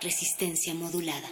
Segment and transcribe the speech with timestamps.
[0.00, 1.26] Resistencia modulada.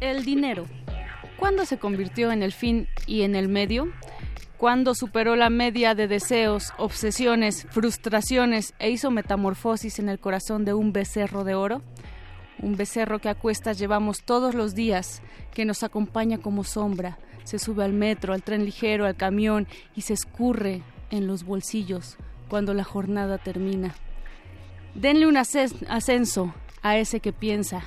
[0.00, 0.66] El dinero.
[1.38, 3.90] ¿Cuándo se convirtió en el fin y en el medio?
[4.58, 10.74] ¿Cuándo superó la media de deseos, obsesiones, frustraciones e hizo metamorfosis en el corazón de
[10.74, 11.80] un becerro de oro?
[12.62, 17.58] Un becerro que a cuestas llevamos todos los días, que nos acompaña como sombra, se
[17.58, 22.16] sube al metro, al tren ligero, al camión y se escurre en los bolsillos
[22.48, 23.94] cuando la jornada termina.
[24.94, 27.82] Denle un ascenso a ese que piensa,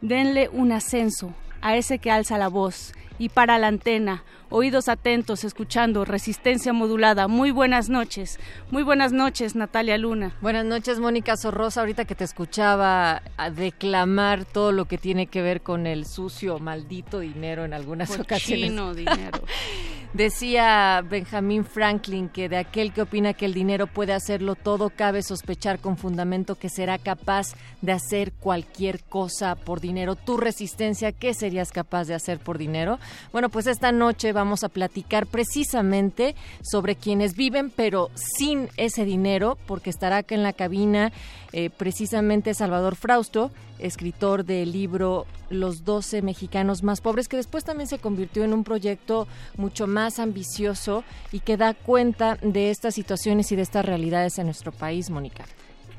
[0.00, 5.44] denle un ascenso a ese que alza la voz y para la antena, oídos atentos,
[5.44, 7.28] escuchando resistencia modulada.
[7.28, 10.34] Muy buenas noches, muy buenas noches, Natalia Luna.
[10.40, 11.80] Buenas noches, Mónica Sorrosa.
[11.80, 13.22] Ahorita que te escuchaba
[13.54, 18.22] declamar todo lo que tiene que ver con el sucio, maldito dinero en algunas Cochino
[18.22, 18.96] ocasiones.
[18.96, 19.40] dinero.
[20.12, 25.22] Decía Benjamin Franklin que de aquel que opina que el dinero puede hacerlo todo, cabe
[25.22, 30.16] sospechar con fundamento que será capaz de hacer cualquier cosa por dinero.
[30.16, 32.98] Tu resistencia, ¿qué serías capaz de hacer por dinero?
[33.30, 39.58] Bueno, pues esta noche vamos a platicar precisamente sobre quienes viven pero sin ese dinero,
[39.66, 41.12] porque estará acá en la cabina
[41.52, 47.88] eh, precisamente Salvador Frausto, escritor del libro Los 12 mexicanos más pobres, que después también
[47.88, 49.26] se convirtió en un proyecto
[49.56, 54.46] mucho más ambicioso y que da cuenta de estas situaciones y de estas realidades en
[54.46, 55.44] nuestro país, Mónica.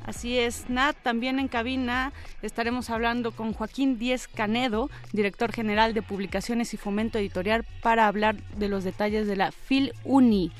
[0.04, 6.02] Así es, Nat, también en cabina estaremos hablando con Joaquín Díez Canedo, director general de
[6.02, 10.50] Publicaciones y Fomento Editorial, para hablar de los detalles de la FIL Uni,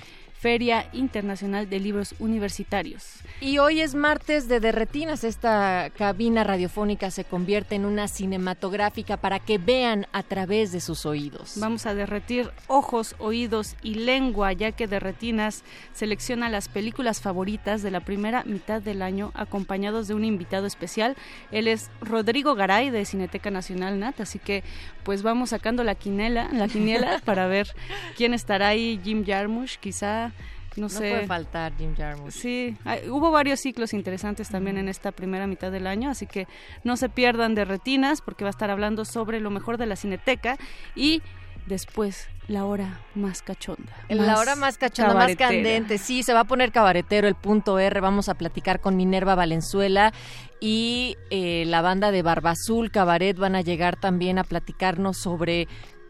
[0.43, 3.21] Feria Internacional de Libros Universitarios.
[3.41, 5.23] Y hoy es martes de Derretinas.
[5.23, 11.07] Esta cabina radiofónica se convierte en una cinematográfica para que vean a través de sus
[11.07, 11.55] oídos.
[11.59, 17.93] Vamos a derretir ojos, oídos y lengua, ya que Derretinas selecciona las películas favoritas de
[17.93, 21.17] la primera mitad del año, acompañados de un invitado especial.
[21.53, 24.65] Él es Rodrigo Garay de Cineteca Nacional Nat, así que
[25.05, 27.69] pues vamos sacando la quinela, la quiniela para ver
[28.17, 29.01] quién estará ahí.
[29.05, 30.32] Jim Jarmusch, quizá.
[30.77, 30.99] No, No sé.
[31.11, 32.33] puede faltar Jim Jarmusch.
[32.33, 36.47] Sí, hay- hubo varios ciclos interesantes también en esta primera mitad del año, así que
[36.85, 39.97] no se pierdan de retinas porque va a estar hablando sobre lo mejor de la
[39.97, 40.57] cineteca
[40.95, 41.21] y
[41.67, 43.93] después la hora más cachonda.
[44.09, 45.97] La hora más cachonda, más candente.
[45.99, 48.01] Sí, se va a poner cabaretero el punto R.
[48.01, 50.13] Vamos a platicar con Minerva Valenzuela
[50.61, 55.69] y eh, la banda de Barbazul Cabaret van a llegar también a platicarnos sobre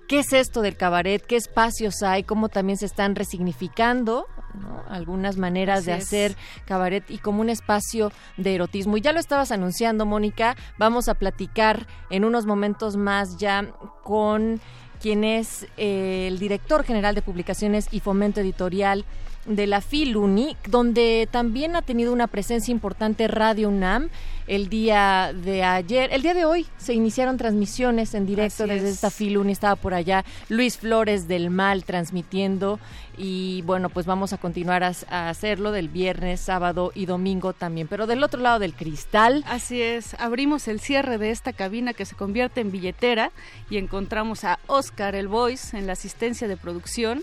[0.08, 4.82] qué es esto del cabaret, qué espacios hay, cómo también se están resignificando ¿no?
[4.88, 6.04] algunas maneras de es.
[6.04, 8.96] hacer cabaret y como un espacio de erotismo.
[8.96, 14.60] Y ya lo estabas anunciando, Mónica, vamos a platicar en unos momentos más ya con
[15.00, 19.04] quien es eh, el director general de publicaciones y fomento editorial
[19.46, 24.08] de la FILUNI, donde también ha tenido una presencia importante Radio UNAM.
[24.48, 28.88] El día de ayer, el día de hoy, se iniciaron transmisiones en directo Así desde
[28.88, 28.94] es.
[28.94, 29.52] esta FILUNI.
[29.52, 32.80] Estaba por allá Luis Flores del Mal transmitiendo.
[33.16, 37.86] Y bueno, pues vamos a continuar a, a hacerlo del viernes, sábado y domingo también.
[37.86, 42.04] Pero del otro lado del cristal, Así es, abrimos el cierre de esta cabina que
[42.04, 43.30] se convierte en billetera
[43.70, 47.22] y encontramos a Oscar el Voice en la asistencia de producción.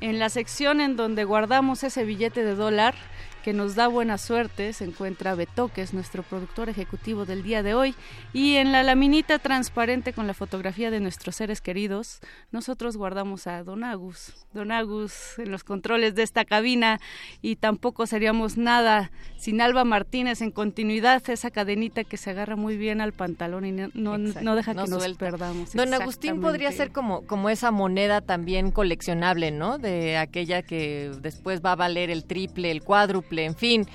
[0.00, 2.94] En la sección en donde guardamos ese billete de dólar
[3.42, 4.72] que nos da buena suerte.
[4.72, 7.94] Se encuentra Beto, que es nuestro productor ejecutivo del día de hoy.
[8.32, 12.20] Y en la laminita transparente con la fotografía de nuestros seres queridos,
[12.52, 14.34] nosotros guardamos a Don Agus.
[14.52, 17.00] Don Agus en los controles de esta cabina
[17.40, 22.76] y tampoco seríamos nada sin Alba Martínez en continuidad, esa cadenita que se agarra muy
[22.76, 25.72] bien al pantalón y no, no, deja que nos perdamos.
[25.72, 29.78] Don Agustín podría ser como, como esa moneda también coleccionable, ¿no?
[29.78, 33.86] De aquella que después va a valer el triple, el cuádruple, en fin.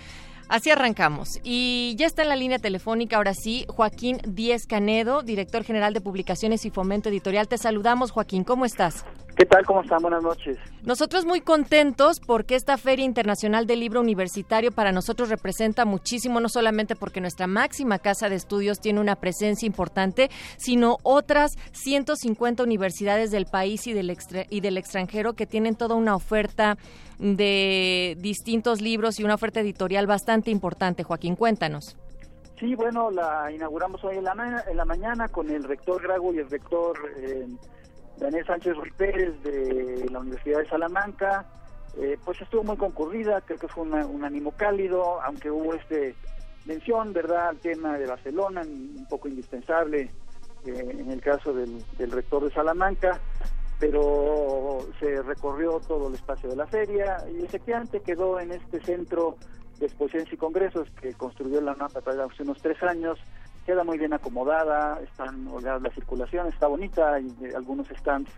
[0.47, 1.39] Así arrancamos.
[1.43, 6.01] Y ya está en la línea telefónica, ahora sí, Joaquín Díez Canedo, director general de
[6.01, 7.47] Publicaciones y Fomento Editorial.
[7.47, 9.05] Te saludamos, Joaquín, ¿cómo estás?
[9.35, 9.65] ¿Qué tal?
[9.65, 10.01] ¿Cómo están?
[10.01, 10.57] Buenas noches.
[10.83, 16.47] Nosotros muy contentos porque esta Feria Internacional del Libro Universitario para nosotros representa muchísimo, no
[16.47, 23.29] solamente porque nuestra máxima casa de estudios tiene una presencia importante, sino otras 150 universidades
[23.29, 24.15] del país y del,
[24.49, 26.77] y del extranjero que tienen toda una oferta
[27.19, 31.03] de distintos libros y una oferta editorial bastante importante.
[31.03, 31.97] Joaquín, cuéntanos.
[32.57, 36.37] Sí, bueno, la inauguramos hoy en la, en la mañana con el rector Grago y
[36.37, 37.47] el rector eh,
[38.17, 41.45] Daniel Sánchez Ruiz Pérez de la Universidad de Salamanca.
[41.97, 46.15] Eh, pues estuvo muy concurrida, creo que fue un ánimo cálido, aunque hubo este
[46.65, 50.09] mención, ¿verdad?, al tema de Barcelona, un poco indispensable
[50.65, 53.21] eh, en el caso del, del rector de Salamanca
[53.79, 59.35] pero se recorrió todo el espacio de la feria y efectivamente quedó en este centro
[59.79, 63.19] de exposiciones y congresos que construyó la mapa hace unos tres años,
[63.65, 68.31] queda muy bien acomodada, están la circulación está bonita, hay algunos stands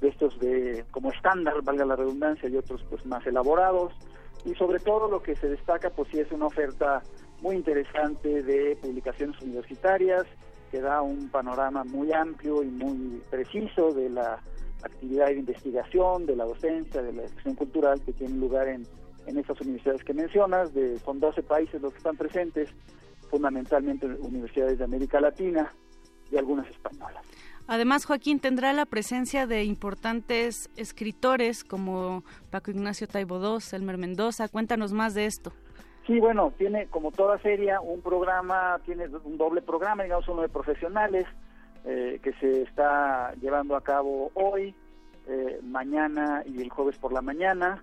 [0.00, 3.94] de estos de como estándar, valga la redundancia, y otros pues más elaborados,
[4.44, 7.02] y sobre todo lo que se destaca pues sí es una oferta
[7.40, 10.24] muy interesante de publicaciones universitarias,
[10.70, 14.40] que da un panorama muy amplio y muy preciso de la
[14.82, 18.86] actividad de investigación, de la docencia, de la expresión cultural que tiene lugar en,
[19.26, 22.68] en estas universidades que mencionas, de, son 12 países los que están presentes,
[23.30, 25.72] fundamentalmente universidades de América Latina
[26.30, 27.24] y algunas españolas.
[27.68, 34.48] Además, Joaquín tendrá la presencia de importantes escritores como Paco Ignacio Taibo II, Elmer Mendoza.
[34.48, 35.52] Cuéntanos más de esto.
[36.06, 40.48] Sí, bueno, tiene como toda feria un programa, tiene un doble programa, digamos uno de
[40.48, 41.26] profesionales,
[41.84, 44.72] eh, que se está llevando a cabo hoy,
[45.26, 47.82] eh, mañana y el jueves por la mañana,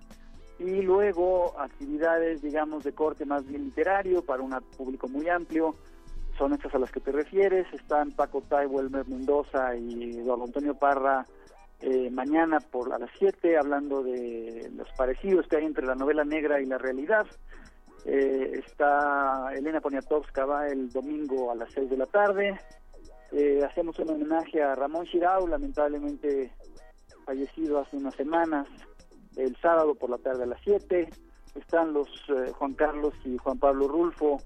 [0.58, 5.74] y luego actividades, digamos, de corte más bien literario para un público muy amplio.
[6.38, 7.66] Son estas a las que te refieres.
[7.72, 11.24] Están Paco Taibo, Elmer Mendoza y Eduardo Antonio Parra
[11.80, 16.24] eh, mañana por a las 7 hablando de los parecidos que hay entre la novela
[16.24, 17.26] negra y la realidad.
[18.04, 22.58] está Elena Poniatowska va el domingo a las 6 de la tarde.
[23.32, 26.52] Eh, hacemos un homenaje a Ramón Chirau, lamentablemente
[27.24, 28.68] fallecido hace unas semanas,
[29.36, 31.08] el sábado por la tarde a las 7.
[31.54, 34.38] Están los eh, Juan Carlos y Juan Pablo Rulfo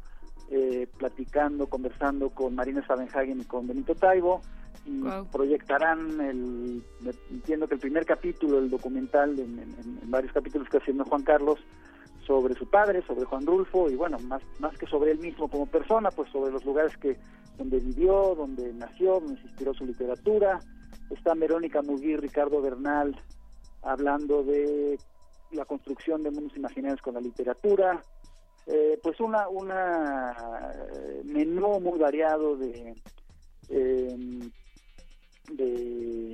[0.51, 4.41] eh, platicando, conversando con Marina Sabenhagen y con Benito Taibo
[4.87, 6.83] y proyectarán el,
[7.31, 11.59] entiendo que el primer capítulo del documental en, en varios capítulos que haciendo Juan Carlos
[12.29, 15.67] sobre su padre, sobre Juan Rulfo y bueno, más, más que sobre él mismo como
[15.67, 17.17] persona, pues sobre los lugares que
[17.57, 20.61] donde vivió, donde nació, donde se inspiró su literatura.
[21.11, 23.19] Está Verónica Mugui, Ricardo Bernal,
[23.83, 24.99] hablando de
[25.53, 28.03] la construcción de mundos imaginarios con la literatura.
[28.67, 30.37] Eh, pues una, una
[30.95, 32.95] eh, menú muy variado de,
[33.71, 34.51] em,
[35.53, 36.33] de,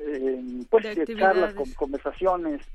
[0.00, 2.66] em, pues, de charlas, conversaciones,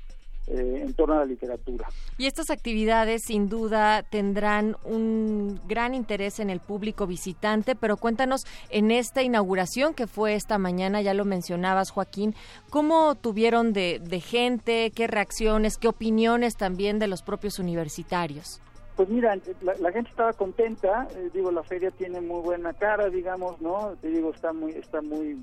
[0.52, 1.86] eh, en torno a la literatura.
[2.18, 8.44] Y estas actividades sin duda tendrán un gran interés en el público visitante, pero cuéntanos
[8.68, 12.34] en esta inauguración que fue esta mañana, ya lo mencionabas Joaquín,
[12.68, 18.60] ¿cómo tuvieron de, gente, qué reacciones, qué opiniones también de los propios universitarios?
[18.96, 23.60] Pues mira, la, gente estaba contenta, eh, digo, la feria tiene muy buena cara, digamos,
[23.60, 23.94] ¿no?
[24.00, 25.38] Te digo, está muy, está muy,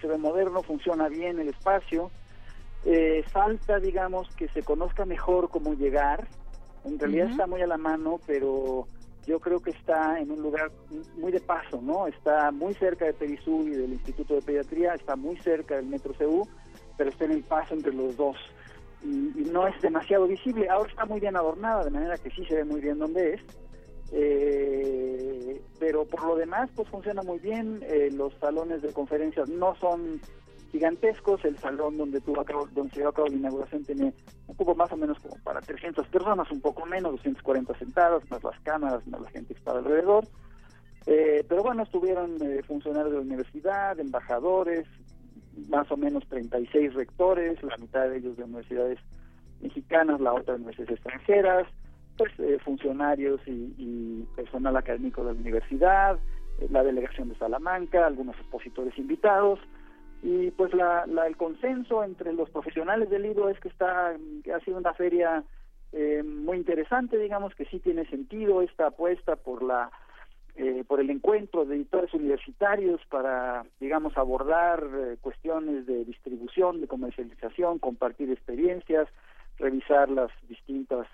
[0.00, 2.10] se ve moderno, funciona bien el espacio,
[2.84, 6.28] eh, falta, digamos, que se conozca mejor cómo llegar.
[6.84, 8.86] En realidad está muy a la mano, pero
[9.26, 10.70] yo creo que está en un lugar
[11.18, 12.06] muy de paso, ¿no?
[12.06, 16.14] Está muy cerca de Perisú y del Instituto de Pediatría, está muy cerca del Metro
[16.14, 16.48] CU,
[16.96, 18.36] pero está en el paso entre los dos.
[19.02, 19.08] Y,
[19.52, 20.68] no es demasiado visible.
[20.68, 23.40] Ahora está muy bien adornada, de manera que sí se ve muy bien dónde es.
[24.12, 27.80] Eh, pero por lo demás, pues funciona muy bien.
[27.82, 30.20] Eh, los salones de conferencias no son
[30.70, 31.44] gigantescos.
[31.44, 33.82] El salón donde tuvo donde se llevó a cabo la inauguración
[34.46, 38.42] un poco más o menos como para 300 personas, un poco menos, 240 sentadas, más
[38.42, 40.24] las cámaras, más la gente que estaba alrededor.
[41.06, 44.86] Eh, pero bueno, estuvieron eh, funcionarios de la universidad, embajadores,
[45.68, 48.98] más o menos 36 rectores, la mitad de ellos de universidades
[49.60, 51.66] mexicanas, la otra de universidades extranjeras,
[52.16, 52.32] pues
[52.64, 56.18] funcionarios y, personal académico de la universidad,
[56.70, 59.60] la delegación de Salamanca, algunos expositores invitados
[60.22, 64.78] y pues la, el consenso entre los profesionales del libro es que está ha sido
[64.78, 65.44] una feria
[65.92, 69.90] eh, muy interesante digamos que sí tiene sentido esta apuesta por la
[70.56, 76.88] eh, por el encuentro de editores universitarios para digamos abordar eh, cuestiones de distribución de
[76.88, 79.08] comercialización compartir experiencias
[79.56, 81.06] revisar las distintas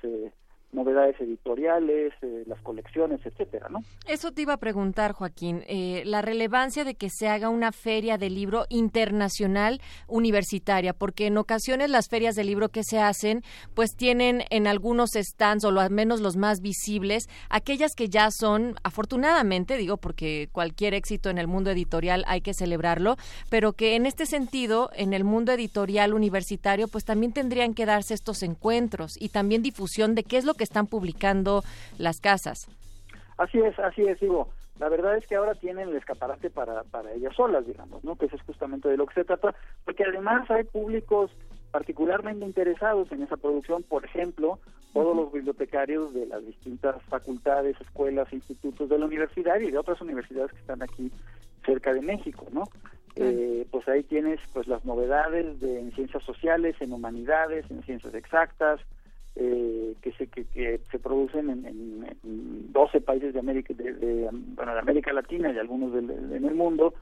[0.74, 3.80] novedades editoriales, eh, las colecciones, etcétera, ¿no?
[4.06, 8.18] Eso te iba a preguntar, Joaquín, eh, la relevancia de que se haga una feria
[8.18, 13.42] de libro internacional universitaria, porque en ocasiones las ferias de libro que se hacen,
[13.74, 18.74] pues tienen en algunos stands, o al menos los más visibles, aquellas que ya son,
[18.82, 23.16] afortunadamente, digo, porque cualquier éxito en el mundo editorial hay que celebrarlo,
[23.48, 28.14] pero que en este sentido, en el mundo editorial universitario, pues también tendrían que darse
[28.14, 31.62] estos encuentros y también difusión de qué es lo que están publicando
[31.98, 32.68] las casas.
[33.38, 34.48] Así es, así es, digo.
[34.78, 38.16] La verdad es que ahora tienen el escaparate para, para ellas solas, digamos, ¿no?
[38.16, 39.54] Que eso es justamente de lo que se trata,
[39.84, 41.30] porque además hay públicos
[41.70, 44.58] particularmente interesados en esa producción, por ejemplo,
[44.92, 50.00] todos los bibliotecarios de las distintas facultades, escuelas, institutos de la universidad y de otras
[50.00, 51.10] universidades que están aquí
[51.64, 52.64] cerca de México, ¿no?
[53.16, 58.14] Eh, pues ahí tienes pues las novedades de, en ciencias sociales, en humanidades, en ciencias
[58.14, 58.80] exactas,
[59.36, 64.78] eh, que se que, se producen en, en, 12 países de América de, bueno de
[64.78, 66.94] América Latina y algunos del, en el mundo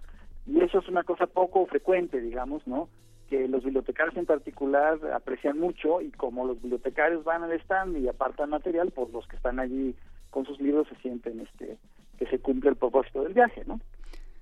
[0.46, 2.88] y eso es una cosa poco frecuente digamos no
[3.28, 8.08] que los bibliotecarios en particular aprecian mucho y como los bibliotecarios van al stand y
[8.08, 9.94] apartan material pues los que están allí
[10.30, 11.76] con sus libros se sienten este
[12.18, 13.78] que se cumple el propósito del viaje no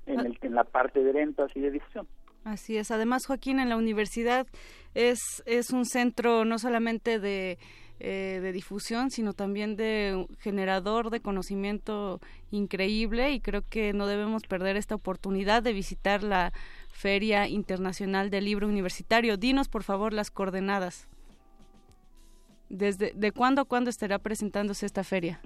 [0.07, 2.07] en, el, en la parte de ventas y de difusión
[2.45, 2.91] Así es.
[2.91, 4.47] Además, Joaquín, en la universidad
[4.95, 7.59] es, es un centro no solamente de,
[8.03, 12.19] eh, de difusión, sino también de generador de conocimiento
[12.51, 16.55] increíble y creo que no debemos perder esta oportunidad de visitar la
[16.89, 19.37] Feria Internacional del Libro Universitario.
[19.37, 21.09] Dinos, por favor, las coordenadas.
[22.71, 25.43] ¿Desde de cuándo a cuándo estará presentándose esta feria?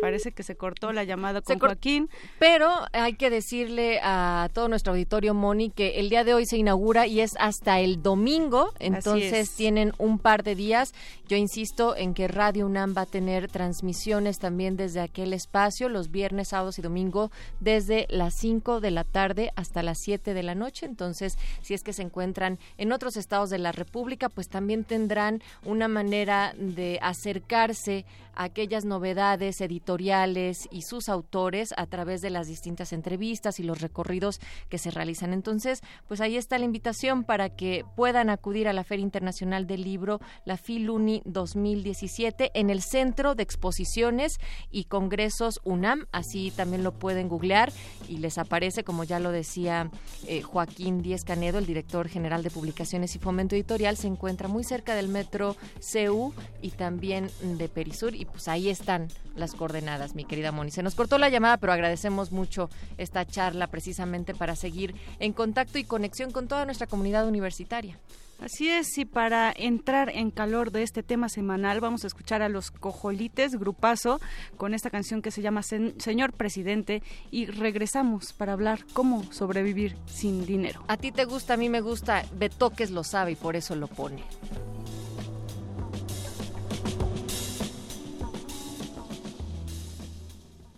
[0.00, 2.08] Parece que se cortó la llamada con Joaquín.
[2.38, 6.56] Pero hay que decirle a todo nuestro auditorio, Moni, que el día de hoy se
[6.56, 10.92] inaugura y es hasta el domingo, entonces tienen un par de días.
[11.28, 16.10] Yo insisto en que Radio UNAM va a tener transmisiones también desde aquel espacio, los
[16.10, 17.30] viernes, sábados y domingo,
[17.60, 20.86] desde las 5 de la tarde hasta las 7 de la noche.
[20.86, 25.42] Entonces, si es que se encuentran en otros estados de la República, pues también tendrán
[25.64, 32.92] una manera de acercarse aquellas novedades editoriales y sus autores a través de las distintas
[32.92, 35.32] entrevistas y los recorridos que se realizan.
[35.32, 39.82] Entonces, pues ahí está la invitación para que puedan acudir a la Feria Internacional del
[39.82, 44.38] Libro, la FILUNI 2017, en el Centro de Exposiciones
[44.70, 46.06] y Congresos UNAM.
[46.12, 47.72] Así también lo pueden googlear
[48.08, 49.90] y les aparece, como ya lo decía
[50.26, 54.64] eh, Joaquín Díez Canedo, el director general de Publicaciones y Fomento Editorial, se encuentra muy
[54.64, 55.56] cerca del metro
[55.92, 56.32] CU
[56.62, 58.14] y también de Perisur.
[58.14, 60.70] Y pues ahí están las coordenadas, mi querida Moni.
[60.70, 65.78] Se nos cortó la llamada, pero agradecemos mucho esta charla precisamente para seguir en contacto
[65.78, 67.98] y conexión con toda nuestra comunidad universitaria.
[68.40, 72.48] Así es, y para entrar en calor de este tema semanal vamos a escuchar a
[72.48, 74.18] los Cojolites, grupazo,
[74.56, 80.46] con esta canción que se llama Señor Presidente y regresamos para hablar cómo sobrevivir sin
[80.46, 80.82] dinero.
[80.88, 83.88] A ti te gusta, a mí me gusta, Betoques lo sabe y por eso lo
[83.88, 84.24] pone.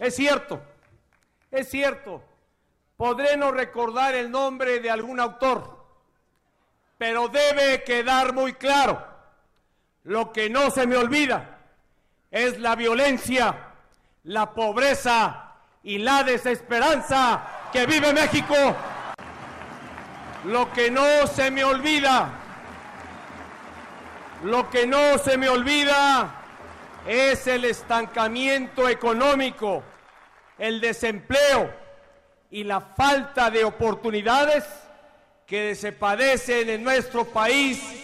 [0.02, 0.60] Es cierto,
[1.52, 2.24] es cierto,
[2.96, 5.78] podré no recordar el nombre de algún autor,
[6.98, 9.00] pero debe quedar muy claro,
[10.02, 11.56] lo que no se me olvida
[12.32, 13.56] es la violencia,
[14.24, 15.52] la pobreza
[15.84, 18.56] y la desesperanza que vive México.
[20.46, 22.28] Lo que no se me olvida,
[24.42, 26.42] lo que no se me olvida
[27.06, 29.84] es el estancamiento económico
[30.58, 31.72] el desempleo
[32.50, 34.64] y la falta de oportunidades
[35.46, 38.01] que se padecen en nuestro país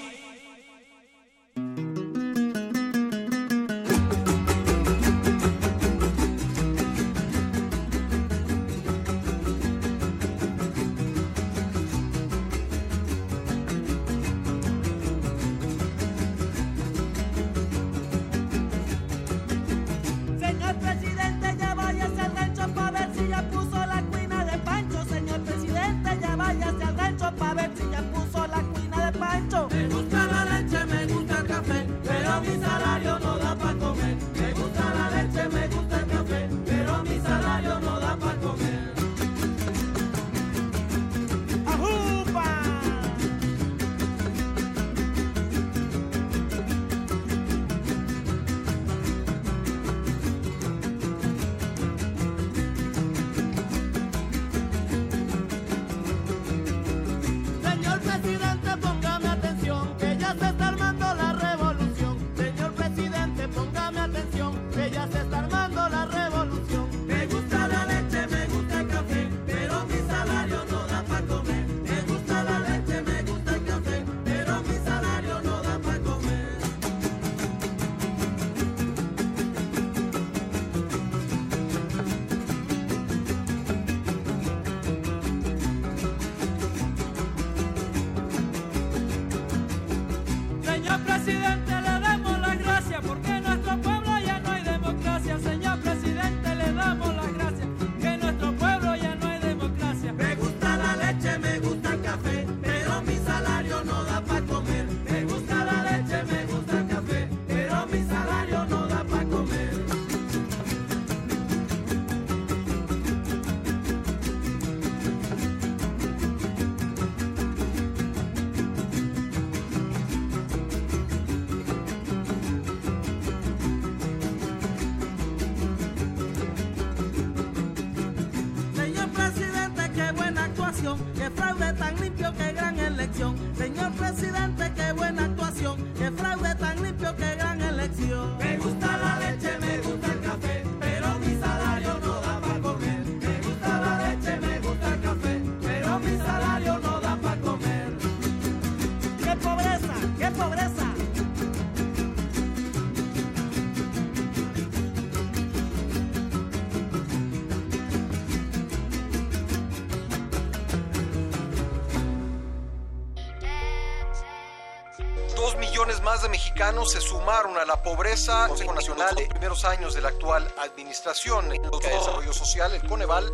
[165.88, 168.42] millones más de mexicanos se sumaron a la pobreza.
[168.42, 172.87] El Consejo Nacional de los primeros años de la actual administración de desarrollo social, el
[172.87, 173.33] Coneval,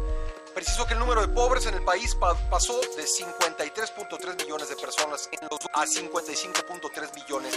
[0.54, 4.76] precisó que el número de pobres en el país pa- pasó de 53.3 millones de
[4.76, 7.56] personas en los, a 55.3 millones.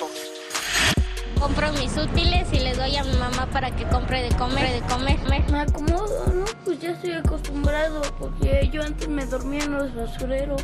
[1.40, 4.88] Compro mis útiles y le doy a mi mamá para que compre de comer, de
[4.88, 5.20] comer.
[5.52, 6.46] Me acomodo, ¿no?
[6.66, 10.64] Pues ya estoy acostumbrado porque yo antes me dormía en los basureros.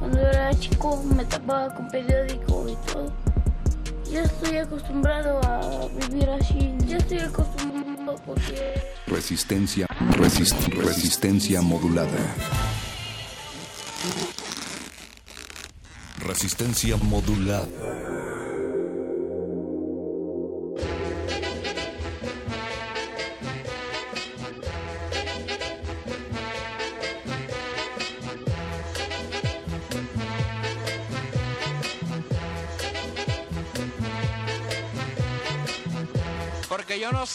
[0.00, 3.12] Cuando era chico me tapaba con periódico y todo.
[4.10, 6.74] Ya estoy acostumbrado a vivir así.
[6.86, 8.82] Ya estoy acostumbrado porque...
[9.06, 9.86] Resistencia,
[10.16, 12.18] resist- resistencia modulada.
[16.20, 17.66] Resistencia modulada.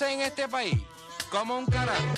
[0.01, 0.81] En este país
[1.29, 2.13] cómo un carajo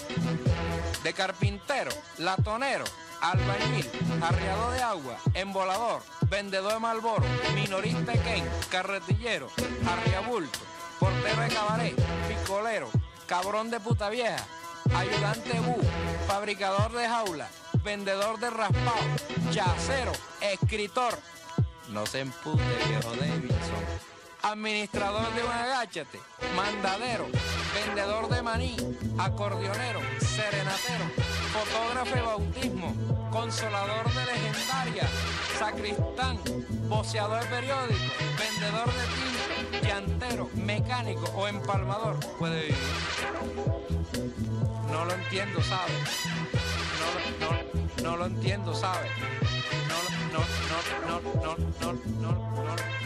[1.03, 1.89] de carpintero,
[2.19, 2.85] latonero,
[3.21, 3.89] albañil,
[4.21, 9.47] arriado de agua, embolador, vendedor de malboro, minorista Ken, carretillero,
[9.89, 10.59] arriabulto,
[10.99, 11.95] portero de cabaret,
[12.27, 12.87] picolero,
[13.25, 14.45] cabrón de puta vieja,
[14.95, 15.77] ayudante bu,
[16.27, 17.49] fabricador de jaula,
[17.83, 19.01] vendedor de raspado,
[19.51, 21.17] yacero, escritor.
[21.89, 24.10] No se empute, viejo Davidson
[24.43, 26.19] administrador de un agáchate,
[26.55, 27.27] mandadero,
[27.73, 28.75] vendedor de maní,
[29.17, 31.05] acordeonero, serenatero,
[31.53, 32.95] fotógrafo de bautismo,
[33.31, 35.07] consolador de legendaria,
[35.59, 36.39] sacristán,
[36.87, 37.99] boceador periódico,
[38.37, 42.77] vendedor de tinta, llantero, mecánico o empalmador, puede vivir.
[44.91, 46.25] No lo entiendo, ¿sabes?
[47.39, 49.11] No, no, no lo entiendo, ¿sabes?
[49.87, 50.45] No, no,
[51.07, 52.65] no, no, no, no, no, no.
[52.65, 53.00] no.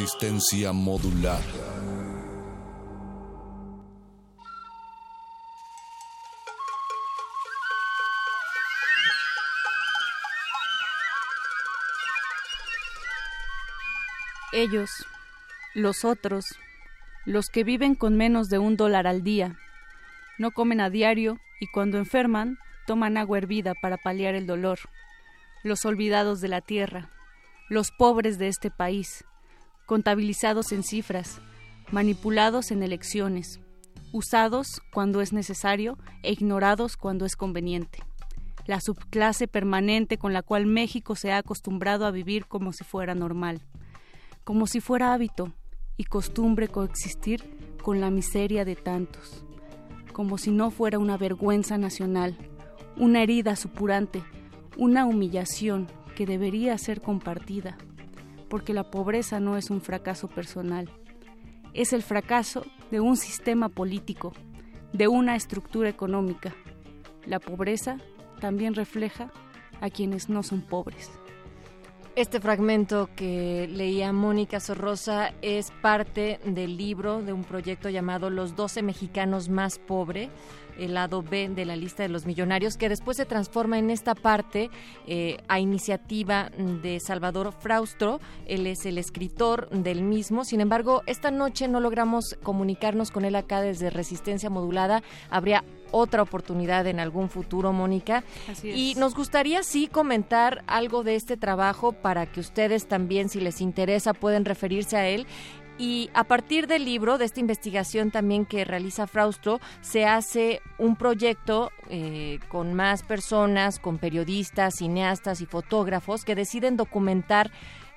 [0.00, 1.42] Resistencia modulada.
[14.54, 14.88] Ellos,
[15.74, 16.46] los otros,
[17.26, 19.58] los que viven con menos de un dólar al día,
[20.38, 24.78] no comen a diario y cuando enferman toman agua hervida para paliar el dolor,
[25.62, 27.10] los olvidados de la tierra,
[27.68, 29.26] los pobres de este país,
[29.90, 31.40] contabilizados en cifras,
[31.90, 33.58] manipulados en elecciones,
[34.12, 37.98] usados cuando es necesario e ignorados cuando es conveniente.
[38.66, 43.16] La subclase permanente con la cual México se ha acostumbrado a vivir como si fuera
[43.16, 43.62] normal,
[44.44, 45.52] como si fuera hábito
[45.96, 47.42] y costumbre coexistir
[47.82, 49.44] con la miseria de tantos,
[50.12, 52.36] como si no fuera una vergüenza nacional,
[52.96, 54.22] una herida supurante,
[54.76, 57.76] una humillación que debería ser compartida,
[58.50, 60.90] porque la pobreza no es un fracaso personal,
[61.72, 64.32] es el fracaso de un sistema político,
[64.92, 66.52] de una estructura económica.
[67.24, 67.98] La pobreza
[68.40, 69.30] también refleja
[69.80, 71.12] a quienes no son pobres.
[72.20, 78.54] Este fragmento que leía Mónica Sorrosa es parte del libro de un proyecto llamado Los
[78.56, 80.28] 12 mexicanos más pobres
[80.78, 84.14] el lado B de la lista de los millonarios, que después se transforma en esta
[84.14, 84.70] parte
[85.06, 86.50] eh, a iniciativa
[86.82, 88.20] de Salvador Fraustro.
[88.46, 90.44] Él es el escritor del mismo.
[90.44, 95.02] Sin embargo, esta noche no logramos comunicarnos con él acá desde Resistencia Modulada.
[95.28, 98.24] Habría otra oportunidad en algún futuro, Mónica.
[98.62, 103.60] Y nos gustaría sí comentar algo de este trabajo para que ustedes también, si les
[103.60, 105.26] interesa, pueden referirse a él.
[105.80, 110.94] Y a partir del libro, de esta investigación también que realiza Fraustro, se hace un
[110.94, 117.50] proyecto eh, con más personas, con periodistas, cineastas y fotógrafos que deciden documentar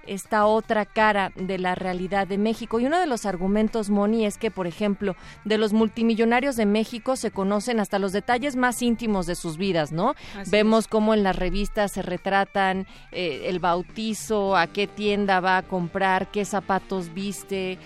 [0.07, 2.79] esta otra cara de la realidad de México.
[2.79, 7.15] Y uno de los argumentos, Moni, es que, por ejemplo, de los multimillonarios de México
[7.15, 10.15] se conocen hasta los detalles más íntimos de sus vidas, ¿no?
[10.47, 15.63] Vemos cómo en las revistas se retratan eh, el bautizo, a qué tienda va a
[15.63, 17.77] comprar, qué zapatos viste,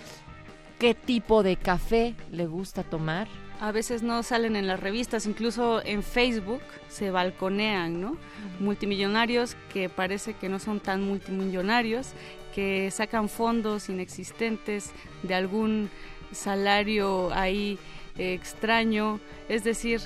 [0.78, 3.28] qué tipo de café le gusta tomar
[3.60, 8.16] a veces no salen en las revistas, incluso en Facebook se balconean, ¿no?
[8.60, 12.12] Multimillonarios que parece que no son tan multimillonarios,
[12.54, 14.92] que sacan fondos inexistentes
[15.22, 15.90] de algún
[16.32, 17.78] salario ahí
[18.16, 20.00] eh, extraño, es decir,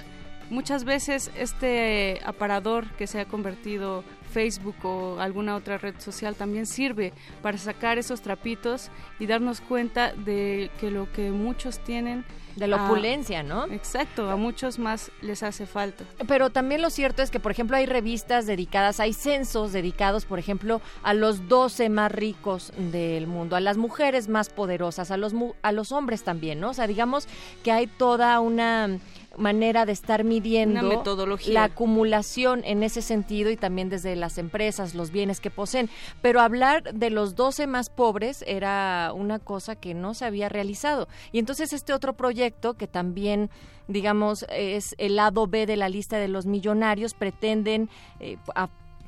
[0.51, 6.67] muchas veces este aparador que se ha convertido Facebook o alguna otra red social también
[6.67, 7.13] sirve
[7.43, 12.25] para sacar esos trapitos y darnos cuenta de que lo que muchos tienen
[12.57, 13.67] de la opulencia, ¿no?
[13.67, 16.05] Exacto, a muchos más les hace falta.
[16.27, 20.39] Pero también lo cierto es que, por ejemplo, hay revistas dedicadas, hay censos dedicados, por
[20.39, 25.35] ejemplo, a los 12 más ricos del mundo, a las mujeres más poderosas, a los,
[25.63, 26.71] a los hombres también, ¿no?
[26.71, 27.27] O sea, digamos
[27.63, 28.99] que hay toda una
[29.37, 31.03] manera de estar midiendo
[31.47, 35.91] la acumulación en ese sentido y también desde las empresas, los bienes que poseen.
[36.21, 41.09] Pero hablar de los 12 más pobres era una cosa que no se había realizado.
[41.33, 43.51] Y entonces este otro proyecto que también
[43.89, 47.91] digamos, es el lado B de la lista de los millonarios, pretenden
[48.21, 48.39] eh,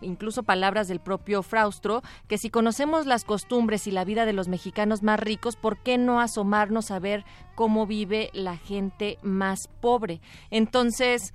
[0.04, 4.48] incluso palabras del propio Fraustro, que si conocemos las costumbres y la vida de los
[4.48, 10.20] mexicanos más ricos, ¿por qué no asomarnos a ver cómo vive la gente más pobre?
[10.50, 11.32] Entonces,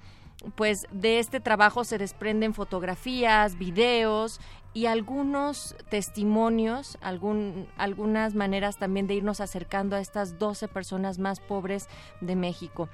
[0.55, 4.39] pues de este trabajo se desprenden fotografías, videos
[4.73, 11.39] y algunos testimonios, algún, algunas maneras también de irnos acercando a estas 12 personas más
[11.39, 11.87] pobres
[12.21, 12.87] de México.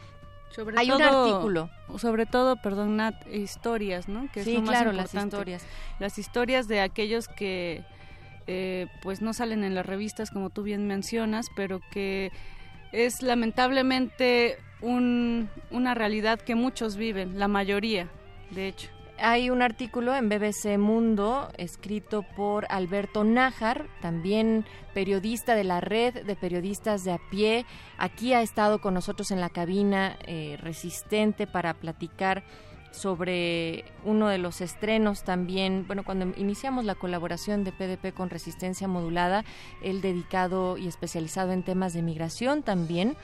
[0.77, 1.69] Hay un artículo.
[1.97, 4.29] Sobre todo, perdón, Nat, historias, ¿no?
[4.31, 5.65] Que sí, claro, las historias.
[5.99, 7.83] Las historias de aquellos que
[8.47, 12.31] eh, pues no salen en las revistas, como tú bien mencionas, pero que
[12.91, 18.07] es lamentablemente un, una realidad que muchos viven, la mayoría,
[18.51, 18.89] de hecho.
[19.17, 26.25] Hay un artículo en BBC Mundo escrito por Alberto Nájar, también periodista de la red
[26.25, 27.65] de periodistas de a pie.
[27.97, 32.43] Aquí ha estado con nosotros en la cabina eh, resistente para platicar
[32.91, 38.87] sobre uno de los estrenos también, bueno, cuando iniciamos la colaboración de PDP con Resistencia
[38.87, 39.43] Modulada,
[39.81, 43.15] él dedicado y especializado en temas de migración también.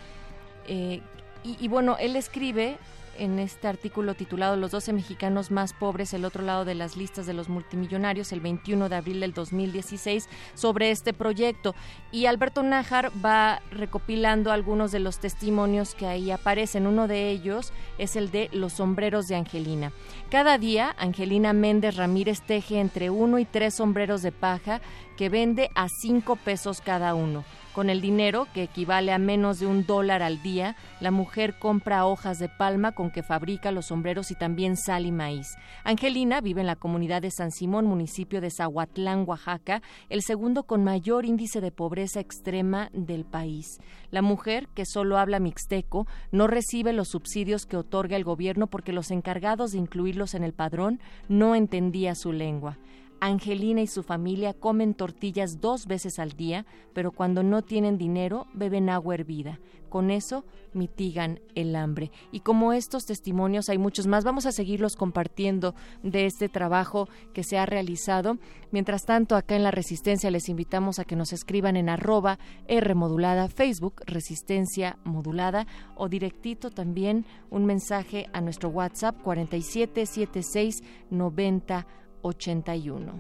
[0.68, 1.02] Eh,
[1.44, 2.78] y, bueno, él escribe
[3.18, 7.26] en este artículo titulado Los 12 mexicanos más pobres, el otro lado de las listas
[7.26, 11.76] de los multimillonarios, el 21 de abril del 2016, sobre este proyecto.
[12.12, 16.88] Y Alberto Nájar va recopilando algunos de los testimonios que ahí aparecen.
[16.88, 19.92] Uno de ellos es el de los sombreros de Angelina.
[20.30, 24.82] Cada día, Angelina Méndez Ramírez teje entre uno y tres sombreros de paja
[25.18, 27.44] que vende a 5 pesos cada uno.
[27.74, 32.06] Con el dinero, que equivale a menos de un dólar al día, la mujer compra
[32.06, 35.56] hojas de palma con que fabrica los sombreros y también sal y maíz.
[35.86, 40.84] Angelina vive en la comunidad de San Simón, municipio de Zahuatlán, Oaxaca, el segundo con
[40.84, 43.80] mayor índice de pobreza extrema del país.
[44.10, 48.92] La mujer, que solo habla mixteco, no recibe los subsidios que otorga el gobierno porque
[48.92, 52.78] los encargados de incluirlos en el padrón no entendía su lengua.
[53.22, 58.48] Angelina y su familia comen tortillas dos veces al día, pero cuando no tienen dinero
[58.56, 59.60] beben agua hervida.
[59.90, 62.12] Con eso mitigan el hambre.
[62.32, 67.44] Y como estos testimonios hay muchos más, vamos a seguirlos compartiendo de este trabajo que
[67.44, 68.40] se ha realizado.
[68.72, 72.96] Mientras tanto, acá en La Resistencia les invitamos a que nos escriban en arroba R
[72.96, 80.82] modulada, Facebook, Resistencia modulada, o directito también un mensaje a nuestro WhatsApp 4776
[81.12, 81.86] 90
[82.24, 83.20] 81.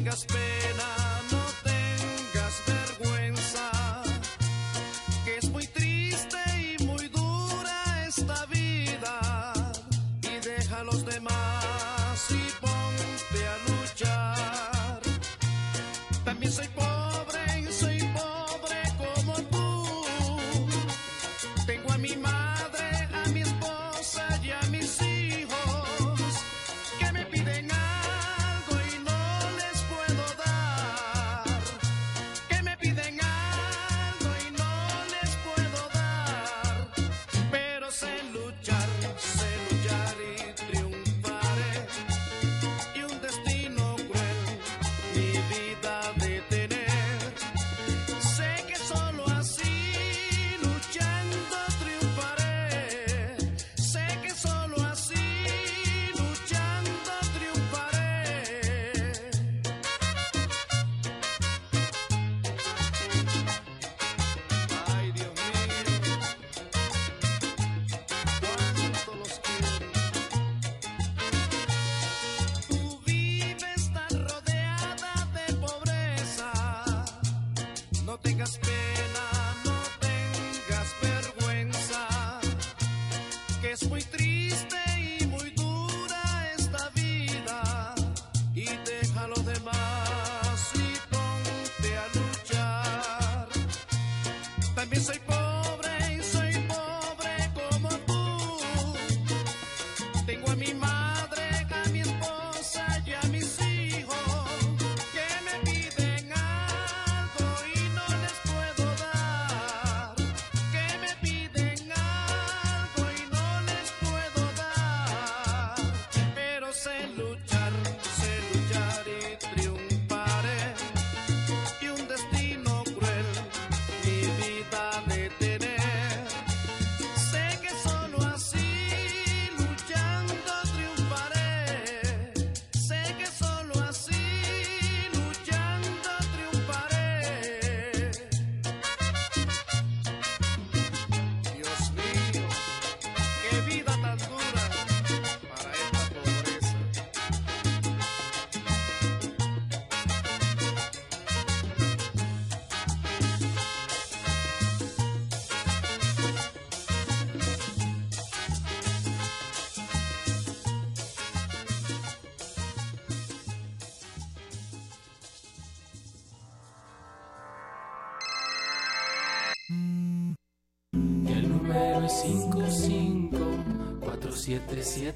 [0.00, 0.59] No tengas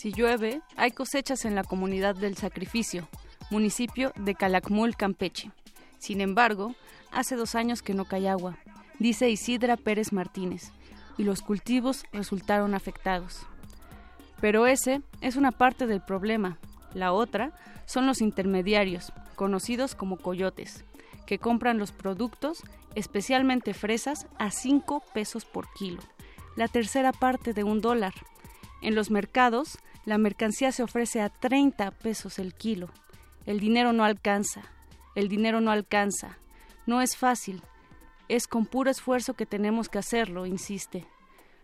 [0.00, 3.06] Si llueve, hay cosechas en la comunidad del Sacrificio,
[3.50, 5.50] municipio de Calakmul, Campeche.
[5.98, 6.74] Sin embargo,
[7.12, 8.56] hace dos años que no cae agua,
[8.98, 10.72] dice Isidra Pérez Martínez,
[11.18, 13.46] y los cultivos resultaron afectados.
[14.40, 16.58] Pero ese es una parte del problema.
[16.94, 17.52] La otra
[17.86, 20.84] son los intermediarios, conocidos como coyotes,
[21.26, 22.62] que compran los productos,
[22.94, 26.02] especialmente fresas, a 5 pesos por kilo,
[26.56, 28.14] la tercera parte de un dólar.
[28.82, 32.88] En los mercados, la mercancía se ofrece a 30 pesos el kilo.
[33.46, 34.62] El dinero no alcanza,
[35.14, 36.38] el dinero no alcanza.
[36.86, 37.62] No es fácil,
[38.28, 41.06] es con puro esfuerzo que tenemos que hacerlo, insiste.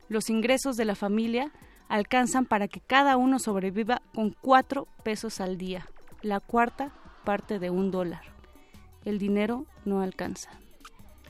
[0.09, 1.53] Los ingresos de la familia
[1.89, 5.87] alcanzan para que cada uno sobreviva con cuatro pesos al día,
[6.23, 6.93] la cuarta
[7.25, 8.23] parte de un dólar.
[9.05, 10.51] El dinero no alcanza.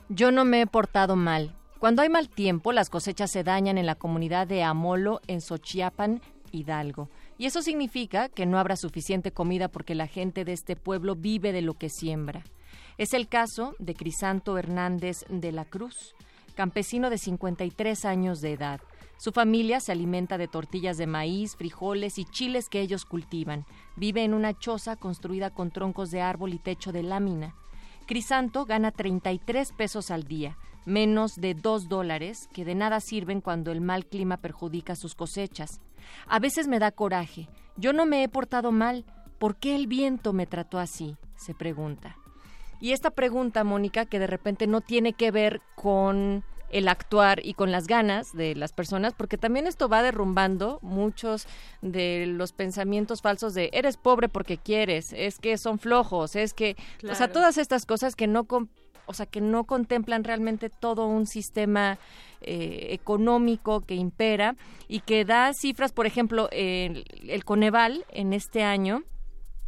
[0.09, 1.55] Yo no me he portado mal.
[1.79, 6.21] Cuando hay mal tiempo, las cosechas se dañan en la comunidad de Amolo, en Xochiapan,
[6.51, 7.09] Hidalgo.
[7.37, 11.51] Y eso significa que no habrá suficiente comida porque la gente de este pueblo vive
[11.51, 12.43] de lo que siembra.
[12.97, 16.15] Es el caso de Crisanto Hernández de la Cruz,
[16.55, 18.81] campesino de 53 años de edad.
[19.17, 23.67] Su familia se alimenta de tortillas de maíz, frijoles y chiles que ellos cultivan.
[23.97, 27.53] Vive en una choza construida con troncos de árbol y techo de lámina.
[28.07, 33.71] Crisanto gana 33 pesos al día, menos de 2 dólares, que de nada sirven cuando
[33.71, 35.81] el mal clima perjudica sus cosechas.
[36.25, 37.47] A veces me da coraje.
[37.75, 39.05] Yo no me he portado mal.
[39.37, 41.15] ¿Por qué el viento me trató así?
[41.35, 42.17] se pregunta.
[42.79, 47.53] Y esta pregunta, Mónica, que de repente no tiene que ver con el actuar y
[47.53, 51.47] con las ganas de las personas, porque también esto va derrumbando muchos
[51.81, 56.75] de los pensamientos falsos de eres pobre porque quieres, es que son flojos, es que,
[57.09, 58.45] o sea, todas estas cosas que no,
[59.05, 61.97] o sea, que no contemplan realmente todo un sistema
[62.41, 64.55] eh, económico que impera
[64.89, 69.03] y que da cifras, por ejemplo, el, el Coneval en este año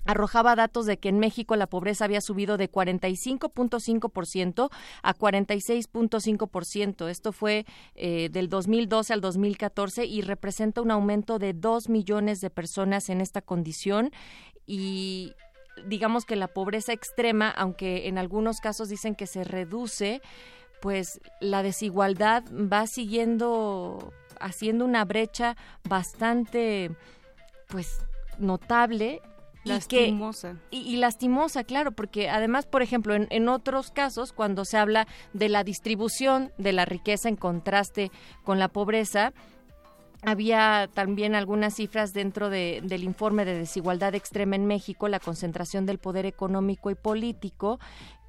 [0.05, 4.69] arrojaba datos de que en México la pobreza había subido de 45.5%
[5.03, 7.09] a 46.5%.
[7.09, 12.49] Esto fue eh, del 2012 al 2014 y representa un aumento de 2 millones de
[12.49, 14.11] personas en esta condición
[14.65, 15.33] y
[15.87, 20.21] digamos que la pobreza extrema, aunque en algunos casos dicen que se reduce,
[20.81, 26.91] pues la desigualdad va siguiendo haciendo una brecha bastante
[27.67, 28.05] pues
[28.37, 29.21] notable
[29.63, 30.55] Lastimosa.
[30.71, 35.63] Y, lastimosa, claro, porque además, por ejemplo, en, otros casos, cuando se habla de la
[35.63, 38.11] distribución de la riqueza en contraste
[38.43, 39.33] con la pobreza,
[40.21, 45.97] había también algunas cifras dentro del informe de desigualdad extrema en México, la concentración del
[45.97, 47.79] poder económico y político,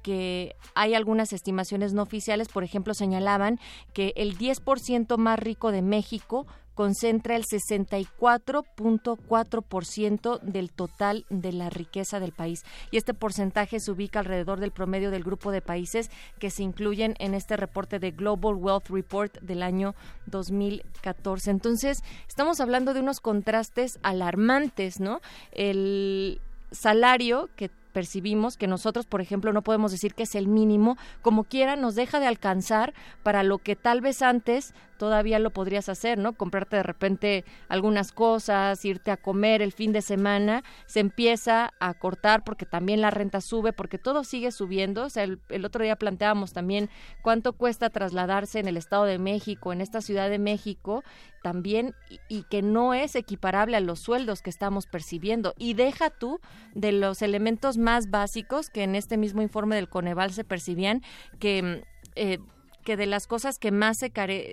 [0.01, 3.59] que hay algunas estimaciones no oficiales, por ejemplo, señalaban
[3.93, 12.19] que el 10% más rico de México concentra el 64.4% del total de la riqueza
[12.19, 12.63] del país.
[12.91, 16.09] Y este porcentaje se ubica alrededor del promedio del grupo de países
[16.39, 19.95] que se incluyen en este reporte de Global Wealth Report del año
[20.27, 21.51] 2014.
[21.51, 25.21] Entonces, estamos hablando de unos contrastes alarmantes, ¿no?
[25.51, 26.41] El
[26.71, 31.43] salario que percibimos que nosotros, por ejemplo, no podemos decir que es el mínimo, como
[31.43, 32.93] quiera nos deja de alcanzar
[33.23, 36.33] para lo que tal vez antes todavía lo podrías hacer, ¿no?
[36.33, 41.95] Comprarte de repente algunas cosas, irte a comer el fin de semana, se empieza a
[41.95, 45.05] cortar porque también la renta sube, porque todo sigue subiendo.
[45.05, 46.87] O sea, el, otro día planteábamos también
[47.23, 51.03] cuánto cuesta trasladarse en el Estado de México, en esta Ciudad de México,
[51.41, 51.95] también,
[52.29, 55.55] y, que no es equiparable a los sueldos que estamos percibiendo.
[55.57, 56.39] Y deja tú
[56.75, 61.01] de los elementos más básicos que en este mismo informe del Coneval se percibían,
[61.39, 61.83] que...
[62.15, 62.37] Eh,
[62.81, 64.11] que de las cosas que más se,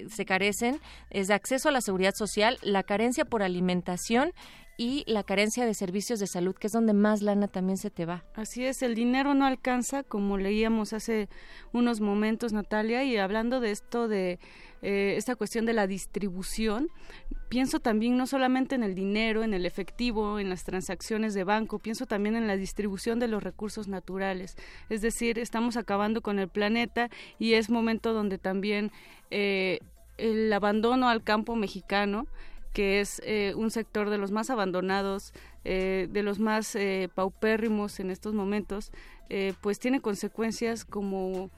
[0.08, 4.32] se carecen es de acceso a la seguridad social, la carencia por alimentación
[4.80, 8.06] y la carencia de servicios de salud, que es donde más lana también se te
[8.06, 8.24] va.
[8.34, 11.28] Así es, el dinero no alcanza, como leíamos hace
[11.72, 14.38] unos momentos, Natalia, y hablando de esto de
[14.80, 16.90] eh, esta cuestión de la distribución,
[17.48, 21.80] pienso también no solamente en el dinero, en el efectivo, en las transacciones de banco,
[21.80, 24.56] pienso también en la distribución de los recursos naturales.
[24.90, 27.10] Es decir, estamos acabando con el planeta
[27.40, 28.92] y es momento donde también
[29.32, 29.80] eh,
[30.18, 32.28] el abandono al campo mexicano
[32.72, 35.32] que es eh, un sector de los más abandonados,
[35.64, 38.92] eh, de los más eh, paupérrimos en estos momentos,
[39.60, 41.50] pues tiene consecuencias como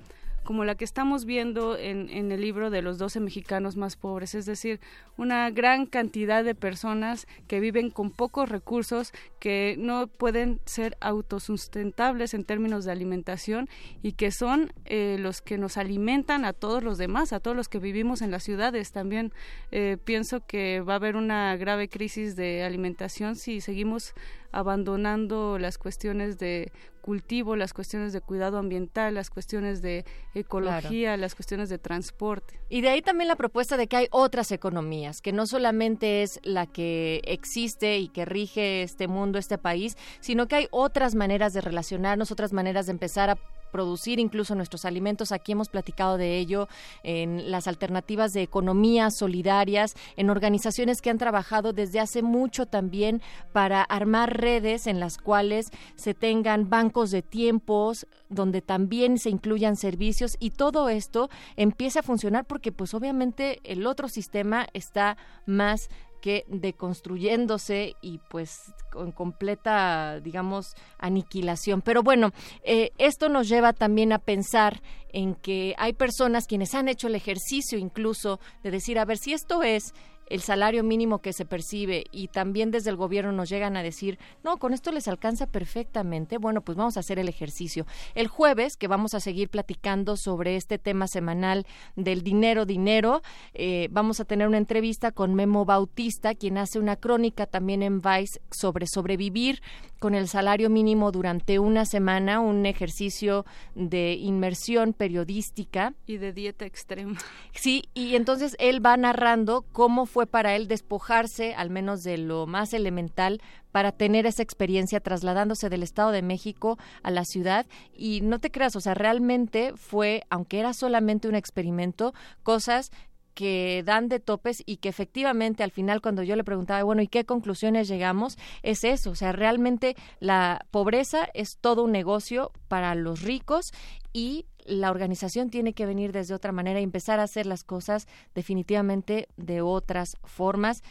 [0.51, 4.34] como la que estamos viendo en, en, el libro de los 12 mexicanos más pobres,
[4.34, 4.80] es decir,
[5.16, 12.34] una gran cantidad de personas que viven con pocos recursos, que no pueden ser autosustentables
[12.34, 13.68] en términos de alimentación
[14.03, 17.68] y que son eh, los que nos alimentan a todos los demás, a todos los
[17.68, 18.90] que vivimos en las ciudades.
[18.90, 19.32] También
[19.70, 24.14] eh, pienso que va a haber una grave crisis de alimentación si seguimos
[24.53, 31.34] abandonando las cuestiones de cultivo, las cuestiones de cuidado ambiental, las cuestiones de ecología, las
[31.34, 32.61] cuestiones de transporte.
[32.68, 36.40] Y de ahí también la propuesta de que hay otras economías, que no solamente es
[36.42, 41.53] la que existe y que rige este mundo, este país, sino que hay otras maneras
[41.53, 43.38] de relacionarnos, otras maneras de empezar a
[43.70, 45.32] producir incluso nuestros alimentos.
[45.32, 46.68] Aquí hemos platicado de ello
[47.02, 53.22] en las alternativas de economías solidarias, en organizaciones que han trabajado desde hace mucho también
[53.52, 59.76] para armar redes en las cuales se tengan bancos de tiempos, donde también se incluyan
[59.76, 65.16] servicios y todo esto empieza a funcionar porque pues obviamente el otro sistema está
[65.46, 65.88] más
[66.20, 71.82] que deconstruyéndose y pues con completa, digamos, aniquilación.
[71.82, 76.88] Pero bueno, eh, esto nos lleva también a pensar en que hay personas quienes han
[76.88, 79.94] hecho el ejercicio incluso de decir, a ver, si esto es
[80.31, 84.18] el salario mínimo que se percibe y también desde el gobierno nos llegan a decir,
[84.43, 87.87] no, con esto les alcanza perfectamente, bueno, pues vamos a hacer el ejercicio.
[88.14, 91.66] El jueves, que vamos a seguir platicando sobre este tema semanal
[91.97, 93.22] del dinero, dinero,
[93.55, 98.01] eh, vamos a tener una entrevista con Memo Bautista, quien hace una crónica también en
[98.01, 99.61] Vice sobre sobrevivir
[99.99, 105.93] con el salario mínimo durante una semana, un ejercicio de inmersión periodística.
[106.07, 107.18] Y de dieta extrema.
[107.53, 112.46] Sí, y entonces él va narrando cómo fue para él despojarse, al menos de lo
[112.46, 113.40] más elemental,
[113.72, 117.64] para tener esa experiencia trasladándose del Estado de México a la ciudad.
[117.94, 122.12] Y no te creas, o sea, realmente fue, aunque era solamente un experimento,
[122.42, 122.90] cosas
[123.32, 127.08] que dan de topes y que efectivamente al final cuando yo le preguntaba, bueno, ¿y
[127.08, 128.36] qué conclusiones llegamos?
[128.62, 133.72] Es eso, o sea, realmente la pobreza es todo un negocio para los ricos
[134.12, 138.06] y la organización tiene que venir desde otra manera y empezar a hacer las cosas
[138.34, 140.82] definitivamente de otras formas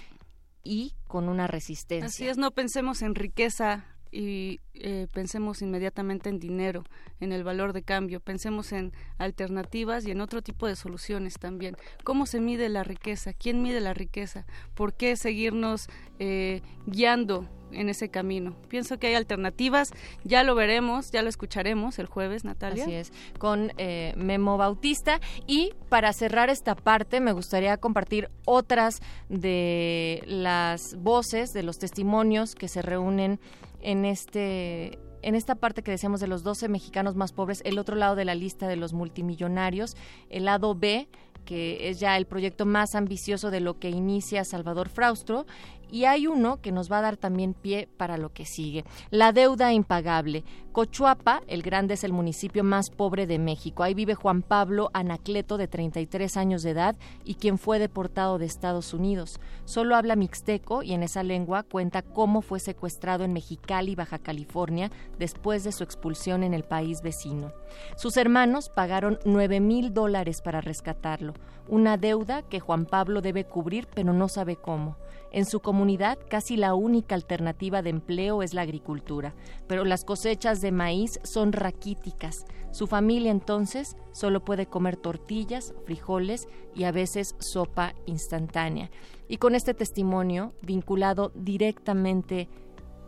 [0.63, 2.07] y con una resistencia.
[2.07, 6.84] Así es, no pensemos en riqueza y eh, pensemos inmediatamente en dinero,
[7.20, 11.76] en el valor de cambio, pensemos en alternativas y en otro tipo de soluciones también.
[12.03, 13.34] ¿Cómo se mide la riqueza?
[13.34, 14.45] ¿Quién mide la riqueza?
[14.74, 15.88] ¿Por qué seguirnos
[16.18, 18.55] eh, guiando en ese camino?
[18.70, 19.91] Pienso que hay alternativas,
[20.24, 22.84] ya lo veremos, ya lo escucharemos el jueves, Natalia.
[22.84, 25.20] Así es, con eh, Memo Bautista.
[25.45, 32.55] Y para cerrar esta parte, me gustaría compartir otras de las voces, de los testimonios
[32.55, 33.39] que se reúnen
[33.82, 37.95] en este en esta parte que decíamos de los 12 mexicanos más pobres, el otro
[37.95, 39.97] lado de la lista de los multimillonarios,
[40.30, 41.09] el lado B,
[41.45, 45.45] que es ya el proyecto más ambicioso de lo que inicia Salvador Fraustro,
[45.92, 48.86] y hay uno que nos va a dar también pie para lo que sigue.
[49.10, 50.44] La deuda impagable.
[50.72, 53.84] Cochuapa, el grande, es el municipio más pobre de México.
[53.84, 58.46] Ahí vive Juan Pablo Anacleto, de 33 años de edad, y quien fue deportado de
[58.46, 59.40] Estados Unidos.
[59.66, 64.92] Solo habla mixteco y en esa lengua cuenta cómo fue secuestrado en Mexicali, Baja California,
[65.18, 67.52] después de su expulsión en el país vecino.
[67.98, 71.34] Sus hermanos pagaron 9 mil dólares para rescatarlo,
[71.70, 74.97] una deuda que Juan Pablo debe cubrir, pero no sabe cómo.
[75.32, 79.36] En su comunidad casi la única alternativa de empleo es la agricultura,
[79.67, 82.45] pero las cosechas de maíz son raquíticas.
[82.72, 88.89] Su familia entonces solo puede comer tortillas, frijoles y a veces sopa instantánea.
[89.28, 92.49] Y con este testimonio vinculado directamente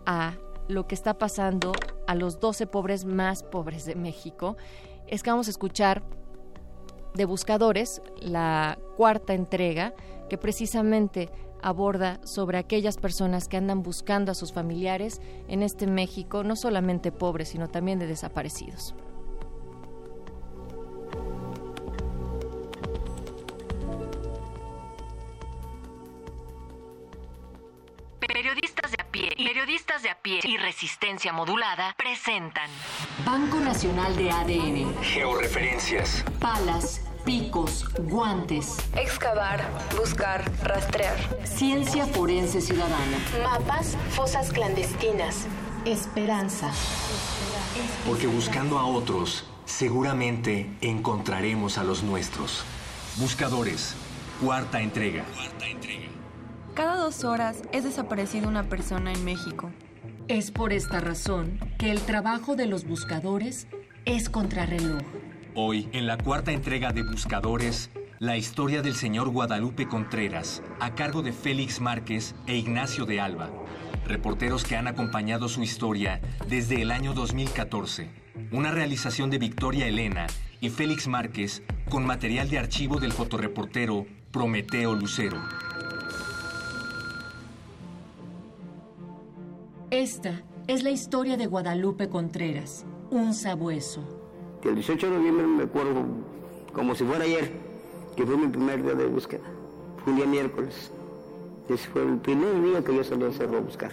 [0.05, 0.35] a
[0.67, 1.71] lo que está pasando
[2.07, 4.57] a los 12 pobres más pobres de México,
[5.07, 6.03] es que vamos a escuchar
[7.13, 9.93] de Buscadores, la cuarta entrega,
[10.29, 11.29] que precisamente
[11.61, 17.11] aborda sobre aquellas personas que andan buscando a sus familiares en este México, no solamente
[17.11, 18.95] pobres, sino también de desaparecidos.
[29.43, 32.69] Periodistas de a pie, y resistencia modulada presentan
[33.25, 39.61] Banco Nacional de ADN, Georreferencias, palas, picos, guantes, excavar,
[39.97, 45.47] buscar, rastrear, ciencia forense ciudadana, mapas, fosas clandestinas,
[45.85, 46.71] esperanza.
[48.05, 52.63] Porque buscando a otros, seguramente encontraremos a los nuestros.
[53.17, 53.95] Buscadores,
[54.39, 55.25] cuarta entrega.
[56.73, 59.71] Cada dos horas es desaparecida una persona en México.
[60.29, 63.67] Es por esta razón que el trabajo de los buscadores
[64.05, 65.01] es contrarreloj.
[65.53, 71.21] Hoy, en la cuarta entrega de Buscadores, la historia del señor Guadalupe Contreras, a cargo
[71.21, 73.49] de Félix Márquez e Ignacio de Alba,
[74.07, 78.09] reporteros que han acompañado su historia desde el año 2014.
[78.53, 80.27] Una realización de Victoria Elena
[80.61, 85.41] y Félix Márquez con material de archivo del fotoreportero Prometeo Lucero.
[89.91, 94.01] Esta es la historia de Guadalupe Contreras, un sabueso.
[94.61, 96.05] Que el 18 de noviembre me acuerdo
[96.71, 97.51] como si fuera ayer,
[98.15, 99.43] que fue mi primer día de búsqueda.
[100.01, 100.93] Fue un día miércoles.
[101.67, 103.91] Ese fue el primer día que yo salí al cerro a buscar.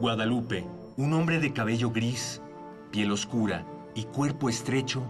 [0.00, 2.42] Guadalupe, un hombre de cabello gris,
[2.90, 3.64] piel oscura
[3.94, 5.04] y cuerpo estrecho,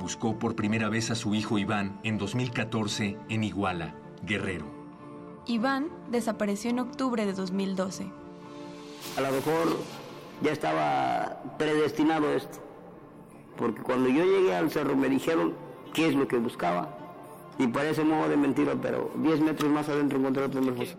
[0.00, 4.64] buscó por primera vez a su hijo Iván en 2014 en Iguala, Guerrero.
[5.44, 8.10] Iván desapareció en octubre de 2012.
[9.16, 9.78] A lo mejor
[10.42, 12.58] ya estaba predestinado esto,
[13.56, 15.54] porque cuando yo llegué al cerro me dijeron
[15.94, 16.98] qué es lo que buscaba,
[17.58, 20.96] y parece modo de mentira, pero 10 metros más adentro encontré otro fosa.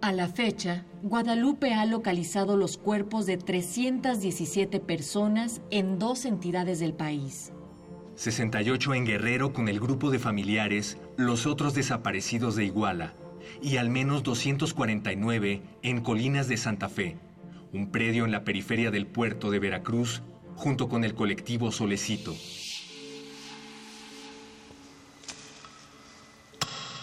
[0.00, 6.94] A la fecha, Guadalupe ha localizado los cuerpos de 317 personas en dos entidades del
[6.94, 7.52] país.
[8.14, 13.14] 68 en Guerrero con el grupo de familiares Los Otros Desaparecidos de Iguala
[13.62, 17.16] y al menos 249 en Colinas de Santa Fe,
[17.72, 20.22] un predio en la periferia del puerto de Veracruz
[20.56, 22.34] junto con el colectivo Solecito.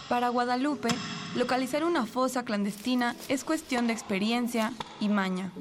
[0.10, 0.90] Para Guadalupe,
[1.36, 5.52] localizar una fosa clandestina es cuestión de experiencia y maña.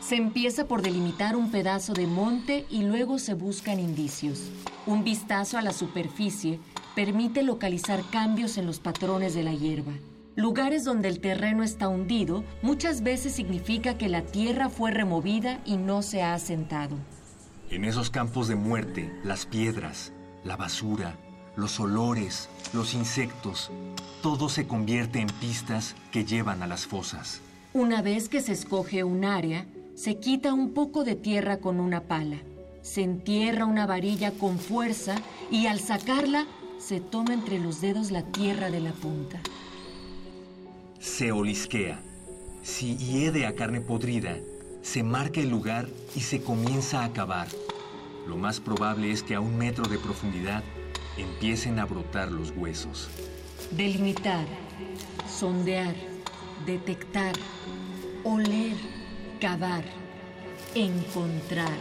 [0.00, 4.50] Se empieza por delimitar un pedazo de monte y luego se buscan indicios.
[4.86, 6.58] Un vistazo a la superficie
[6.94, 9.92] permite localizar cambios en los patrones de la hierba.
[10.36, 15.76] Lugares donde el terreno está hundido muchas veces significa que la tierra fue removida y
[15.76, 16.96] no se ha asentado.
[17.70, 20.12] En esos campos de muerte, las piedras,
[20.42, 21.16] la basura,
[21.56, 23.70] los olores, los insectos,
[24.22, 27.40] todo se convierte en pistas que llevan a las fosas.
[27.72, 32.02] Una vez que se escoge un área, se quita un poco de tierra con una
[32.02, 32.38] pala.
[32.82, 35.14] Se entierra una varilla con fuerza
[35.50, 36.46] y al sacarla
[36.78, 39.40] se toma entre los dedos la tierra de la punta.
[41.04, 42.00] Se olisquea.
[42.62, 44.38] Si hiede a carne podrida,
[44.80, 45.86] se marca el lugar
[46.16, 47.46] y se comienza a cavar.
[48.26, 50.64] Lo más probable es que a un metro de profundidad
[51.18, 53.10] empiecen a brotar los huesos.
[53.70, 54.46] Delimitar,
[55.28, 55.94] sondear,
[56.64, 57.34] detectar,
[58.24, 58.74] oler,
[59.42, 59.84] cavar,
[60.74, 61.78] encontrar.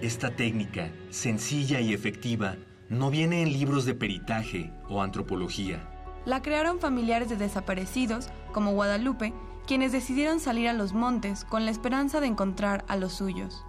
[0.00, 2.56] Esta técnica, sencilla y efectiva,
[2.88, 5.95] no viene en libros de peritaje o antropología.
[6.26, 9.32] La crearon familiares de desaparecidos, como Guadalupe,
[9.64, 13.64] quienes decidieron salir a los montes con la esperanza de encontrar a los suyos.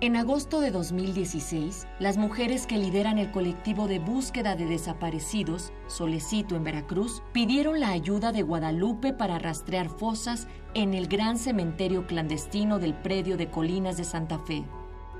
[0.00, 6.54] En agosto de 2016, las mujeres que lideran el colectivo de búsqueda de desaparecidos, Solecito
[6.54, 12.78] en Veracruz, pidieron la ayuda de Guadalupe para rastrear fosas en el gran cementerio clandestino
[12.78, 14.64] del predio de Colinas de Santa Fe.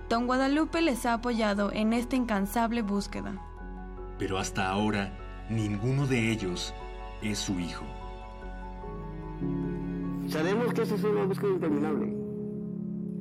[0.08, 3.34] Don Guadalupe les ha apoyado en esta incansable búsqueda.
[4.18, 5.12] Pero hasta ahora,
[5.50, 6.72] ninguno de ellos
[7.22, 7.84] es su hijo.
[10.28, 12.14] Sabemos que esa es una búsqueda interminable,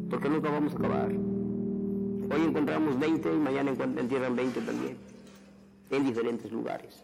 [0.10, 1.10] porque nunca vamos a acabar.
[1.12, 4.98] Hoy encontramos 20 y mañana entierran 20 también,
[5.90, 7.04] en diferentes lugares.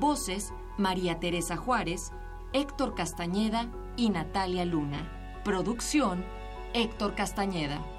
[0.00, 2.10] Voces, María Teresa Juárez,
[2.54, 5.42] Héctor Castañeda y Natalia Luna.
[5.44, 6.24] Producción,
[6.72, 7.95] Héctor Castañeda.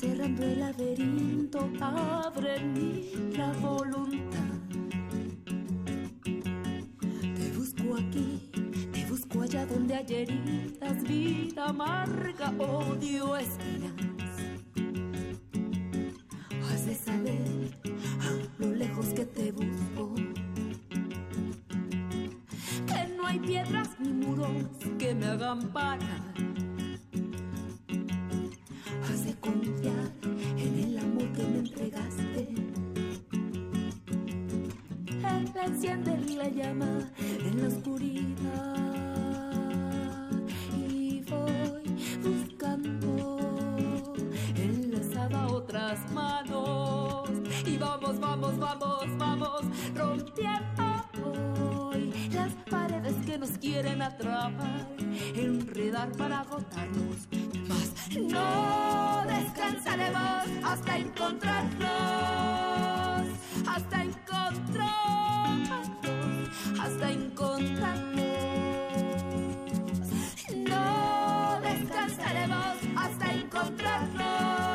[0.00, 4.38] Cerrando el laberinto abre en mí la voluntad.
[7.20, 8.50] Te busco aquí,
[8.92, 14.29] te busco allá donde hay heridas, vida amarga, odio, esperanza.
[16.94, 17.70] Saber
[18.58, 20.14] lo lejos que te busco.
[22.86, 24.50] Que no hay piedras ni muros
[25.30, 26.34] hagan parar.
[29.08, 30.10] Has de confiar
[30.56, 32.48] en el amor que me entregaste.
[35.06, 38.80] Él enciende la llama en la oscuridad
[40.76, 41.84] y voy
[42.22, 43.39] buscando
[47.64, 49.62] y vamos, vamos, vamos, vamos
[49.94, 51.04] rompiendo
[51.92, 54.88] hoy las paredes que nos quieren atrapar,
[55.36, 57.28] enredar para agotarnos.
[57.68, 61.88] Mas no descansaremos hasta encontrarnos,
[63.68, 65.88] hasta encontrarnos,
[66.80, 68.20] hasta encontrarnos.
[70.56, 74.69] No descansaremos hasta encontrarnos,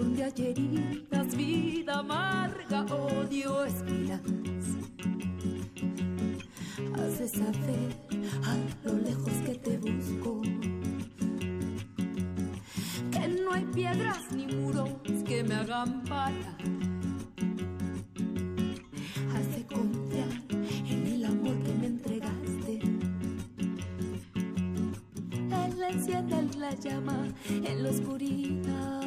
[0.00, 3.60] donde hay heridas, vida amarga, odio.
[6.94, 7.90] Has de saber
[8.44, 10.40] a lo lejos que te busco
[13.10, 14.88] que no hay piedras ni muros
[15.26, 16.56] que me hagan parar.
[19.34, 20.32] Has de confiar
[20.88, 22.80] en el amor que me entregaste.
[25.90, 28.99] Enciende la llama en la oscuridad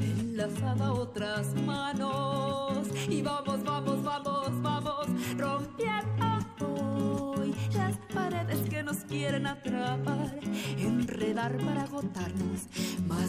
[0.00, 2.88] enlazada otras manos.
[3.08, 5.06] Y vamos, vamos, vamos, vamos
[5.38, 10.38] rompiendo hoy las paredes que nos quieren atrapar,
[10.78, 12.66] enredar para agotarnos,
[13.08, 13.25] mas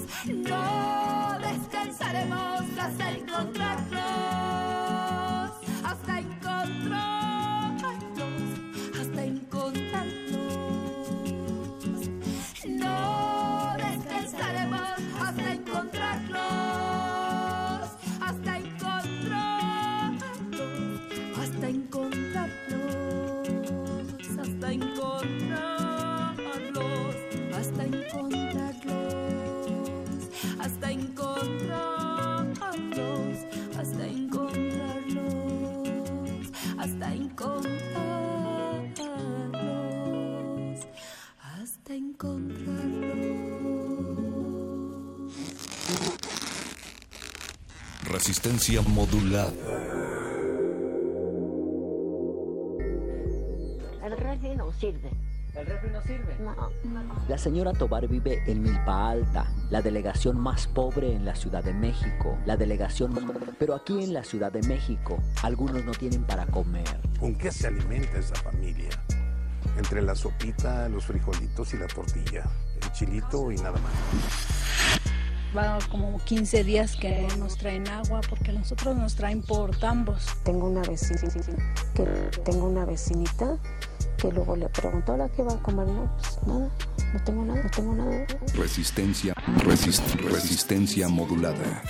[48.28, 49.54] Resistencia modulada.
[54.04, 55.12] El refri no sirve.
[55.56, 56.38] ¿El refri no sirve?
[56.42, 56.54] No.
[57.30, 61.74] La señora Tobar vive en Milpa Alta, la delegación más pobre en la Ciudad de
[61.74, 62.38] México.
[62.46, 63.16] La delegación...
[63.58, 67.00] Pero aquí en la Ciudad de México, algunos no tienen para comer.
[67.22, 68.90] ¿Con qué se alimenta esa familia?
[69.78, 72.44] Entre la sopita, los frijolitos y la tortilla.
[72.82, 75.07] El chilito y nada más.
[75.56, 80.26] Va como 15 días que nos traen agua porque nosotros nos traen por tambos.
[80.44, 81.22] Tengo una vecina
[81.96, 82.04] que
[82.44, 83.58] tengo una vecinita
[84.18, 86.70] que luego le preguntó a la que va a comer, no, pues nada,
[87.14, 88.26] no tengo nada, no tengo nada.
[88.56, 89.34] Resistencia,
[89.64, 91.84] resist, resistencia modulada.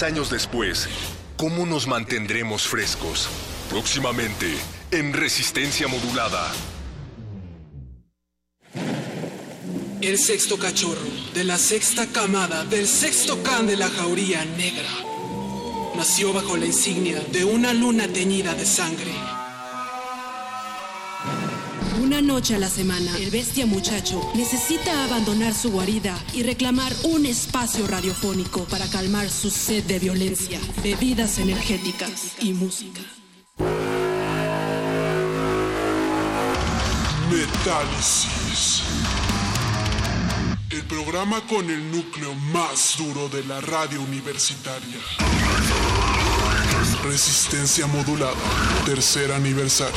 [0.00, 0.88] Años después,
[1.36, 3.28] ¿cómo nos mantendremos frescos?
[3.68, 4.46] Próximamente,
[4.90, 6.50] en Resistencia Modulada.
[10.00, 11.02] El sexto cachorro
[11.34, 14.88] de la sexta camada del sexto can de la jauría negra
[15.94, 19.12] nació bajo la insignia de una luna teñida de sangre.
[22.12, 27.24] Una noche a la semana, el bestia muchacho necesita abandonar su guarida y reclamar un
[27.24, 33.00] espacio radiofónico para calmar su sed de violencia, bebidas energéticas y música.
[37.30, 38.82] Metálisis.
[40.68, 44.98] El programa con el núcleo más duro de la radio universitaria.
[47.04, 48.36] Resistencia modulada.
[48.84, 49.96] Tercer aniversario.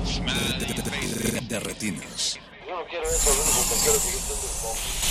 [0.00, 2.40] De, retinas.
[2.66, 5.10] Yo no quiero eso, lo único que quiero es seguir siendo el.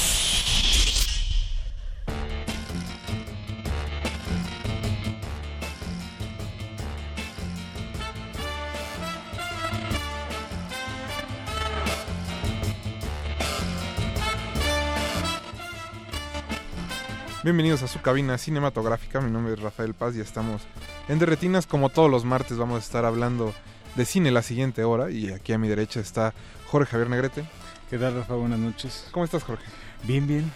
[17.43, 20.63] Bienvenidos a su cabina cinematográfica, mi nombre es Rafael Paz y estamos
[21.07, 23.53] en Derretinas como todos los martes vamos a estar hablando
[23.99, 26.33] de cine la siguiente hora y aquí a mi derecha está
[26.67, 27.43] Jorge Javier Negrete.
[27.89, 28.35] ¿Qué tal, Rafa?
[28.35, 29.09] Buenas noches.
[29.11, 29.65] ¿Cómo estás, Jorge?
[30.03, 30.49] Bien, bien.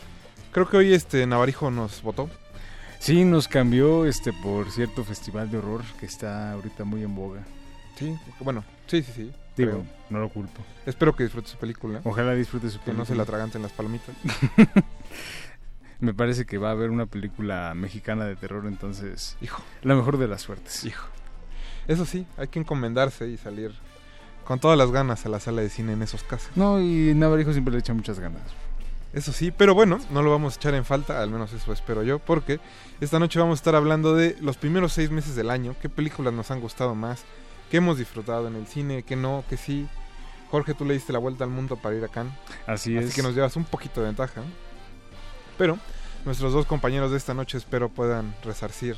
[0.54, 2.30] Creo que hoy este Navarijo nos votó.
[3.00, 7.44] Sí, nos cambió este por cierto festival de horror que está ahorita muy en boga.
[8.00, 9.32] Sí, bueno, sí, sí, sí.
[9.58, 9.86] Digo, creo.
[10.10, 10.62] no lo culpo.
[10.86, 12.00] Espero que disfrute su película.
[12.06, 13.06] Ojalá disfrute su Que no película.
[13.08, 14.16] se la atraganten las palomitas.
[16.00, 19.36] Me parece que va a haber una película mexicana de terror, entonces.
[19.42, 19.62] Hijo.
[19.82, 20.86] La mejor de las suertes.
[20.86, 21.08] Hijo.
[21.88, 23.72] Eso sí, hay que encomendarse y salir
[24.46, 26.50] con todas las ganas a la sala de cine en esos casos.
[26.56, 28.42] No, y Navarijo siempre le echa muchas ganas.
[29.14, 32.02] Eso sí, pero bueno, no lo vamos a echar en falta, al menos eso espero
[32.02, 32.60] yo, porque
[33.00, 36.34] esta noche vamos a estar hablando de los primeros seis meses del año, qué películas
[36.34, 37.24] nos han gustado más,
[37.70, 39.88] qué hemos disfrutado en el cine, qué no, qué sí.
[40.50, 42.34] Jorge, tú le diste la vuelta al mundo para ir a Cannes.
[42.66, 43.16] Así Así es.
[43.16, 44.42] que nos llevas un poquito de ventaja.
[45.58, 45.78] Pero
[46.26, 48.96] nuestros dos compañeros de esta noche espero puedan resarcir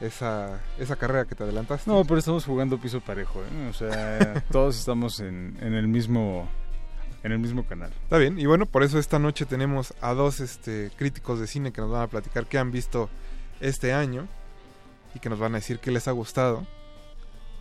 [0.00, 1.90] esa, esa carrera que te adelantaste.
[1.90, 3.68] No, pero estamos jugando piso parejo, ¿eh?
[3.68, 6.48] O sea, todos estamos en, en el mismo
[7.22, 7.90] en el mismo canal.
[8.02, 11.72] Está bien, y bueno, por eso esta noche tenemos a dos este, críticos de cine
[11.72, 13.08] que nos van a platicar qué han visto
[13.60, 14.28] este año
[15.14, 16.66] y que nos van a decir qué les ha gustado.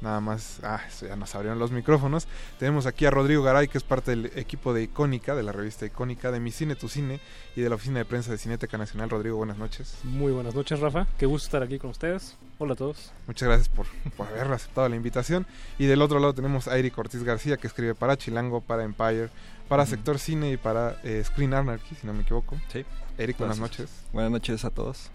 [0.03, 2.27] Nada más, ah, eso ya nos abrieron los micrófonos.
[2.59, 5.85] Tenemos aquí a Rodrigo Garay, que es parte del equipo de Icónica, de la revista
[5.85, 7.21] Icónica, de Mi Cine, Tu Cine
[7.55, 9.09] y de la oficina de prensa de Cineteca Nacional.
[9.09, 9.95] Rodrigo, buenas noches.
[10.03, 11.07] Muy buenas noches, Rafa.
[11.17, 12.35] Qué gusto estar aquí con ustedes.
[12.57, 13.13] Hola a todos.
[13.27, 13.85] Muchas gracias por,
[14.17, 15.47] por haber aceptado la invitación.
[15.79, 19.29] Y del otro lado tenemos a Eric Ortiz García, que escribe para Chilango, para Empire,
[19.69, 22.57] para Sector Cine y para eh, Screen Anarchy, si no me equivoco.
[22.73, 22.83] Sí.
[23.17, 23.79] Eric, buenas Gracias.
[23.79, 23.95] noches.
[24.11, 25.09] Buenas noches a todos.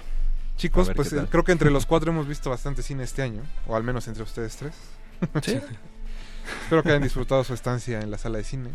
[0.58, 3.76] Chicos, pues eh, creo que entre los cuatro hemos visto bastante cine este año, o
[3.76, 4.74] al menos entre ustedes tres.
[5.42, 5.58] Sí.
[6.62, 8.70] Espero que hayan disfrutado su estancia en la sala de cine,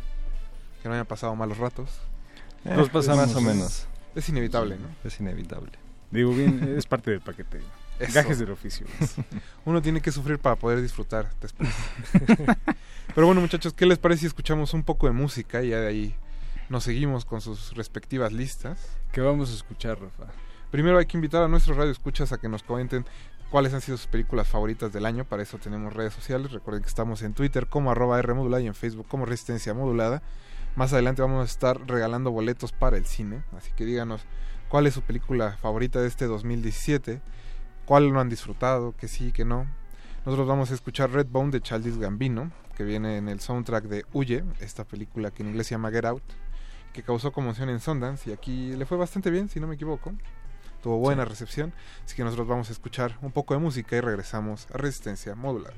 [0.82, 1.90] que no hayan pasado malos ratos.
[2.66, 3.28] Eh, Los pasamos.
[3.28, 3.88] más o menos.
[4.16, 4.88] Es inevitable, ¿no?
[5.04, 5.72] Es inevitable.
[6.12, 7.60] Digo bien, es parte del paquete.
[8.00, 8.14] Eso.
[8.14, 8.86] Gajes del oficio.
[9.66, 11.70] Uno tiene que sufrir para poder disfrutar después.
[13.16, 15.88] Pero bueno, muchachos, ¿qué les parece si escuchamos un poco de música y ya de
[15.88, 16.16] ahí
[16.70, 18.80] nos seguimos con sus respectivas listas?
[19.12, 20.32] ¿Qué vamos a escuchar, Rafa?
[20.74, 23.06] Primero hay que invitar a nuestros radioescuchas a que nos comenten
[23.52, 25.24] cuáles han sido sus películas favoritas del año.
[25.24, 26.52] Para eso tenemos redes sociales.
[26.52, 30.24] Recuerden que estamos en Twitter como arroba R modulada y en Facebook como Resistencia Modulada.
[30.76, 33.44] Más adelante vamos a estar regalando boletos para el cine.
[33.56, 34.26] Así que díganos
[34.68, 37.22] cuál es su película favorita de este 2017.
[37.86, 39.68] Cuál lo han disfrutado, que sí, que no.
[40.26, 44.44] Nosotros vamos a escuchar Redbone de Childish Gambino, que viene en el soundtrack de Huye,
[44.60, 46.24] esta película que en inglés se llama Get Out,
[46.94, 50.14] que causó conmoción en Sundance y aquí le fue bastante bien, si no me equivoco.
[50.84, 51.72] Tuvo buena recepción,
[52.04, 55.74] así que nosotros vamos a escuchar un poco de música y regresamos a Resistencia Modular.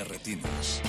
[0.00, 0.80] De retinas.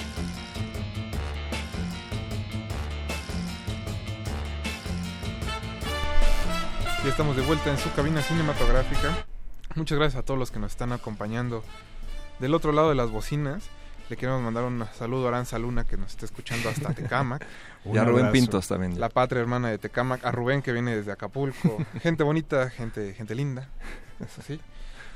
[7.03, 9.25] Ya estamos de vuelta en su cabina cinematográfica.
[9.75, 11.63] Muchas gracias a todos los que nos están acompañando
[12.39, 13.63] del otro lado de las bocinas.
[14.09, 17.45] Le queremos mandar un saludo a Aranza Luna que nos está escuchando hasta Tecámac.
[17.85, 18.97] y a Rubén Pintos también.
[18.97, 20.23] La patria hermana de Tecámac.
[20.23, 21.83] A Rubén que viene desde Acapulco.
[22.01, 23.67] gente bonita, gente, gente linda.
[24.21, 24.59] Eso sí.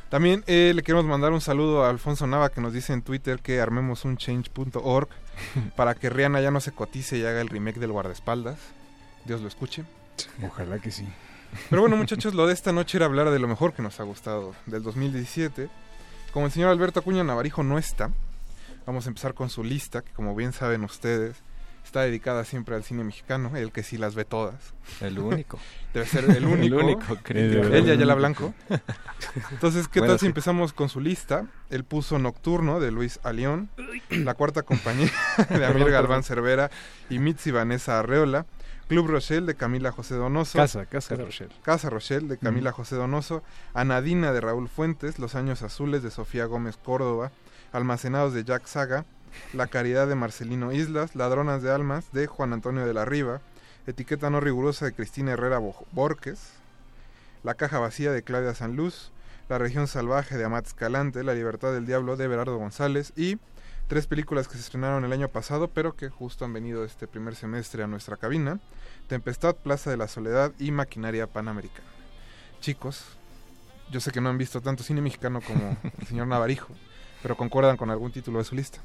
[0.10, 3.40] También eh, le queremos mandar un saludo a Alfonso Nava que nos dice en Twitter
[3.40, 5.10] que armemos un change.org
[5.76, 8.60] para que Rihanna ya no se cotice y haga el remake del guardaespaldas.
[9.26, 9.84] Dios lo escuche.
[10.46, 11.08] Ojalá que sí.
[11.70, 14.04] Pero bueno, muchachos, lo de esta noche era hablar de lo mejor que nos ha
[14.04, 15.70] gustado del 2017.
[16.32, 18.12] Como el señor Alberto Acuña Navarijo no está,
[18.86, 21.38] vamos a empezar con su lista, que como bien saben ustedes,
[21.86, 24.74] está dedicada siempre al cine mexicano, el que sí las ve todas.
[25.02, 25.60] El único.
[25.94, 26.80] Debe ser el único.
[26.80, 27.74] el único, creo.
[27.74, 28.54] Él y Ayala Blanco.
[29.52, 31.46] Entonces, ¿qué tal si empezamos con su lista?
[31.70, 33.70] Él puso Nocturno de Luis Alión,
[34.10, 35.12] La Cuarta Compañía
[35.50, 36.70] de Amir Galván Cervera
[37.10, 38.46] y Mitzi Vanessa Arreola.
[38.88, 40.60] Club Rochelle de Camila José Donoso.
[40.60, 41.52] Casa, Casa Rochelle.
[41.64, 43.42] Casa Rochelle de Camila José Donoso.
[43.74, 45.18] Anadina de Raúl Fuentes.
[45.18, 47.32] Los Años Azules de Sofía Gómez Córdoba.
[47.72, 49.06] Almacenados de Jack Saga.
[49.54, 51.16] La Caridad de Marcelino Islas.
[51.16, 53.42] Ladronas de Almas de Juan Antonio de la Riva.
[53.88, 55.60] Etiqueta no rigurosa de Cristina Herrera
[55.92, 56.52] Borques.
[57.44, 59.12] La Caja Vacía de Claudia Sanluz.
[59.50, 61.24] La Región Salvaje de Amat Escalante.
[61.24, 63.14] La Libertad del Diablo de Berardo González.
[63.16, 63.38] Y
[63.88, 67.36] tres películas que se estrenaron el año pasado, pero que justo han venido este primer
[67.36, 68.60] semestre a nuestra cabina.
[69.08, 71.88] Tempestad, Plaza de la Soledad y Maquinaria Panamericana.
[72.62, 73.06] Chicos,
[73.92, 76.70] yo sé que no han visto tanto cine mexicano como el señor Navarijo,
[77.22, 78.80] pero concuerdan con algún título de su lista.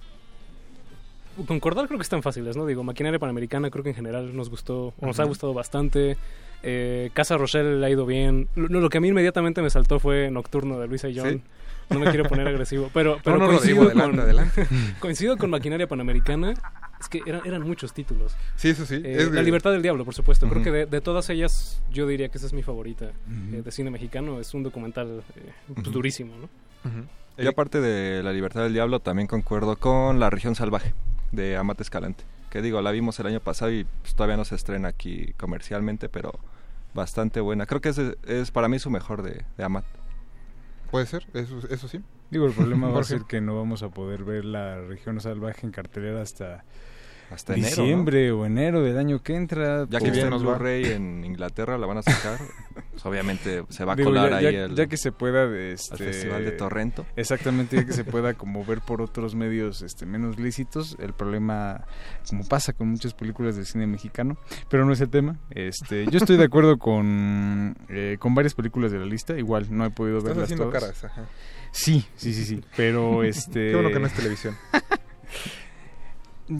[1.46, 2.66] Concordar creo que están fáciles, ¿no?
[2.66, 6.16] Digo, Maquinaria Panamericana creo que en general nos gustó, o nos ha gustado bastante.
[6.62, 8.48] Eh, Casa Rochelle le ha ido bien.
[8.54, 11.30] Lo, lo, que a mí inmediatamente me saltó fue Nocturno de Luisa y John.
[11.30, 11.42] ¿Sí?
[11.90, 14.66] No me quiero poner agresivo, pero, pero no, no, coincido, Rodrigo, con, adelante,
[15.00, 16.54] coincido con Maquinaria Panamericana.
[17.00, 18.36] Es que eran, eran muchos títulos.
[18.56, 18.96] Sí, eso sí.
[18.96, 20.48] Eh, es la Libertad del Diablo, por supuesto.
[20.48, 23.06] Creo que de, de, todas ellas, yo diría que esa es mi favorita
[23.52, 24.38] eh, de cine mexicano.
[24.38, 26.48] Es un documental eh, pues, durísimo, ¿no?
[27.42, 30.92] Y aparte de La Libertad del Diablo, también concuerdo con La Región Salvaje
[31.32, 32.24] de Amate Escalante.
[32.50, 36.08] Que digo, la vimos el año pasado y pues, todavía no se estrena aquí comercialmente,
[36.08, 36.32] pero
[36.94, 37.66] bastante buena.
[37.66, 39.84] Creo que es, es para mí su mejor de, de Amat.
[40.90, 42.02] Puede ser, eso, eso sí.
[42.30, 45.66] Digo, el problema va a ser que no vamos a poder ver la región salvaje
[45.66, 46.64] en cartelera hasta,
[47.30, 48.42] hasta diciembre enero, ¿no?
[48.42, 49.86] o enero del año que entra.
[49.88, 52.38] Ya que viene Blu-ray en Inglaterra, la van a sacar.
[52.90, 55.44] pues obviamente se va a Digo, colar ya, ahí ya, el, ya que se pueda
[55.56, 57.06] este, al Festival de Torrento.
[57.16, 60.96] Exactamente, ya que se pueda como ver por otros medios este menos lícitos.
[61.00, 61.84] El problema,
[62.28, 64.36] como pasa con muchas películas del cine mexicano,
[64.68, 65.38] pero no es el tema.
[65.50, 69.38] Este, yo estoy de acuerdo con eh, con varias películas de la lista.
[69.38, 70.82] Igual no he podido Estás verlas haciendo todas.
[70.82, 71.26] caras, ajá.
[71.72, 72.60] Sí, sí, sí, sí.
[72.76, 73.68] Pero este.
[73.70, 74.56] Qué bueno que no es televisión.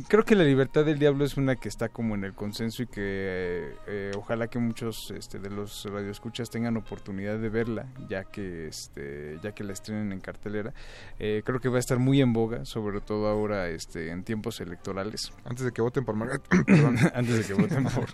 [0.09, 2.87] Creo que la libertad del diablo es una que está como en el consenso y
[2.87, 8.25] que eh, eh, ojalá que muchos este, de los radioescuchas tengan oportunidad de verla, ya
[8.25, 10.73] que este, ya que la estrenen en cartelera.
[11.19, 14.61] Eh, creo que va a estar muy en boga, sobre todo ahora este, en tiempos
[14.61, 15.33] electorales.
[15.45, 16.43] Antes de que voten por Margaret.
[17.15, 18.07] Antes de que voten por,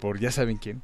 [0.00, 0.82] por ya saben quién.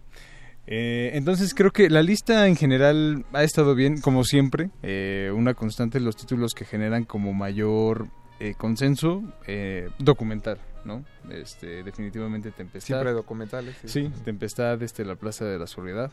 [0.66, 4.70] Eh, entonces creo que la lista en general ha estado bien, como siempre.
[4.82, 8.08] Eh, una constante los títulos que generan como mayor
[8.40, 11.04] eh, consenso eh, documental, ¿no?
[11.30, 12.86] Este, definitivamente Tempestad.
[12.86, 13.76] Siempre documentales.
[13.84, 16.10] Sí, Tempestad, este, La Plaza de la Soledad.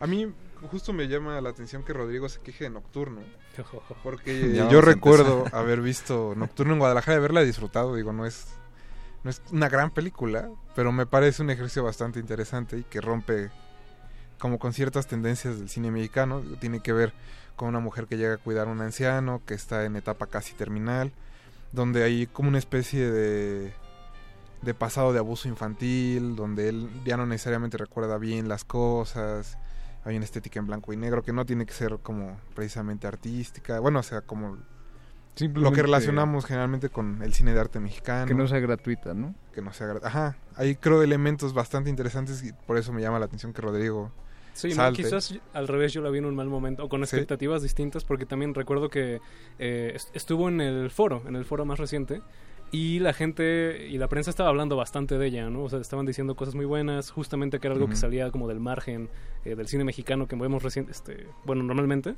[0.00, 0.32] A mí
[0.70, 3.22] justo me llama la atención que Rodrigo se queje de Nocturno.
[4.02, 5.60] Porque yo recuerdo empezar.
[5.60, 7.94] haber visto Nocturno en Guadalajara, de haberla disfrutado.
[7.94, 8.46] Digo, no es,
[9.22, 13.50] no es una gran película, pero me parece un ejercicio bastante interesante y que rompe
[14.38, 16.42] como con ciertas tendencias del cine mexicano.
[16.60, 17.12] Tiene que ver
[17.56, 20.54] con una mujer que llega a cuidar a un anciano que está en etapa casi
[20.54, 21.12] terminal,
[21.72, 23.72] donde hay como una especie de
[24.62, 29.58] de pasado de abuso infantil, donde él ya no necesariamente recuerda bien las cosas,
[30.06, 33.78] hay una estética en blanco y negro que no tiene que ser como precisamente artística,
[33.80, 34.56] bueno, o sea, como
[35.48, 38.26] lo que relacionamos generalmente con el cine de arte mexicano.
[38.26, 39.34] Que no sea gratuita, ¿no?
[39.52, 43.18] Que no sea gra- Ajá, hay creo elementos bastante interesantes y por eso me llama
[43.18, 44.12] la atención que Rodrigo
[44.54, 45.02] Sí, salte.
[45.02, 47.04] quizás al revés yo la vi en un mal momento o con Sí.
[47.16, 49.20] expectativas distintas porque también recuerdo que
[49.58, 52.22] eh, est- estuvo en el foro, en el foro más reciente
[52.72, 55.64] y la gente y la prensa estaba hablando bastante de ella, ¿no?
[55.64, 58.58] O sea, estaban diciendo cosas muy buenas, justamente que era algo que salía como del
[58.58, 59.10] margen
[59.44, 62.16] eh, del cine mexicano que vemos recién, este, bueno, normalmente,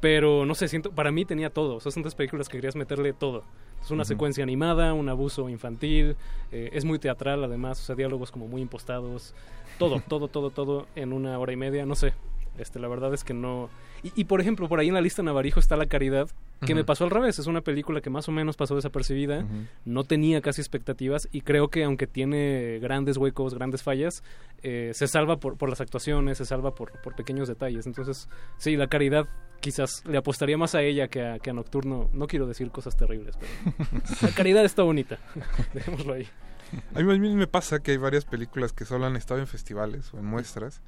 [0.00, 2.76] pero no sé, siento, para mí tenía todo, o sea, son tres películas que querías
[2.76, 3.44] meterle todo.
[3.82, 6.16] Es una secuencia animada, un abuso infantil,
[6.52, 9.34] eh, es muy teatral además, o sea, diálogos como muy impostados,
[9.78, 12.12] todo, todo, todo, todo en una hora y media, no sé.
[12.58, 13.70] Este, la verdad es que no...
[14.02, 16.28] Y, y, por ejemplo, por ahí en la lista Navarijo está La Caridad,
[16.64, 17.38] que me pasó al revés.
[17.38, 19.46] Es una película que más o menos pasó desapercibida,
[19.84, 24.22] no tenía casi expectativas y creo que aunque tiene grandes huecos, grandes fallas,
[24.62, 27.86] eh, se salva por, por las actuaciones, se salva por, por pequeños detalles.
[27.86, 29.26] Entonces, sí, La Caridad
[29.60, 32.10] quizás le apostaría más a ella que a, que a Nocturno.
[32.12, 33.86] No quiero decir cosas terribles, pero
[34.22, 35.18] La Caridad está bonita.
[35.74, 36.26] Dejémoslo ahí.
[36.94, 39.46] A mí, a mí me pasa que hay varias películas que solo han estado en
[39.46, 40.82] festivales o en muestras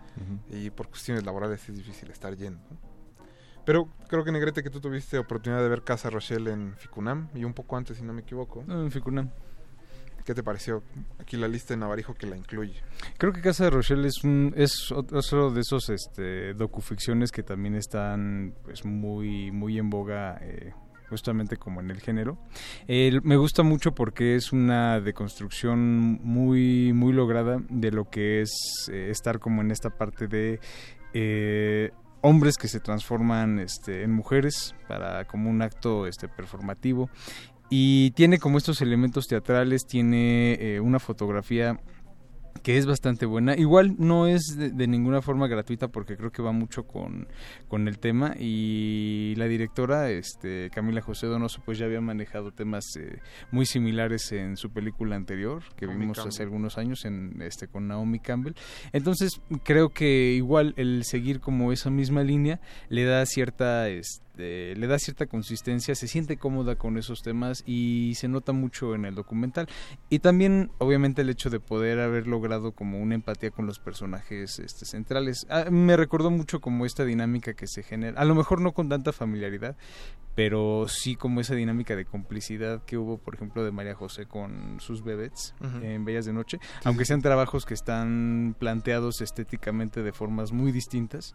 [0.50, 2.60] y por cuestiones laborales es difícil estar yendo.
[3.64, 7.44] Pero creo que Negrete que tú tuviste oportunidad de ver Casa Rochelle en Ficunam y
[7.44, 8.64] un poco antes, si no me equivoco.
[8.66, 9.30] No, en Ficunam.
[10.24, 10.82] ¿Qué te pareció
[11.18, 12.82] aquí la lista de Navarijo que la incluye?
[13.16, 17.74] Creo que Casa de Rochelle es un es otro de esos este docuficciones que también
[17.74, 20.72] están pues muy muy en boga eh,
[21.10, 22.38] justamente como en el género.
[22.88, 29.08] Me gusta mucho porque es una deconstrucción muy muy lograda de lo que es eh,
[29.10, 30.60] estar como en esta parte de
[31.12, 31.90] eh,
[32.22, 37.10] hombres que se transforman este, en mujeres para como un acto este performativo
[37.68, 41.80] y tiene como estos elementos teatrales tiene eh, una fotografía
[42.62, 43.56] que es bastante buena.
[43.56, 47.28] Igual no es de, de ninguna forma gratuita porque creo que va mucho con,
[47.68, 52.84] con el tema y la directora, este Camila José Donoso, pues ya había manejado temas
[52.96, 53.18] eh,
[53.50, 56.28] muy similares en su película anterior que Naomi vimos Campbell.
[56.28, 58.54] hace algunos años en este con Naomi Campbell.
[58.92, 64.86] Entonces creo que igual el seguir como esa misma línea le da cierta este, le
[64.86, 69.14] da cierta consistencia, se siente cómoda con esos temas y se nota mucho en el
[69.14, 69.68] documental.
[70.08, 74.58] Y también, obviamente, el hecho de poder haber logrado como una empatía con los personajes
[74.58, 75.46] este, centrales.
[75.50, 78.88] Ah, me recordó mucho como esta dinámica que se genera, a lo mejor no con
[78.88, 79.76] tanta familiaridad,
[80.34, 84.80] pero sí como esa dinámica de complicidad que hubo, por ejemplo, de María José con
[84.80, 90.52] sus bebés en Bellas de Noche, aunque sean trabajos que están planteados estéticamente de formas
[90.52, 91.34] muy distintas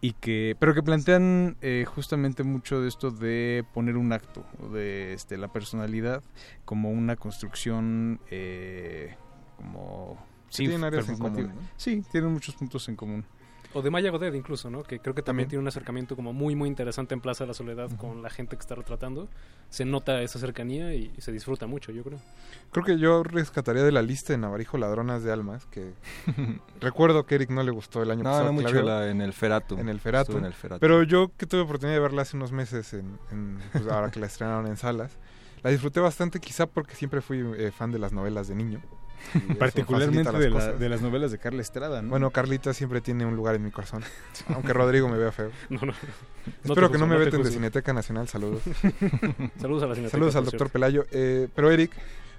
[0.00, 5.12] y que pero que plantean eh, justamente mucho de esto de poner un acto de
[5.12, 6.22] este la personalidad
[6.64, 9.16] como una construcción eh,
[9.56, 10.16] como
[10.48, 11.60] Sí, tienen áreas en común, ¿no?
[11.76, 13.24] sí tienen muchos puntos en común
[13.76, 14.82] O de Maya Godet incluso, ¿no?
[14.82, 15.48] Que creo que también, También.
[15.48, 18.56] tiene un acercamiento como muy, muy interesante en Plaza de la Soledad con la gente
[18.56, 19.28] que está retratando.
[19.68, 22.18] Se nota esa cercanía y se disfruta mucho, yo creo.
[22.72, 25.92] Creo que yo rescataría de la lista de Navarijo Ladronas de Almas, que
[26.80, 28.44] recuerdo que Eric no le gustó el año No, pasado.
[28.44, 28.82] no la mucho vio.
[28.82, 29.76] la- en el Feratu.
[29.78, 30.30] En el Feratu.
[30.32, 30.80] Estuve en el Feratu.
[30.80, 34.20] Pero yo que tuve oportunidad de verla hace unos meses, en, en- pues, ahora que
[34.20, 35.12] la estrenaron en salas,
[35.62, 38.80] la disfruté bastante, quizá porque siempre fui eh, fan de las novelas de niño.
[39.58, 40.80] Particularmente las de, la- cosas.
[40.80, 42.10] de las novelas de Carla Estrada ¿no?
[42.10, 44.02] Bueno, Carlita siempre tiene un lugar en mi corazón.
[44.54, 45.50] Aunque Rodrigo me vea feo.
[45.70, 45.86] No, no.
[45.86, 45.92] No
[46.62, 47.50] Espero que no juzgo, me veten de.
[47.50, 48.28] Cineteca Nacional.
[48.28, 48.62] Saludos.
[49.60, 50.72] Saludos a la Cineteca, Saludos al doctor cierto.
[50.72, 51.06] Pelayo.
[51.10, 51.90] Eh, pero Eric,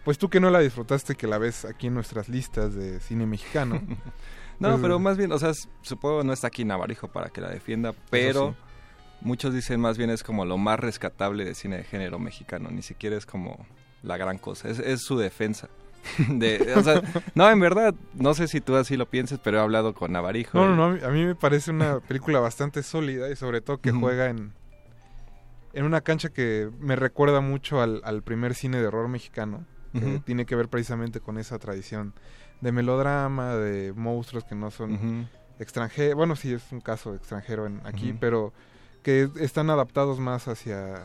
[0.06, 3.26] pues tú que no la disfrutaste, que la ves aquí en nuestras listas de cine
[3.26, 3.82] mexicano.
[4.60, 5.52] No, pues, pero más bien, o sea,
[5.82, 8.56] supongo no está aquí Navarijo para que la defienda, pero sí.
[9.22, 12.82] muchos dicen más bien es como lo más rescatable de cine de género mexicano, ni
[12.82, 13.68] siquiera es como
[14.04, 15.68] la gran cosa, es, es su defensa.
[16.30, 17.02] De, o sea,
[17.36, 20.58] no, en verdad, no sé si tú así lo pienses, pero he hablado con Navarijo.
[20.58, 23.80] No, y- no, no, a mí- me parece una película bastante sólida y sobre todo
[23.80, 24.54] que juega en,
[25.74, 30.20] en una cancha que me recuerda mucho al, al primer cine de horror mexicano, que
[30.24, 32.14] tiene que ver precisamente con esa tradición
[32.62, 35.26] de melodrama, de monstruos que no son Ujú.
[35.60, 38.54] extranjeros, bueno, sí es un caso extranjero en, aquí, pero
[39.02, 41.04] que están adaptados más hacia,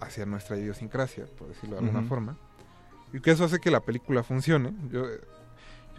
[0.00, 2.36] hacia nuestra idiosincrasia, por decirlo de alguna forma.
[3.16, 4.74] Y que eso hace que la película funcione.
[4.90, 5.20] Yo, eh,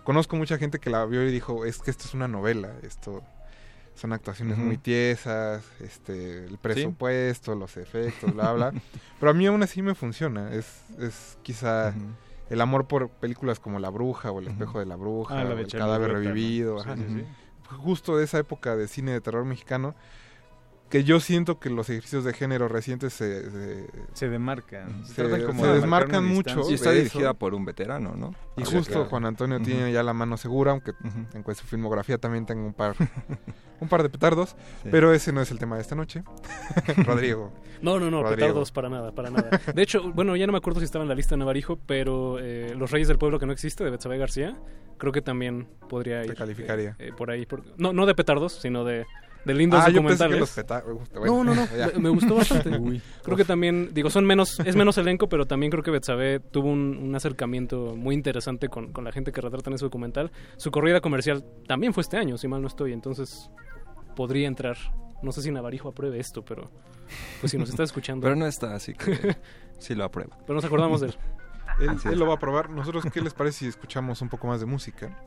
[0.03, 3.23] conozco mucha gente que la vio y dijo, es que esto es una novela, esto
[3.95, 8.71] son actuaciones muy tiesas, este, el presupuesto, los efectos, bla, bla.
[9.19, 10.53] Pero a mí aún así me funciona.
[10.53, 11.95] Es, es quizá
[12.51, 15.53] el amor por películas como La Bruja o El Espejo de la Bruja Ah, la
[15.53, 16.11] o de El Cadáver.
[16.11, 16.77] Revivido.
[16.83, 16.97] Sí, ajá.
[16.97, 17.25] sí, sí.
[17.77, 19.95] Justo de esa época de cine de terror mexicano
[20.89, 25.63] que yo siento que los ejercicios de género recientes se, se, se demarcan se, como
[25.63, 26.71] se de desmarcan marcar una mucho.
[26.71, 28.33] Y está dirigida por un veterano, ¿no?
[28.55, 31.19] Y justo que- Juan Antonio tiene ya la mano segura, aunque Ujú.
[31.33, 32.95] en cuanto a su filmografía también tengo un par,
[33.81, 34.89] un par de petardos, Sí.
[34.89, 36.23] pero ese no es el tema de esta noche.
[37.05, 37.51] Rodrigo.
[37.81, 38.35] No, no, no, Rodrigo.
[38.47, 39.49] petardos para nada, para nada.
[39.75, 42.39] De hecho, bueno, ya no me acuerdo si estaba en la lista de Navarijo, pero
[42.39, 44.57] eh, Los Reyes del Pueblo que no existe, de Betsabe García,
[44.97, 46.29] creo que también podría ir.
[46.31, 46.91] Te calificaría.
[46.97, 47.45] eh, eh, por ahí.
[47.45, 49.05] por- no, no de petardos, sino de,
[49.47, 50.35] de lindos ah, yo pensé documentales.
[50.35, 50.99] que los petardos.
[51.25, 52.69] No, no, no, me, me gustó bastante.
[53.23, 56.69] Creo que también, digo, son menos, es menos elenco, pero también creo que Betsabe tuvo
[56.69, 60.31] un, un acercamiento muy interesante con, con la gente que retrata en ese documental.
[60.57, 63.49] Su corrida comercial también fue este año, si mal no estoy, entonces
[64.15, 64.77] podría entrar.
[65.23, 66.69] No sé si Navarijo apruebe esto, pero
[67.41, 68.23] pues si nos está escuchando.
[68.23, 69.35] Pero no está, así que
[69.79, 70.31] sí lo apruebo.
[70.45, 71.15] Pero nos acordamos de él.
[72.05, 72.69] Él, lo va a probar.
[72.69, 75.17] Nosotros, ¿qué les parece si escuchamos un poco más de música?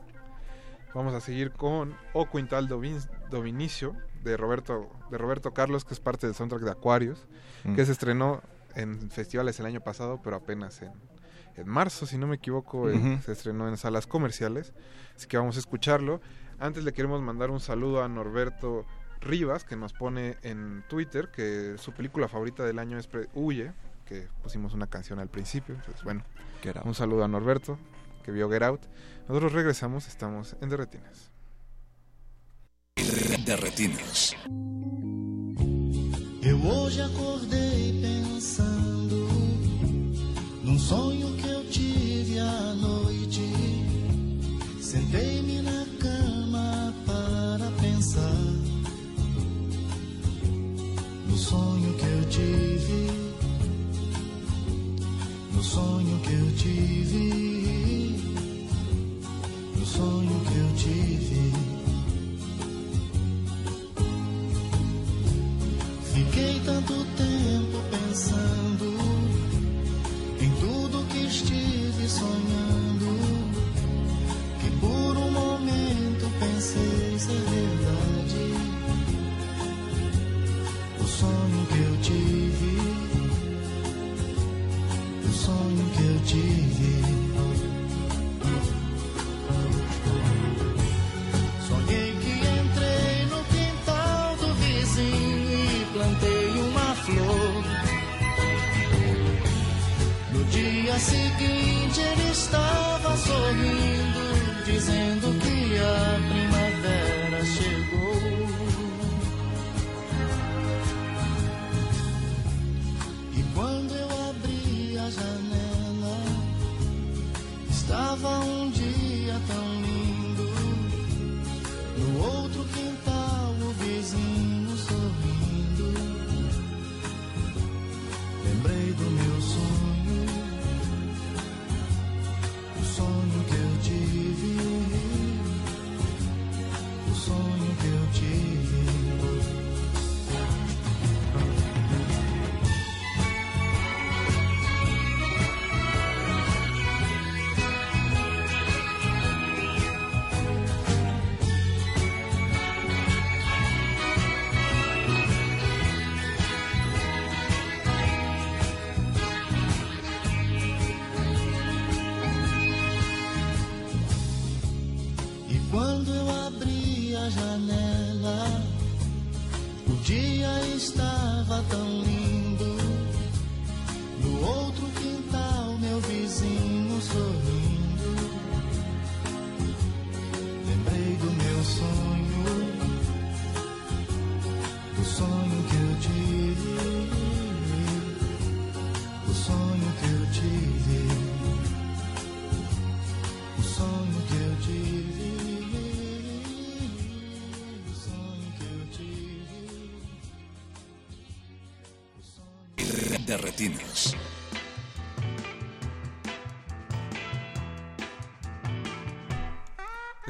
[0.93, 5.99] Vamos a seguir con O Quintal Dovin- Dovinicio de Roberto, de Roberto Carlos, que es
[5.99, 7.27] parte del soundtrack de Aquarius,
[7.63, 7.75] Mm.
[7.75, 8.41] que se estrenó
[8.75, 10.91] en festivales el año pasado, pero apenas en,
[11.57, 14.73] en marzo, si no me equivoco, eh, se estrenó en salas comerciales.
[15.15, 16.21] Así que vamos a escucharlo.
[16.59, 18.85] Antes le queremos mandar un saludo a Norberto
[19.19, 23.73] Rivas, que nos pone en Twitter que su película favorita del año es Pre- Huye,
[24.05, 25.75] que pusimos una canción al principio.
[25.75, 26.23] Entonces, bueno,
[26.63, 26.85] Get Out.
[26.85, 27.77] un saludo a Norberto,
[28.23, 28.81] que vio Get Out.
[29.27, 31.30] Nosotros regresamos, estamos en Derretinas.
[33.11, 34.33] De retinas.
[36.41, 39.27] Eu hoje acordei pensando
[40.63, 43.41] num sonho que eu tive à noite.
[44.79, 48.45] Sentei-me na cama para pensar
[51.27, 53.11] no sonho que eu tive,
[55.53, 57.29] no sonho que eu tive,
[59.75, 61.30] no sonho que eu tive.
[66.13, 68.85] Fiquei tanto tempo pensando
[70.41, 73.40] em tudo que estive sonhando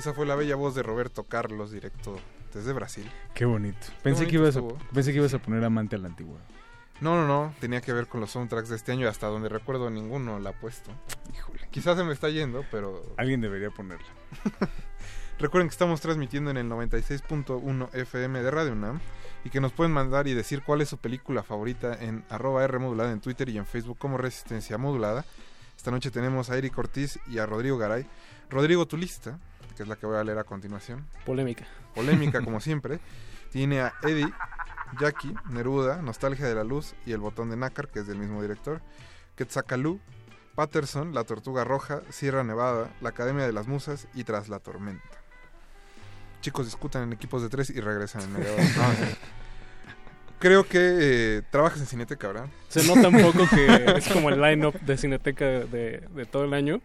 [0.01, 2.17] Esa fue la bella voz de Roberto Carlos, directo
[2.55, 3.07] desde Brasil.
[3.35, 3.77] Qué bonito.
[4.01, 4.61] Pensé, bonito que ibas a,
[4.91, 6.39] pensé que ibas a poner amante a la antigua.
[7.01, 9.91] No, no, no, tenía que ver con los soundtracks de este año hasta donde recuerdo
[9.91, 10.89] ninguno la ha puesto.
[11.31, 11.67] Híjole.
[11.69, 14.07] Quizás se me está yendo, pero Alguien debería ponerla.
[15.37, 18.99] recuerden que estamos transmitiendo en el 96.1 FM de Radio UNAM
[19.43, 22.79] y que nos pueden mandar y decir cuál es su película favorita en arroba R
[22.79, 25.25] modulada en Twitter y en Facebook como Resistencia Modulada.
[25.77, 28.07] Esta noche tenemos a Eric Ortiz y a Rodrigo Garay.
[28.49, 29.39] Rodrigo, tu lista,
[29.81, 31.07] que es la que voy a leer a continuación.
[31.25, 31.65] Polémica.
[31.95, 32.99] Polémica como siempre.
[33.51, 34.31] Tiene a Eddie,
[34.99, 38.43] Jackie, Neruda, Nostalgia de la Luz y El Botón de Nácar, que es del mismo
[38.43, 38.79] director.
[39.35, 39.99] Quetzalcalú,
[40.53, 45.03] Patterson, La Tortuga Roja, Sierra Nevada, La Academia de las Musas y Tras la Tormenta.
[46.41, 48.63] Chicos discutan en equipos de tres y regresan en media hora.
[48.77, 49.15] No, sí.
[50.37, 52.45] Creo que eh, trabajas en Cineteca, ¿verdad?
[52.69, 56.53] Se nota un poco que es como el line-up de Cineteca de, de todo el
[56.53, 56.81] año.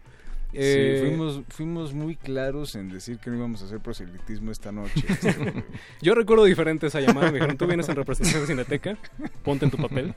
[0.53, 4.71] Eh, sí, fuimos, fuimos muy claros en decir que no íbamos a hacer proselitismo esta
[4.71, 5.03] noche.
[5.07, 5.35] Este,
[6.01, 7.27] Yo recuerdo diferente esa llamada.
[7.27, 8.97] Me dijeron, tú vienes en representación de Cineteca,
[9.43, 10.13] ponte en tu papel.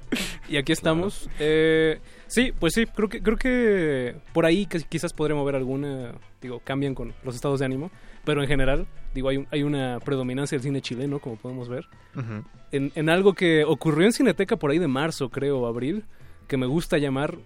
[0.48, 1.28] Y aquí estamos.
[1.40, 1.98] Eh,
[2.28, 6.12] sí, pues sí, creo que, creo que por ahí que quizás podré mover alguna.
[6.40, 7.90] Digo, cambian con los estados de ánimo.
[8.24, 11.86] Pero en general, digo, hay, un- hay una predominancia del cine chileno, como podemos ver.
[12.15, 12.44] Ujú.
[12.73, 16.05] en, en algo que ocurrió en Cineteca por ahí de marzo, creo, o abril,
[16.47, 17.39] que me gusta llamar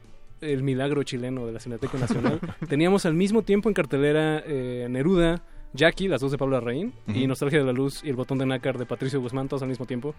[0.53, 2.41] el milagro chileno de la Cineteca Nacional.
[2.69, 5.43] Teníamos al mismo tiempo en cartelera eh, Neruda,
[5.73, 7.27] Jackie, las dos de Pablo Larraín, y.
[7.27, 9.87] Nostalgia de la Luz y El Botón de Nácar de Patricio Guzmán, todos al mismo
[9.87, 10.15] tiempo.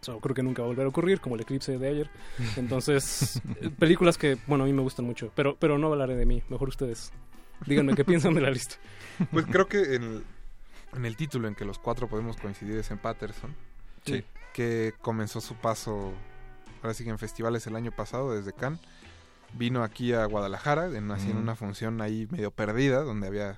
[0.00, 2.10] Eso creo que nunca va a volver a ocurrir, como el eclipse de ayer.
[2.56, 6.26] Entonces, eh, películas que, bueno, a mí me gustan mucho, pero, pero no hablaré de
[6.26, 6.42] mí.
[6.48, 7.12] Mejor ustedes.
[7.64, 8.74] Díganme qué piensan de la lista.
[9.30, 10.24] Pues creo que en el,
[10.96, 13.54] en el título en que los cuatro podemos coincidir es en Patterson.
[14.04, 14.24] Sí.
[14.52, 16.12] Que comenzó su paso,
[16.82, 18.80] ahora sí que en festivales el año pasado, desde Cannes.
[19.54, 23.56] Vino aquí a Guadalajara, en, así en una función ahí medio perdida, donde había...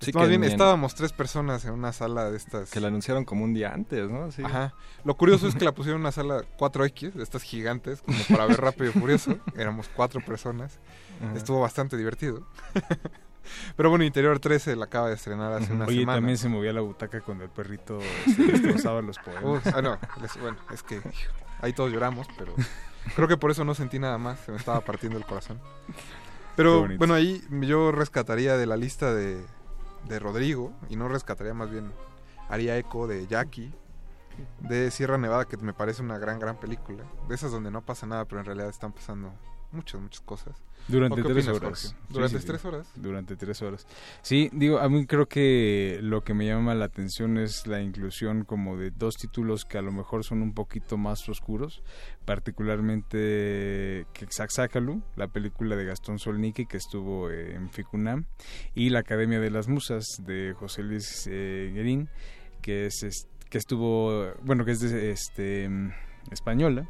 [0.00, 2.70] Sí, más bien, estábamos tres personas en una sala de estas...
[2.70, 4.32] Que la anunciaron como un día antes, ¿no?
[4.32, 4.42] Sí.
[4.44, 4.74] Ajá.
[5.04, 8.46] Lo curioso es que la pusieron en una sala 4X, de estas gigantes, como para
[8.46, 9.38] ver rápido y furioso.
[9.56, 10.80] Éramos cuatro personas.
[11.22, 11.36] Ajá.
[11.36, 12.44] Estuvo bastante divertido.
[13.76, 16.16] Pero bueno, Interior 13 la acaba de estrenar hace una Oye, semana.
[16.18, 18.00] también se movía la butaca cuando el perrito
[18.34, 19.44] se destrozaba los poemas.
[19.44, 21.00] Uf, ah, no, les- bueno, es que
[21.60, 22.54] ahí todos lloramos, pero
[23.14, 25.60] creo que por eso no sentí nada más, se me estaba partiendo el corazón.
[26.56, 29.42] Pero bueno, ahí yo rescataría de la lista de,
[30.08, 31.92] de Rodrigo, y no rescataría más bien,
[32.48, 33.72] haría eco de Jackie,
[34.60, 37.04] de Sierra Nevada, que me parece una gran, gran película.
[37.28, 39.32] De esas donde no pasa nada, pero en realidad están pasando
[39.72, 40.54] muchas, muchas cosas.
[40.88, 41.78] Durante ¿O qué tres opinas, horas.
[41.78, 42.46] Sí, Durante sí, sí.
[42.48, 42.92] tres horas.
[42.96, 43.86] Durante tres horas.
[44.20, 48.44] Sí, digo, a mí creo que lo que me llama la atención es la inclusión
[48.44, 51.82] como de dos títulos que a lo mejor son un poquito más oscuros,
[52.24, 58.24] particularmente Quexaxácalu, la película de Gastón Solniki que estuvo eh, en Ficunam,
[58.74, 62.08] y La Academia de las Musas de José Luis eh, Guerín,
[62.60, 65.92] que es es- que estuvo, bueno, que es de, este mm,
[66.30, 66.88] española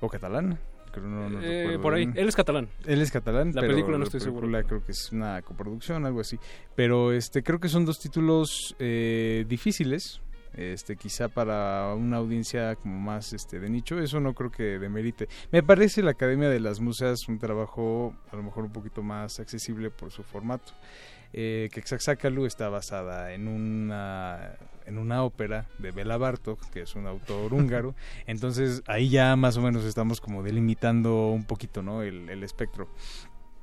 [0.00, 0.58] o catalana.
[0.90, 2.08] Creo, no, no Eh, por ahí.
[2.14, 2.68] Él es catalán.
[2.86, 3.52] Él es catalán.
[3.54, 4.42] La pero película no estoy seguro.
[4.42, 6.38] película creo que es una coproducción, algo así.
[6.74, 10.20] Pero este creo que son dos títulos eh, difíciles.
[10.52, 15.28] Este, quizá para una audiencia como más este de nicho, eso no creo que demerite.
[15.52, 19.38] Me parece la Academia de las Musas un trabajo a lo mejor un poquito más
[19.38, 20.72] accesible por su formato.
[21.32, 27.06] Eh, Quexaxácalu está basada en una en una ópera de Bela Bartok, que es un
[27.06, 27.94] autor húngaro.
[28.26, 32.02] Entonces ahí ya más o menos estamos como delimitando un poquito, ¿no?
[32.02, 32.88] El, el espectro.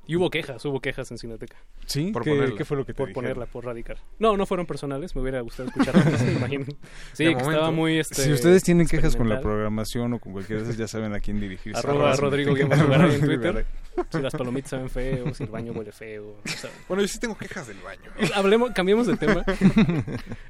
[0.08, 1.58] Y hubo quejas, hubo quejas en Cineteca.
[1.86, 2.12] ¿Sí?
[2.12, 2.56] Por ¿Qué, ponerla.
[2.56, 3.24] qué fue lo que te Por dijeron?
[3.26, 3.98] ponerla, por radicar.
[4.20, 6.68] No, no fueron personales, me hubiera gustado escucharlas, ¿se imaginan?
[7.14, 7.52] Sí, De que momento.
[7.52, 8.00] estaba muy...
[8.00, 11.14] Este, si ustedes tienen quejas con la programación o con cualquiera de esas, ya saben
[11.14, 11.78] a quién dirigirse.
[11.80, 13.66] Arroba Arroba Rodrigo Garay en Twitter.
[14.12, 16.38] Si las palomitas saben feo, si el baño huele feo.
[16.44, 16.70] o sea.
[16.88, 18.12] Bueno, yo sí tengo quejas del baño.
[18.36, 19.44] Hablemos, cambiemos de tema.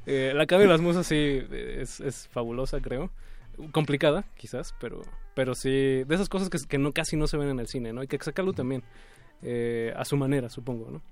[0.06, 3.10] Eh, la Academia de las Musas sí es, es fabulosa, creo.
[3.72, 5.02] Complicada, quizás, pero,
[5.34, 7.92] pero sí, de esas cosas que, que no, casi no se ven en el cine,
[7.92, 8.02] ¿no?
[8.02, 8.82] Y que sacarlo también,
[9.42, 11.02] eh, a su manera, supongo, ¿no?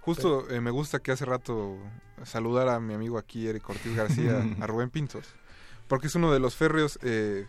[0.00, 1.78] Justo eh, me gusta que hace rato
[2.24, 5.26] saludar a mi amigo aquí, Eric Ortiz García, a Rubén Pintos,
[5.88, 7.46] porque es uno de los férreos eh,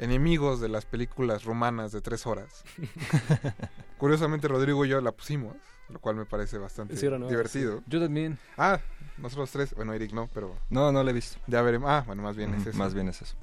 [0.00, 2.64] enemigos de las películas romanas de tres horas.
[3.98, 5.54] Curiosamente, Rodrigo y yo la pusimos,
[5.88, 7.28] lo cual me parece bastante Sí, era, ¿no?
[7.28, 7.82] divertido.
[7.86, 8.38] Yo también.
[8.56, 8.80] Ah,
[9.18, 11.38] nosotros tres, bueno, Eric no, pero No, no la he visto.
[11.46, 11.88] ya veremos.
[11.90, 12.78] Ah, bueno, más bien es eso.
[12.78, 13.36] Más bien es eso.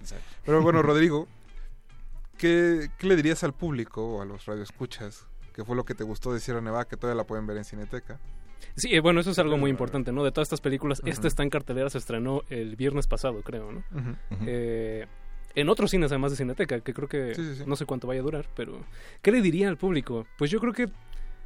[0.46, 1.28] Pero bueno, Rodrigo,
[2.38, 5.26] ¿qué, qué le dirías al público o a los radioescuchas?
[5.56, 6.84] ¿Qué fue lo que te gustó de Sierra Nevada?
[6.86, 8.20] Que todavía la pueden ver en Cineteca.
[8.76, 10.24] Sí, eh, bueno, eso es algo muy importante, ¿no?
[10.26, 13.84] De todas estas películas, esta está en cartelera, se estrenó el viernes pasado, creo, ¿no?
[14.46, 15.06] Eh,
[15.56, 17.64] en otros cines además de Cineteca, que creo que Sí, sí, sí.
[17.66, 18.80] no sé cuánto vaya a durar, pero
[19.22, 20.26] ¿qué le diría al público?
[20.38, 20.90] Pues yo creo que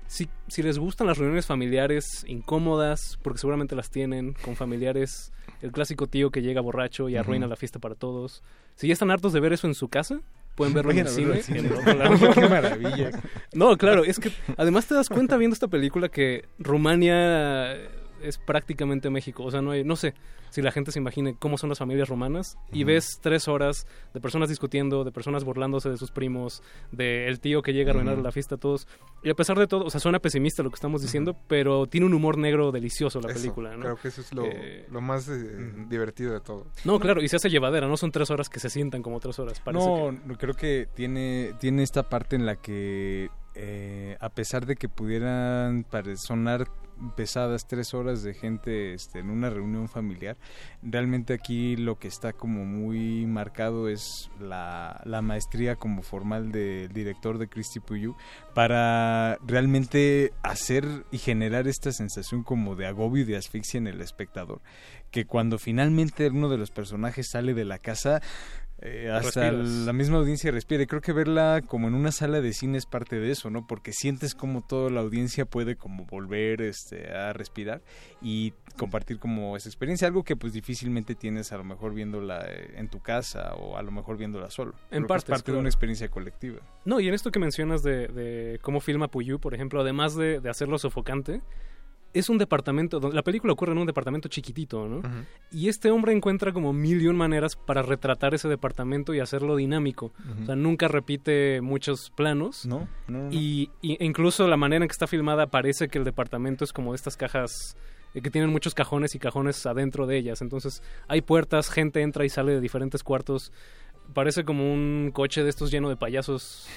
[0.08, 5.32] si, si les gustan las reuniones familiares incómodas, porque seguramente las tienen, con familiares,
[5.62, 8.42] el clásico tío que llega borracho y arruina la fiesta para todos.
[8.76, 10.22] Si ya están hartos de ver eso en su casa,
[10.60, 11.42] pueden verlo en el cine.
[11.42, 11.70] cine.
[12.34, 13.12] Qué maravilla.
[13.54, 17.78] No, claro, es que además te das cuenta viendo esta película que Rumania
[18.24, 19.44] es prácticamente México.
[19.44, 20.14] O sea, no hay, no sé
[20.50, 24.20] si la gente se imagine cómo son las familias romanas y ves tres horas de
[24.20, 28.32] personas discutiendo, de personas burlándose de sus primos, del tío que llega a arruinar la
[28.32, 28.88] fiesta a todos.
[29.24, 32.08] Y a pesar de todo, o sea, suena pesimista lo que estamos diciendo, pero tiene
[32.08, 33.82] un humor negro delicioso la Eso, película, ¿no?
[33.84, 36.66] Creo que eso es lo, Eh, lo más eh, divertido de todo.
[36.86, 39.38] No, claro, y se hace llevadera, no son tres horas que se sientan como tres
[39.40, 39.60] horas.
[39.60, 44.30] Parece No, que- no, creo que tiene, tiene esta parte en la que, eh, a
[44.30, 45.86] pesar de que pudieran
[46.16, 46.68] sonar
[47.16, 50.38] pesadas tres horas de gente este, en una reunión familiar,
[50.82, 56.92] realmente aquí lo que está como muy marcado es la, la maestría como formal del
[56.92, 58.16] director de Christy Puyu
[58.54, 64.02] para realmente hacer y generar esta sensación como de agobio y de asfixia en el
[64.02, 64.62] espectador
[65.12, 68.22] que cuando finalmente uno de los personajes sale de la casa
[68.82, 69.86] eh, hasta Respiras.
[69.86, 70.84] la misma audiencia respira.
[70.84, 73.68] Y creo que verla como en una sala de cine es parte de eso, ¿no?
[73.68, 77.82] Porque sientes como toda la audiencia puede como volver este, a respirar
[78.22, 82.76] y compartir como esa experiencia, algo que pues difícilmente tienes a lo mejor viéndola eh,
[82.78, 84.72] en tu casa o a lo mejor viéndola solo.
[84.72, 86.60] En Creo que partes, es parte de una experiencia colectiva.
[86.86, 90.40] No, y en esto que mencionas de, de cómo filma Puyú, por ejemplo, además de,
[90.40, 91.42] de hacerlo sofocante,
[92.14, 95.02] es un departamento, donde- la película ocurre en un departamento chiquitito, ¿no?
[95.52, 99.56] Y este hombre encuentra como mil y un maneras para retratar ese departamento y hacerlo
[99.56, 100.12] dinámico.
[100.42, 102.66] O sea, nunca repite muchos planos.
[102.66, 103.32] No, no, no.
[103.32, 106.74] Y, y- e incluso la manera en que está filmada parece que el departamento es
[106.74, 107.76] como estas cajas
[108.16, 110.42] eh, que tienen muchos cajones y cajones adentro de ellas.
[110.42, 113.52] Entonces hay puertas, gente entra y sale de diferentes cuartos.
[114.14, 116.68] Parece como un coche de estos lleno de payasos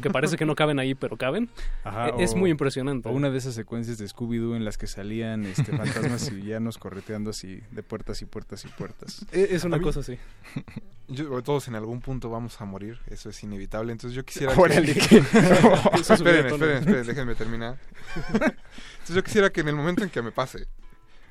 [0.00, 1.50] que parece que no caben ahí, pero caben.
[1.84, 3.08] Ajá, E- es o- muy impresionante.
[3.08, 6.78] O una de esas secuencias de Scooby-Doo en las que salían este, fantasmas y villanos
[6.78, 9.26] correteando así de puertas y puertas y puertas.
[9.32, 10.18] E- es una mí- cosa así.
[11.08, 13.92] Yo- todos en algún punto vamos a morir, eso es inevitable.
[13.92, 15.00] Entonces yo quisiera Órale, que...
[15.00, 17.78] que- esperen, esperen, esperen, déjenme terminar.
[18.32, 20.66] Entonces yo quisiera que en el momento en que me pase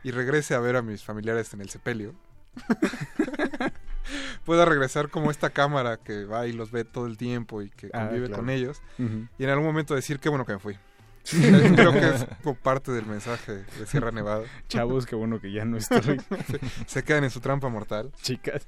[0.03, 2.13] y regrese a ver a mis familiares en el sepelio,
[4.45, 7.87] pueda regresar como esta cámara que va y los ve todo el tiempo y que
[7.93, 8.41] Ah, convive claro.
[8.43, 10.77] con ellos y en algún momento decir qué bueno que me fui.
[11.29, 12.25] Creo que es
[12.63, 14.43] parte del mensaje de Sierra Nevada.
[14.67, 16.01] Chavos, qué bueno que ya no estoy.
[16.47, 18.11] se, se quedan en su trampa mortal.
[18.21, 18.67] Chicas.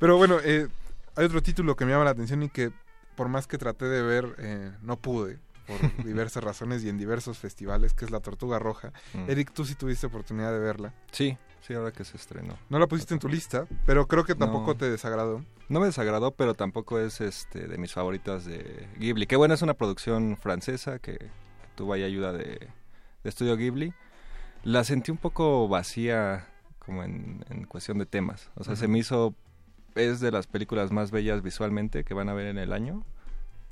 [0.00, 0.66] Pero bueno, eh,
[1.14, 2.72] hay otro título que me llama la atención y que
[3.14, 7.38] por más que traté de ver, eh, no pude por diversas razones y en diversos
[7.38, 8.92] festivales, que es La Tortuga Roja.
[9.14, 9.30] Mm.
[9.30, 10.94] Eric, tú sí tuviste oportunidad de verla.
[11.12, 12.56] Sí, sí, ahora que se estrenó.
[12.68, 14.76] No la pusiste en tu lista, pero creo que tampoco No.
[14.76, 15.44] te desagradó.
[15.68, 19.26] No me desagradó, pero tampoco es este de mis favoritas de Ghibli.
[19.26, 21.28] Que bueno, es una producción francesa que, que
[21.76, 22.68] tuvo ahí ayuda de, de
[23.28, 23.92] Estudio Ghibli.
[24.64, 26.48] La sentí un poco vacía
[26.78, 28.50] como en, en cuestión de temas.
[28.54, 29.34] O sea, se me hizo...
[29.94, 33.04] Es de las películas más bellas visualmente que van a ver en el año.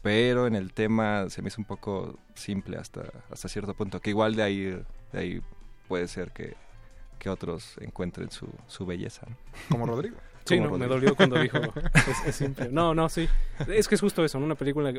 [0.02, 4.00] Pero en el tema se me hizo un poco simple hasta, hasta cierto punto.
[4.00, 4.60] Que igual de ahí,
[5.12, 5.40] de ahí
[5.88, 6.56] puede ser que,
[7.18, 9.26] que otros encuentren su, su belleza.
[9.28, 9.36] ¿no?
[9.70, 10.16] Como Rodrigo.
[10.46, 11.58] Sí, Como no, me dolió cuando dijo
[11.94, 12.68] es, es simple.
[12.70, 13.28] No, no, sí.
[13.66, 14.44] Es que es justo eso, ¿no?
[14.46, 14.94] una película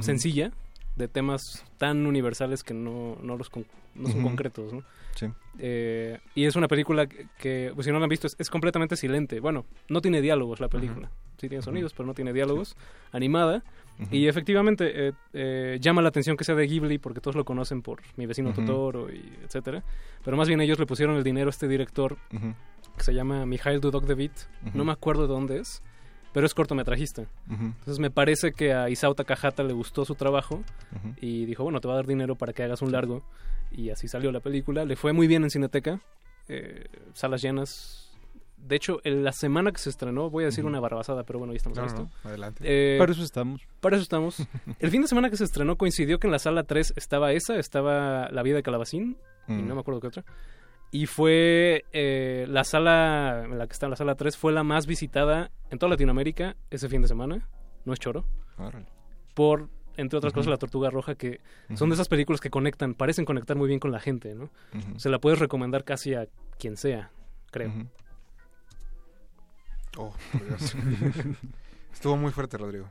[0.00, 0.52] sencilla
[0.94, 4.82] de temas tan universales que no, no, los con- no son concretos, ¿no?
[5.14, 5.26] Sí.
[5.58, 8.96] Eh, y es una película que, pues, si no la han visto, es, es completamente
[8.96, 9.38] silente.
[9.40, 11.10] Bueno, no tiene diálogos la película.
[11.38, 12.74] Sí tiene sonidos, pero no tiene diálogos.
[13.12, 13.62] Animada.
[14.10, 17.80] Y efectivamente eh, eh, llama la atención que sea de Ghibli porque todos lo conocen
[17.82, 18.52] por Mi vecino.
[18.52, 19.82] Totoro y etcétera.
[20.24, 23.80] Pero más bien ellos le pusieron el dinero a este director que se llama Mikhail
[23.80, 24.30] Dudok-David.
[24.66, 24.76] Ujú.
[24.78, 25.82] No me acuerdo de dónde es,
[26.32, 27.24] pero es cortometrajista.
[27.48, 30.62] Entonces me parece que a Isao Takahata le gustó su trabajo
[31.20, 33.22] y dijo, bueno, te va a dar dinero para que hagas un largo.
[33.72, 34.84] Y así salió la película.
[34.84, 36.00] Le fue muy bien en Cineteca.
[36.48, 38.05] eh, salas llenas.
[38.56, 41.52] De hecho, en la semana que se estrenó, voy a decir una barbasada, pero bueno,
[41.52, 42.16] ya estamos No, en no, esto.
[42.24, 42.64] no, adelante.
[42.64, 43.62] Eh, Para eso estamos.
[43.80, 44.38] para eso estamos.
[44.80, 47.56] El fin de semana que se estrenó coincidió que en la sala 3 estaba esa,
[47.56, 49.18] estaba La vida de Calabacín,
[49.48, 49.68] y Mm.
[49.68, 50.24] no me acuerdo qué otra.
[50.90, 54.62] Y fue eh, la sala, en la que está en la sala 3, fue la
[54.64, 57.48] más visitada en toda Latinoamérica ese fin de semana.
[57.84, 58.24] No es choro.
[58.58, 58.86] Órale.
[59.34, 61.40] Por, entre otras cosas, La Tortuga Roja, que
[61.74, 64.50] son de esas películas que conectan, parecen conectar muy bien con la gente, ¿no?
[64.96, 66.26] Se la puedes recomendar casi a
[66.58, 67.10] quien sea,
[67.50, 67.72] creo.
[69.96, 70.74] Oh, por Dios.
[71.92, 72.88] Estuvo muy fuerte, Rodrigo.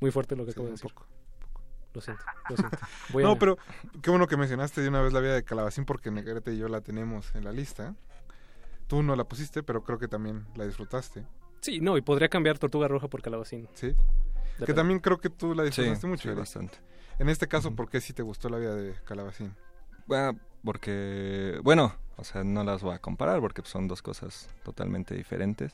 [0.00, 0.90] Muy fuerte lo que Sí, acabo de decir.
[0.92, 1.06] poco.
[1.94, 2.78] Lo siento, lo siento.
[3.12, 3.56] Voy No, a- pero
[4.02, 6.68] qué bueno que mencionaste de una vez la vida de Calabacín porque Negrete y yo
[6.68, 7.94] la tenemos en la lista.
[8.86, 11.24] Tú no la pusiste, pero creo que también la disfrutaste.
[11.60, 13.68] Sí, no, y podría cambiar Tortuga Roja por Calabacín.
[13.74, 13.88] Sí.
[13.88, 14.66] Depende.
[14.66, 16.28] Que también creo que tú la disfrutaste Sí, mucho.
[16.30, 16.78] sí, bastante.
[17.18, 19.54] En este caso, ¿por qué sí te gustó la vida de Calabacín?
[20.06, 25.14] Bueno, porque, bueno, o sea, no las voy a comparar porque son dos cosas totalmente
[25.14, 25.72] diferentes.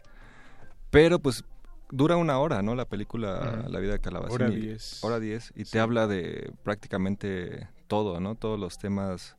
[0.90, 1.44] Pero pues
[1.90, 2.74] dura una hora, ¿no?
[2.74, 3.64] La película.
[3.68, 4.34] La vida de Calabacín.
[4.42, 5.02] Hora y- diez.
[5.04, 5.52] Hora 10.
[5.56, 5.72] Y Sí.
[5.72, 8.34] te habla de prácticamente todo, ¿no?
[8.34, 9.36] Todos los temas.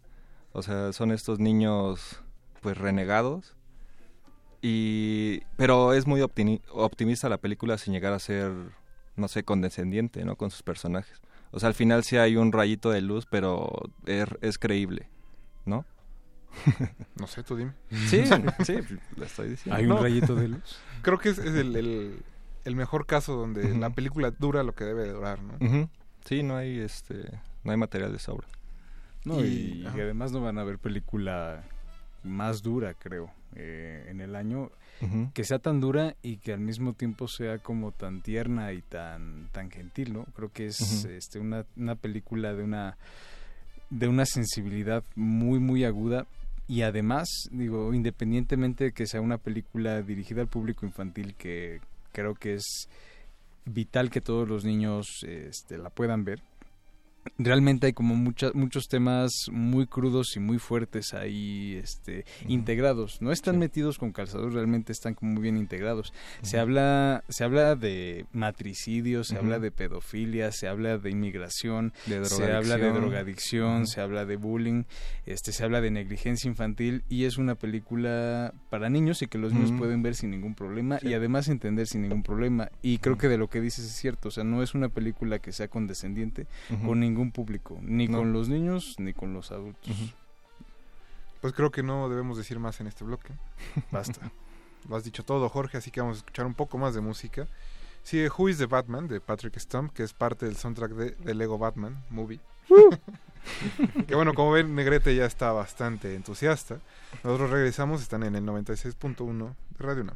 [0.54, 2.22] O sea, son estos niños,
[2.62, 3.56] pues, renegados.
[4.62, 5.42] Y...
[5.58, 8.52] Pero es muy optimi- optimista la película sin llegar a ser,
[9.16, 10.36] no sé, condescendiente, ¿no?
[10.36, 11.22] Con sus personajes.
[11.52, 13.72] O sea, al final sí hay un rayito de luz, pero
[14.06, 15.10] es, es creíble,
[15.66, 15.86] ¿no?
[17.20, 17.74] No sé, tú dime.
[17.90, 18.24] Sí,
[18.66, 18.76] sí,
[19.16, 19.76] lo estoy diciendo.
[19.78, 20.02] Hay un No.
[20.02, 20.80] rayito de luz.
[21.02, 22.24] Creo que es, es el, el-
[22.64, 25.58] el mejor caso donde la película dura lo que debe de durar, ¿no?
[26.26, 27.16] Sí, no hay, este,
[27.64, 28.48] no hay material de sobra.
[29.26, 29.98] No, Y- y, y ajá.
[29.98, 31.64] además no van a haber película
[32.24, 34.70] más dura, creo, eh, en el año
[35.34, 39.50] que sea tan dura y que al mismo tiempo sea como tan tierna y tan
[39.52, 40.26] tan gentil, ¿no?
[40.36, 42.98] Creo que es este una, una película de una
[43.90, 46.28] de una sensibilidad muy muy aguda
[46.72, 51.82] y además, digo, independientemente de que sea una película dirigida al público infantil que
[52.14, 52.88] creo que es
[53.66, 56.42] vital que todos los niños este, la puedan ver.
[57.38, 63.22] Realmente hay como muchas muchos temas muy crudos y muy fuertes ahí este integrados.
[63.22, 66.14] No están metidos con calzador realmente están como muy bien integrados.
[66.42, 72.26] Se habla se habla de matricidio se habla de pedofilia se habla de inmigración De
[72.26, 73.88] se habla de drogadicción.
[73.88, 74.84] se habla de bullying
[75.26, 79.54] este se habla de negligencia infantil y es una película para niños y que los
[79.54, 81.10] niños pueden ver sin ningún problema Sí.
[81.10, 82.70] y además entender sin ningún problema.
[82.82, 85.40] Y creo que de lo que dices es cierto o sea no es una película
[85.40, 86.48] que sea condescendiente
[86.86, 88.20] con ningún público ni No.
[88.20, 89.92] con los niños ni con los adultos
[91.42, 93.34] Pues creo que no debemos decir más en este bloque.
[93.92, 94.32] Basta.
[94.90, 97.48] Lo has dicho todo, Jorge, así que vamos a escuchar un poco más de música.
[98.04, 101.34] Sigue Who is the Batman de Patrick Stump, que es parte del soundtrack de, de
[101.36, 102.40] Lego Batman Movie.
[104.08, 106.80] que bueno, como ven, Negrete ya está bastante entusiasta.
[107.24, 110.16] Nosotros regresamos, están en el 96.1 de Radio UNAM.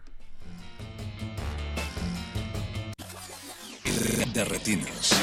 [4.33, 5.13] De retinas.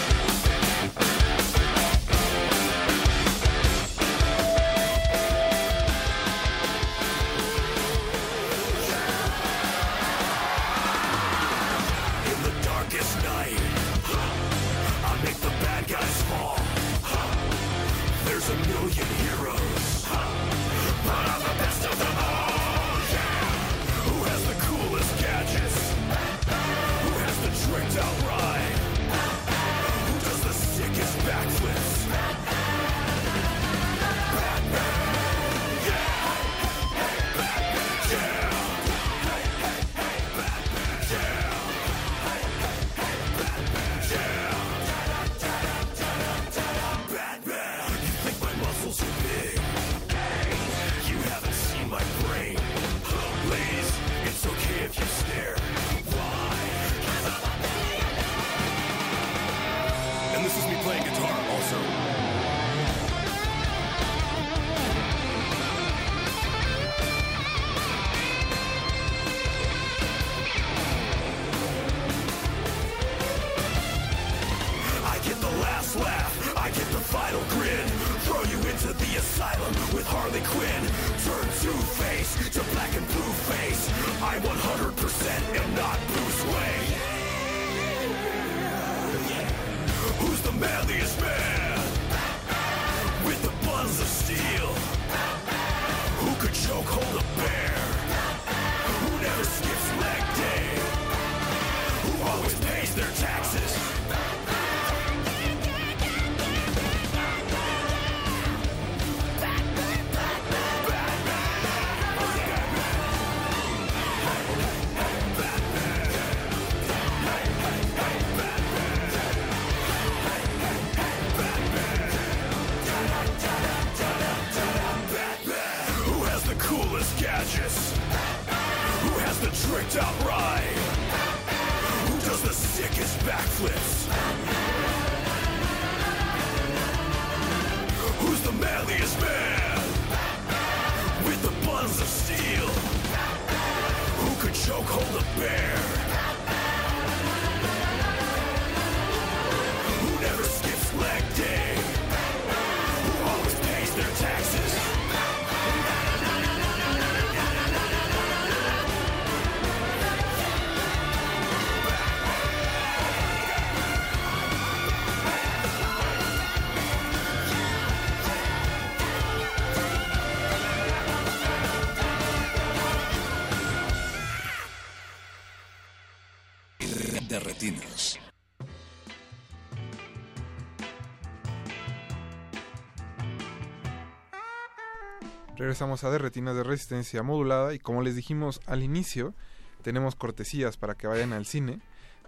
[185.72, 189.32] Regresamos a de retinas de resistencia modulada y como les dijimos al inicio,
[189.80, 191.80] tenemos cortesías para que vayan al cine.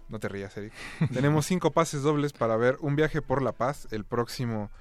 [0.09, 0.73] No te rías, Eric.
[1.13, 4.71] tenemos cinco pases dobles para ver Un viaje por la paz el próximo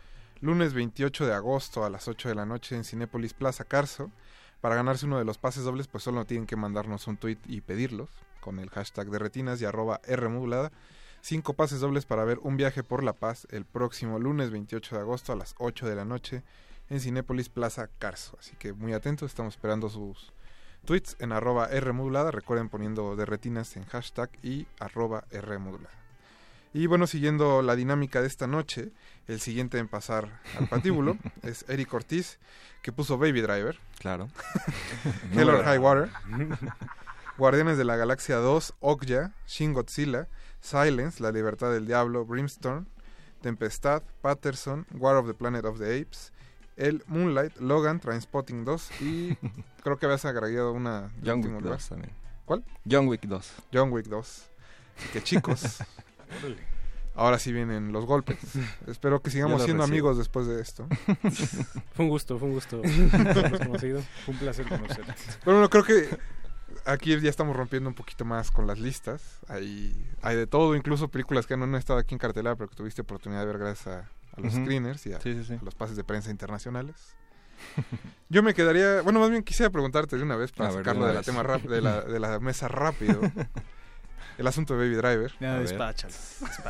[0.40, 4.10] lunes 28 de agosto a las 8 de la noche en Cinépolis Plaza Carso.
[4.62, 7.60] Para ganarse uno de los pases dobles, pues solo tienen que mandarnos un tweet y
[7.60, 8.08] pedirlos
[8.40, 10.72] con el hashtag de retinas y arroba R modulada.
[11.20, 15.02] Cinco pases dobles para ver Un viaje por la paz el próximo lunes 28 de
[15.02, 16.42] agosto a las 8 de la noche
[16.90, 18.36] en Cinépolis Plaza Carso.
[18.38, 20.32] Así que muy atentos, estamos esperando sus
[20.84, 22.30] tweets en arroba R modulada.
[22.30, 26.04] Recuerden poniendo de retinas en hashtag y arroba R modulada.
[26.72, 28.90] Y bueno, siguiendo la dinámica de esta noche,
[29.28, 32.38] el siguiente en pasar al patíbulo es Eric Ortiz,
[32.82, 33.78] que puso Baby Driver.
[34.00, 34.28] Claro.
[35.32, 36.10] Hell or High Water.
[37.38, 40.28] Guardianes de la Galaxia 2, Okja, Shin Godzilla,
[40.60, 42.86] Silence, La Libertad del Diablo, Brimstone,
[43.40, 46.32] Tempestad, Patterson, War of the Planet of the Apes,
[46.76, 49.36] El Moonlight, Logan, Trainspotting 2 y
[49.82, 51.78] creo que habías agregado una de John Wick lugar.
[51.78, 52.12] 2 también.
[52.44, 52.64] ¿Cuál?
[52.88, 53.52] John Wick 2.
[53.72, 54.50] John Wick 2.
[54.96, 55.82] Así que chicos,
[57.14, 58.38] ahora sí vienen los golpes.
[58.86, 59.94] Espero que sigamos siendo recibo.
[59.94, 60.86] amigos después de esto.
[61.94, 62.82] Fue un gusto, fue un gusto.
[63.58, 64.02] conocido.
[64.24, 65.14] Fue un placer conocerte.
[65.44, 66.18] Pero bueno, creo que
[66.84, 69.40] aquí ya estamos rompiendo un poquito más con las listas.
[69.48, 72.76] Hay, hay de todo, incluso películas que no han estado aquí en cartelera, pero que
[72.76, 75.54] tuviste oportunidad de ver gracias a, a los screeners y a, Sí, sí, sí.
[75.60, 76.96] a los pases de prensa internacionales.
[78.28, 80.84] Yo me quedaría, bueno, más bien quisiera preguntarte de una vez para A ver, de
[80.84, 81.26] sacarlo de la vez.
[81.26, 83.20] tema rap, de la, de la mesa rápido.
[84.38, 85.32] El asunto de Baby Driver.
[85.38, 85.68] Ya, A ver.
[85.68, 86.12] despáchalo,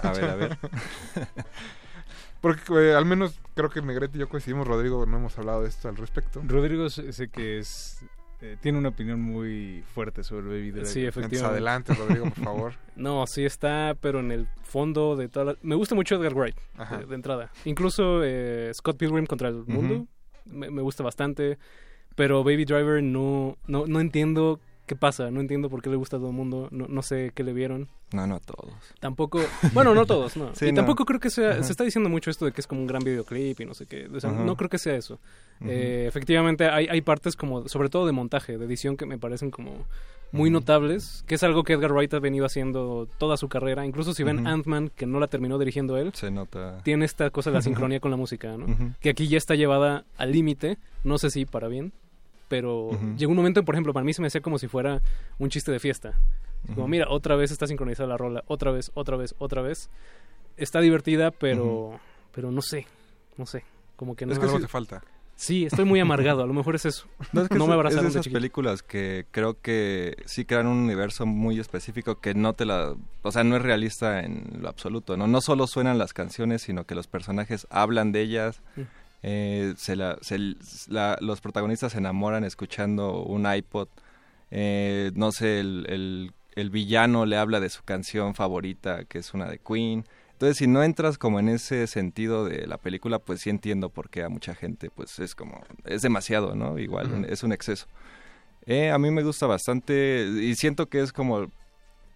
[0.02, 0.58] A ver, a ver.
[2.42, 5.68] Porque eh, al menos creo que Negrete y yo coincidimos, Rodrigo, no hemos hablado de
[5.70, 6.42] esto al respecto.
[6.46, 8.04] Rodrigo sé que es
[8.44, 10.86] eh, tiene una opinión muy fuerte sobre Baby Driver.
[10.86, 11.46] Sí, efectivamente.
[11.46, 12.72] adelante, Rodrigo, por favor.
[12.96, 16.56] No, sí está, pero en el fondo de toda la- Me gusta mucho Edgar Wright,
[17.08, 17.50] de entrada.
[17.64, 20.06] Incluso eh, Scott Pilgrim contra el mundo,
[20.44, 21.58] me, me gusta bastante.
[22.14, 26.16] Pero Baby Driver no, no, no entiendo qué pasa, no entiendo por qué le gusta
[26.16, 27.88] a todo el mundo, no, no sé qué le vieron.
[28.12, 28.72] No, no a todos.
[29.00, 29.40] Tampoco,
[29.72, 30.50] bueno, no todos, no.
[30.54, 30.76] Sí, y no.
[30.76, 31.62] tampoco creo que sea, Ajá.
[31.62, 33.86] se está diciendo mucho esto de que es como un gran videoclip y no sé
[33.86, 34.06] qué.
[34.06, 35.18] O sea, no creo que sea eso.
[35.64, 39.50] Eh, efectivamente, hay, hay partes como, sobre todo de montaje, de edición, que me parecen
[39.50, 39.84] como
[40.32, 43.86] muy notables, que es algo que Edgar Wright ha venido haciendo toda su carrera.
[43.86, 44.48] Incluso si ven Ujú.
[44.48, 46.78] Ant-Man, que no la terminó dirigiendo él, Se nota.
[46.82, 48.66] tiene esta cosa de la sincronía con la música, ¿no?
[49.00, 51.92] Que aquí ya está llevada al límite, no sé si para bien,
[52.54, 55.02] pero llegó un momento, por ejemplo, para mí se me hacía como si fuera
[55.38, 56.14] un chiste de fiesta.
[56.74, 59.90] Como, mira, otra vez está sincronizada la rola, otra vez, otra vez, otra vez.
[60.56, 61.98] Está divertida, pero,
[62.32, 62.86] pero no sé,
[63.36, 63.64] no sé,
[63.96, 65.02] como que no Es que algo te falta.
[65.36, 67.08] Sí, estoy muy amargado, a lo mejor es eso.
[67.32, 68.38] No, es que no es- me es abrazaron de de esas chiquito.
[68.38, 72.94] películas que creo que sí crean un universo muy específico que no te la...
[73.22, 75.26] O sea, no es realista en lo absoluto, ¿no?
[75.26, 78.62] No solo suenan las canciones, sino que los personajes hablan de ellas.
[78.76, 78.82] Mm.
[79.26, 80.38] Eh, se la, se,
[80.88, 83.88] la- los protagonistas se enamoran escuchando un iPod.
[84.50, 89.34] eh, no sé, el, el, el villano le habla de su canción favorita, que es
[89.34, 90.04] una de Queen.
[90.32, 94.10] Entonces, si no entras como en ese sentido de la película, pues sí entiendo por
[94.10, 96.78] qué a mucha gente, pues es como, es demasiado, ¿no?
[96.78, 97.86] Igual, es un exceso.
[98.66, 101.48] Eh, a mí me gusta bastante y siento que es como,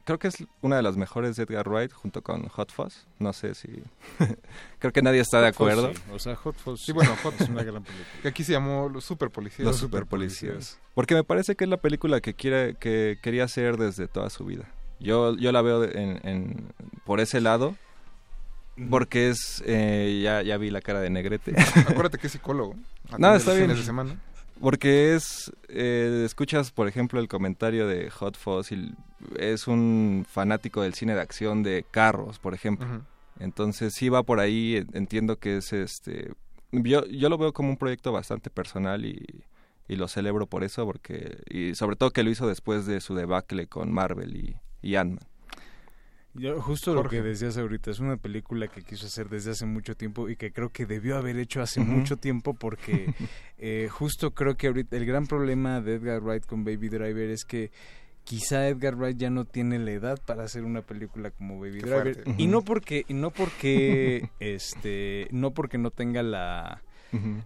[0.08, 3.04] creo que es una de las mejores de Edgar Wright junto con Hot Fuzz.
[3.18, 3.68] No sé si,
[4.78, 5.92] creo que nadie está de Hot acuerdo.
[5.94, 6.00] sí.
[6.14, 8.06] O sea, Hot Fuzz Sí, bueno, Hot es una gran película.
[8.22, 9.66] Que aquí se llamó Los Super Policías.
[9.66, 10.78] Los super policías.
[10.94, 14.46] Porque me parece que es la película que quiere, que quería hacer desde toda su
[14.46, 14.64] vida.
[14.98, 16.72] Yo, yo la veo en, en-
[17.04, 17.76] por ese lado.
[18.90, 21.52] Porque es, eh, ya, ya vi la cara de Negrete.
[21.88, 22.76] Acuérdate que es psicólogo.
[23.18, 23.64] No, está bien.
[23.64, 24.16] fines de semana.
[24.60, 28.36] Porque es, eh, escuchas por ejemplo el comentario de Hot
[28.72, 28.92] y
[29.38, 32.86] es un fanático del cine de acción de carros, por ejemplo.
[33.38, 36.32] Entonces sí va por ahí, en- entiendo que es este,
[36.72, 39.44] yo, yo lo veo como un proyecto bastante personal y,
[39.86, 43.14] y lo celebro por eso, porque, y sobre todo que lo hizo después de su
[43.14, 45.24] debacle con Marvel y, y Ant-Man.
[46.38, 49.96] Yo, justo lo que decías ahorita, es una película que quiso hacer desde hace mucho
[49.96, 53.12] tiempo y que creo que debió haber hecho hace mucho tiempo porque
[53.58, 57.44] eh, justo creo que ahorita el gran problema de Edgar Wright con Baby Driver es
[57.44, 57.70] que
[58.24, 61.86] quizá Edgar Wright ya no tiene la edad para hacer una película como Baby Qué
[61.86, 62.24] Driver.
[62.36, 66.82] y no porque y no porque este no porque no tenga la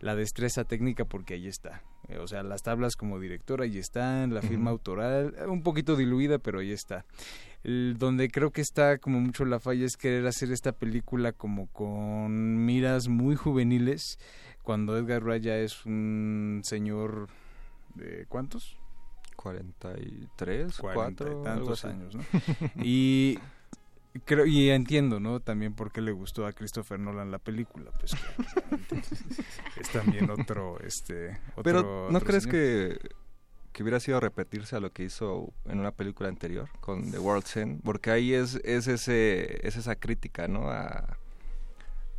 [0.00, 1.82] la destreza técnica porque ahí está.
[2.12, 5.96] Eh, O sea, las tablas como director ahí están, la firma autoral, eh, un poquito
[5.96, 7.04] diluida, pero ahí está.
[7.64, 11.66] El- donde creo que está como mucho la falla es querer hacer esta película como
[11.68, 14.18] con miras muy juveniles,
[14.62, 17.28] cuando Edgar Wright ya es un señor
[17.94, 18.76] de ¿cuántos?
[19.36, 22.22] 43, Cuarenta 4, y tantos años, ¿no?
[22.84, 23.38] Y
[24.24, 25.40] creo y entiendo, ¿no?
[25.40, 28.12] También por qué le gustó a Christopher Nolan la película, pues
[29.80, 32.56] es también otro este otro- Pero ¿no otro crees señor.
[32.56, 32.98] que,
[33.72, 37.56] que hubiera sido repetirse a lo que hizo en una película anterior con The World's
[37.56, 37.82] End?
[37.82, 40.70] Porque ahí es, es, ese, es esa crítica, ¿no?
[40.70, 41.16] A,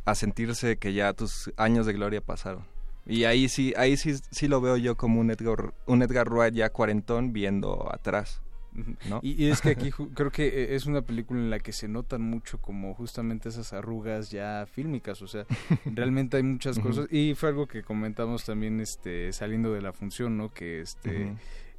[0.04, 2.64] a sentirse que ya tus años de gloria pasaron.
[3.06, 6.54] Y ahí sí, ahí sí, sí lo veo yo como un Edgar, un Edgar Wright
[6.54, 8.40] ya cuarentón viendo atrás.
[9.08, 9.20] ¿no?
[9.22, 11.88] Y, y es que aquí creo que eh, es una película en la que se
[11.88, 15.46] notan mucho como justamente esas arrugas ya fílmicas, o sea,
[15.84, 20.36] realmente hay muchas cosas y fue algo que comentamos también este saliendo de la función,
[20.36, 20.52] ¿no?
[20.52, 21.34] Que este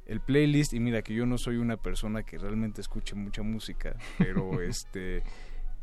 [0.06, 3.96] el playlist y mira que yo no soy una persona que realmente escuche mucha música,
[4.18, 5.22] pero este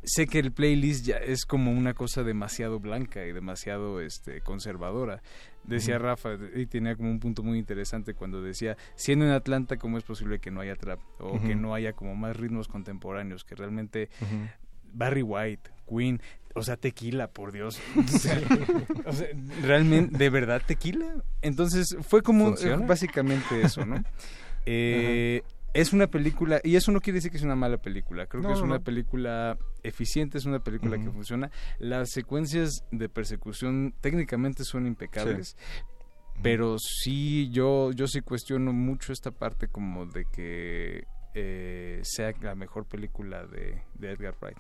[0.04, 5.22] sé que el playlist ya es como una cosa demasiado blanca y demasiado este conservadora.
[5.64, 5.98] Decía.
[5.98, 10.04] Rafa y tenía como un punto muy interesante cuando decía, siendo en Atlanta cómo es
[10.04, 14.10] posible que no haya trap o que no haya como más ritmos contemporáneos que realmente.
[14.94, 16.22] Barry White, Queen,
[16.56, 17.80] O sea, tequila, por Dios.
[17.96, 18.42] O sea,
[19.06, 19.28] o sea,
[19.64, 21.16] realmente, ¿de verdad tequila?
[21.42, 24.04] Entonces fue como eh, básicamente eso, ¿no?
[24.66, 25.44] Eh,
[25.74, 28.50] es una película, y eso no quiere decir que es una mala película, creo No,
[28.50, 28.84] que es no, una no.
[28.84, 31.50] película eficiente, es una película que funciona.
[31.80, 35.58] Las secuencias de persecución técnicamente son impecables,
[36.42, 42.54] pero sí, yo, yo sí cuestiono mucho esta parte como de que eh, sea la
[42.56, 44.58] mejor película de, de Edgar Wright.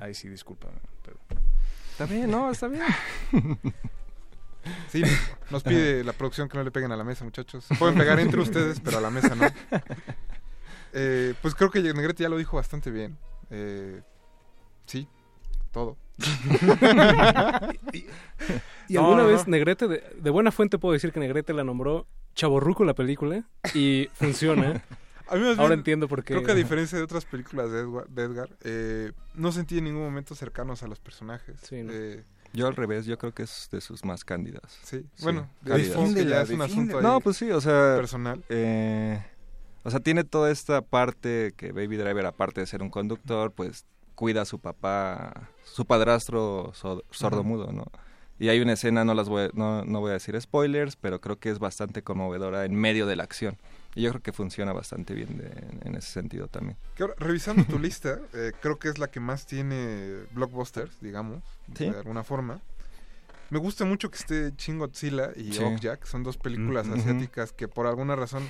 [0.00, 1.18] Ahí sí, discúlpame, pero...
[1.92, 2.82] Está bien, no, está bien.
[4.88, 5.02] Sí,
[5.50, 7.66] nos pide la producción que no le peguen a la mesa, muchachos.
[7.78, 9.44] Pueden pegar entre ustedes, pero a la mesa no.
[10.92, 13.16] Eh, pues creo que Negrete ya lo dijo bastante bien.
[13.50, 14.00] Eh,
[14.86, 15.08] sí,
[15.72, 15.96] todo.
[18.88, 19.52] Y alguna no, vez no.
[19.52, 23.44] Negrete, de, de buena fuente puedo decir que Negrete la nombró Chaborruco la película
[23.74, 24.82] y funciona.
[25.28, 26.34] A mí más Ahora bien, entiendo por qué.
[26.34, 29.84] Creo que a diferencia de otras películas de Edgar, de Edgar, eh, no sentí en
[29.84, 31.56] ningún momento cercanos a los personajes.
[31.70, 34.76] Eh, Yo al revés, yo creo que es de sus más cándidas.
[34.82, 35.70] Sí, bueno, que
[36.26, 37.94] ya es un asunto ahí No, pues sí, o sea...
[37.96, 38.42] personal.
[38.48, 39.24] eh,
[39.82, 43.84] o sea, tiene toda esta parte que Baby Driver, aparte de ser un conductor, pues
[44.14, 47.84] cuida a su papá, su padrastro so- sordomudo, ¿no?
[48.38, 51.20] Y hay una escena, no las voy, a- no, no voy a decir spoilers, pero
[51.20, 53.56] creo que es bastante conmovedora en medio de la acción.
[53.94, 56.76] Y yo creo que funciona bastante bien de- en ese sentido también.
[56.96, 61.42] Que ahora, revisando tu lista, eh, creo que es la que más tiene blockbusters, digamos,
[61.74, 61.90] Sí.
[61.90, 62.60] de alguna forma.
[63.50, 65.62] Me gusta mucho que esté Shin Godzilla y Sí.
[65.64, 68.48] Okja, son dos películas asiáticas que por alguna razón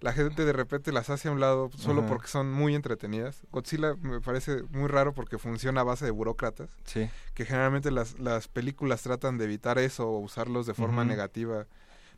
[0.00, 3.42] la gente de repente las hace a un lado solo porque son muy entretenidas.
[3.52, 7.08] Godzilla me parece muy raro porque funciona a base de burócratas, Sí.
[7.34, 11.66] que generalmente las, las películas tratan de evitar eso o usarlos de forma negativa,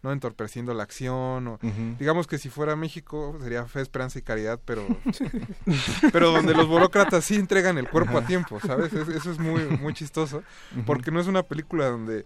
[0.05, 1.59] no entorpeciendo la acción o
[1.99, 4.87] digamos que si fuera México sería fe, esperanza y caridad, pero
[6.13, 8.93] pero donde los burócratas sí entregan el cuerpo a tiempo, ¿sabes?
[8.93, 10.43] Es- eso es muy muy chistoso,
[10.87, 12.25] porque no es una película donde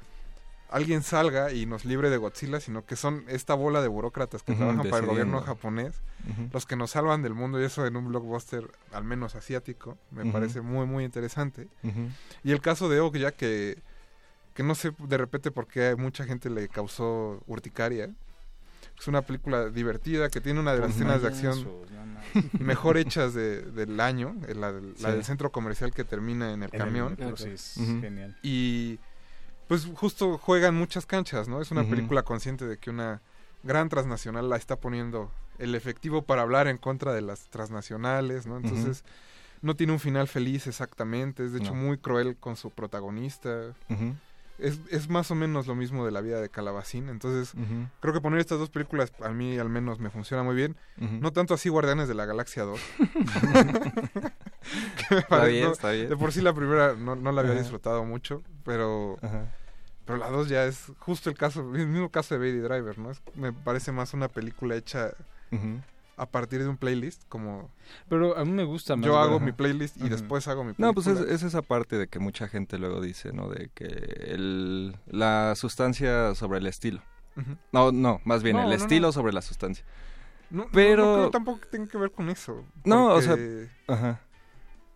[0.70, 4.52] alguien salga y nos libre de Godzilla, sino que son esta bola de burócratas que
[4.58, 5.94] trabajan para el gobierno japonés,
[6.52, 10.24] los que nos salvan del mundo y eso en un blockbuster al menos asiático, me
[10.32, 11.68] parece muy muy interesante.
[12.44, 13.78] Y el caso de Okja que
[14.58, 18.10] que no sé de repente por qué a mucha gente le causó urticaria.
[18.98, 22.18] Es una película divertida que tiene una de las Pues escenas de acción no
[22.58, 25.14] mejor hechas de- del año, eh, la, del- la Sí.
[25.14, 27.10] del centro comercial que termina en el En camión.
[27.16, 28.00] metro, sí, es Ujú.
[28.00, 28.36] genial.
[28.42, 28.98] Y
[29.68, 31.60] pues justo juegan muchas canchas, ¿no?
[31.62, 33.22] Es una película consciente de que una
[33.62, 35.30] gran transnacional la está poniendo
[35.60, 38.56] el efectivo para hablar en contra de las transnacionales, ¿no?
[38.56, 39.04] Entonces
[39.62, 41.82] no tiene un final feliz exactamente, es de hecho No.
[41.82, 43.74] muy cruel con su protagonista.
[43.88, 44.16] Ujú.
[44.58, 47.08] Es, es más o menos lo mismo de la vida de Calabacín.
[47.08, 47.54] Entonces,
[48.00, 50.76] creo que poner estas dos películas a mí al menos me funciona muy bien.
[51.20, 52.80] No tanto así Guardianes de la Galaxia 2.
[55.08, 56.08] Que me Está bien, está bien.
[56.08, 59.16] De por sí la primera no, no la había disfrutado mucho, pero
[60.04, 63.10] pero la 2 ya es justo el caso, el mismo caso de Baby Driver, ¿no?
[63.10, 65.12] Es- me parece más una película hecha.
[66.18, 67.70] A partir de un playlist, como
[68.08, 69.06] Pero a mí me gusta más.
[69.06, 69.44] yo hago ajá.
[69.44, 70.88] mi playlist y después hago mi película.
[70.88, 73.48] No, pues es, es esa parte de que mucha gente luego dice, ¿no?
[73.48, 77.00] De que el, la sustancia sobre el estilo.
[77.72, 79.12] No, no, más bien No, el no, estilo no.
[79.12, 79.84] sobre la sustancia.
[80.50, 82.64] No, pero- no creo tampoco tenga que ver con eso.
[82.84, 83.36] No, o sea,
[83.86, 84.20] Ajá.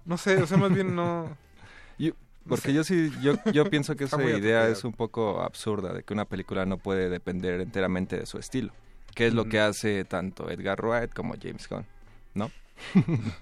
[0.05, 1.37] No sé, o sea, más bien no...
[1.99, 2.73] Yo- No porque sé.
[2.75, 6.25] yo sí, yo, yo pienso que esa idea es un poco absurda, de que una
[6.25, 8.73] película no puede depender enteramente de su estilo.
[9.15, 11.87] Que es lo que hace tanto Edgar Wright como James Gunn,
[12.35, 12.51] ¿no?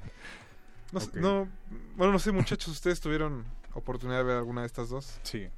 [1.14, 1.46] No,
[1.96, 3.44] bueno, no sé, muchachos, ¿ustedes tuvieron
[3.74, 5.20] oportunidad de ver alguna de estas dos?
[5.22, 5.48] Sí.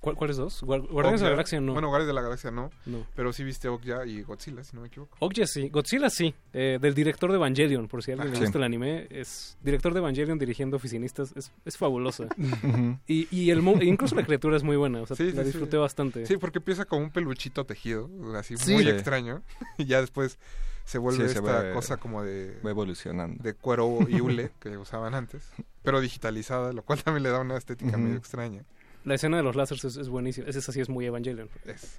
[0.00, 0.62] ¿Cuál- ¿Cuáles dos?
[0.62, 1.72] Guar- Guardianes de la Galaxia no.
[1.72, 3.06] Bueno, Guardianes de la Galaxia no, no.
[3.16, 5.16] pero sí viste Okja y Godzilla, si no me equivoco.
[5.20, 8.42] Okja sí, Godzilla sí, eh, del director de Evangelion, por si alguien le Sí.
[8.42, 12.28] gusta el anime, es director de Evangelion dirigiendo oficinistas, es, es fabulosa.
[13.08, 15.30] Y, y el mo- e incluso la criatura es muy buena, o sea, Sí, la
[15.30, 15.44] sí, sí.
[15.46, 16.26] disfruté bastante.
[16.26, 18.74] Sí, porque empieza como un peluchito tejido, así Sí.
[18.74, 19.42] muy extraño,
[19.78, 20.38] y ya después
[20.84, 23.42] se vuelve Sí, se esta va- cosa como de, Va evolucionando.
[23.42, 25.48] de cuero y hule que usaban antes,
[25.82, 28.62] pero digitalizada, lo cual también le da una estética medio extraña.
[29.06, 31.48] La escena de los láseres es, es buenísima, esa sí es muy Evangelion.
[31.64, 31.98] Es.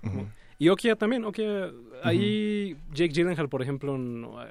[0.60, 1.72] Y Okja también, Okja,
[2.04, 4.50] ahí Jake Gyllenhaal, por ejemplo, no, eh,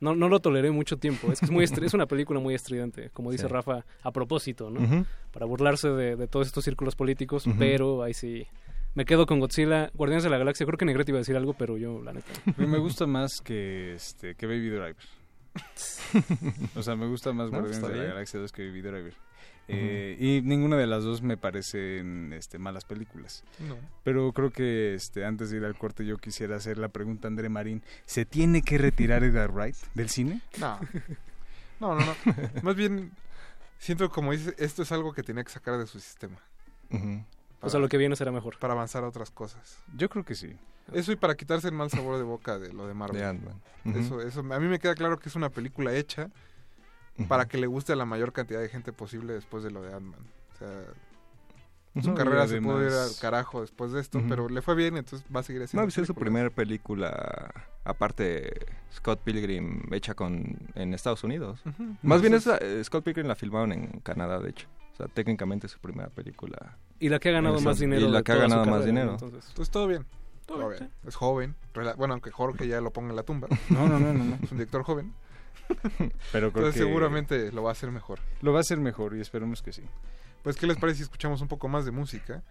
[0.00, 1.30] no, no lo toleré mucho tiempo.
[1.30, 3.52] Es que es, muy es una película muy estridente, como dice Sí.
[3.52, 5.04] Rafa, a propósito, ¿no?
[5.30, 8.46] Para burlarse de, de todos estos círculos políticos, pero ahí sí.
[8.94, 10.64] Me quedo con Godzilla, Guardianes de la Galaxia.
[10.66, 12.30] Creo que Negrete iba a decir algo, pero yo, la neta.
[12.56, 14.96] Me gusta más que este que Baby Driver.
[16.76, 18.04] o sea, me gusta más No, Guardianes está de la.
[18.14, 19.14] Galaxia 2 que Baby Driver.
[19.66, 23.44] Eh, y ninguna de las dos me parecen este, malas películas.
[23.60, 23.76] No.
[24.02, 27.30] Pero creo que este, antes de ir al corte yo quisiera hacer la pregunta a
[27.30, 27.82] André Marín.
[28.04, 30.40] ¿Se tiene que retirar Edgar Wright del cine?
[30.58, 30.78] No.
[31.80, 32.14] No, no, no.
[32.62, 33.10] Más bien,
[33.84, 36.38] Siento como dice, esto es algo que tenía que sacar de su sistema.
[37.60, 38.58] O sea, lo que viene será mejor.
[38.58, 39.78] Para avanzar a otras cosas.
[39.94, 40.56] Yo creo que sí.
[40.94, 43.20] Eso y para quitarse el mal sabor de boca de lo de Marvel.
[43.20, 43.60] De Ant-Man.
[43.94, 46.30] Eso, eso, a mí me queda claro que es una película hecha
[47.28, 49.92] para que le guste a la mayor cantidad de gente posible después de lo de
[49.94, 50.20] Ant-Man.
[50.54, 54.28] O sea, su No, carrera se pudo ir al carajo después de esto, Ujú.
[54.28, 55.84] pero le fue bien, entonces va a seguir No, haciendo.
[55.86, 57.52] pues es su primera película,
[57.84, 61.60] aparte Scott Pilgrim, hecha con en Estados Unidos.
[61.64, 61.96] Ujú.
[62.02, 64.66] Más bien Entonces- esa, eh, Scott Pilgrim la filmaron en Canadá, de hecho.
[64.92, 66.76] O sea, técnicamente es su primera película.
[67.00, 69.06] Y la que ha ganado más dinero Y la que ha ganado más carrera, dinero.
[69.06, 69.12] ¿no?
[69.14, 70.04] Entonces- Pues todo bien.
[70.46, 70.92] Todo Todo bien, bien.
[71.06, 71.54] Es joven.
[71.96, 73.48] Bueno, aunque Jorge ya lo ponga en la tumba.
[73.70, 74.34] No, no, no, no, no.
[74.42, 75.12] Es un director joven.
[75.88, 78.20] Pero creo Entonces que- seguramente lo va a hacer mejor.
[78.42, 79.82] Lo va a hacer mejor y esperemos que sí.
[80.42, 82.42] Pues, ¿qué les parece si escuchamos un poco más de música?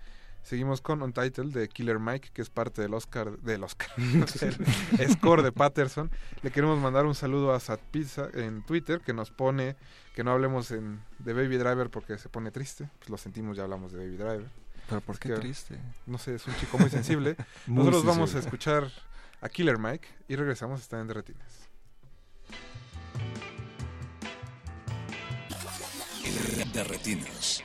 [0.41, 3.87] Seguimos con Untitled de Killer Mike, que es parte del Oscar, del Oscar,
[4.97, 6.11] del score de Patterson.
[6.41, 9.75] Le queremos mandar un saludo a Sat Pizza en Twitter, que nos pone
[10.15, 12.89] que no hablemos en, de Baby Driver porque se pone triste.
[12.99, 14.49] Pues lo sentimos, ya hablamos de Baby Driver.
[14.89, 15.79] ¿Pero por Es qué que, triste?
[16.07, 17.37] No sé, es un chico muy sensible.
[17.67, 18.91] Muy Nosotros vamos a escuchar
[19.39, 21.69] a Killer Mike y regresamos, están en Derretinas.
[26.73, 27.63] De retinas.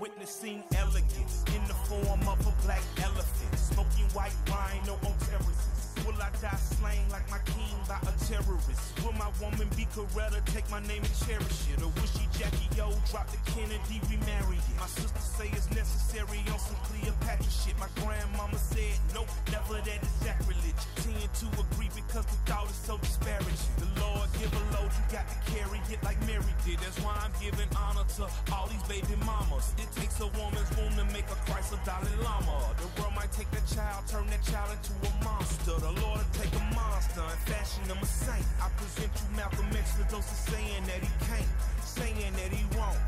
[0.00, 3.58] Witnessing elegance in the form of a black elephant.
[3.58, 6.04] Smoking white rhino on terraces.
[6.04, 8.93] Will I die slain like my king by a terrorist?
[9.04, 11.76] Will my woman be Coretta, take my name and cherish it?
[11.84, 14.76] Or will she Jackie O, drop the Kennedy, remarry it?
[14.80, 17.76] My sister say it's necessary on some Cleopatra shit.
[17.76, 20.80] My grandmama said, nope, never that is sacrilege.
[21.04, 23.76] Tend to agree because the thought is so disparaging.
[23.76, 26.80] The Lord give a load, you got to carry it like Mary did.
[26.80, 28.24] That's why I'm giving honor to
[28.56, 29.76] all these baby mamas.
[29.76, 32.72] It takes a woman's womb to make a Christ a Dalai Lama.
[32.80, 35.76] The world might take that child, turn that child into a monster.
[35.76, 38.46] The Lord will take a monster and fashion him a saint.
[38.64, 41.48] I present you Malcolm X, the dose of saying that he can't,
[41.82, 42.98] saying that he won't.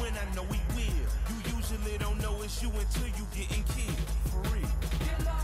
[0.00, 3.98] When I know he will, you usually don't know it's you until you getting killed.
[4.30, 5.41] For real.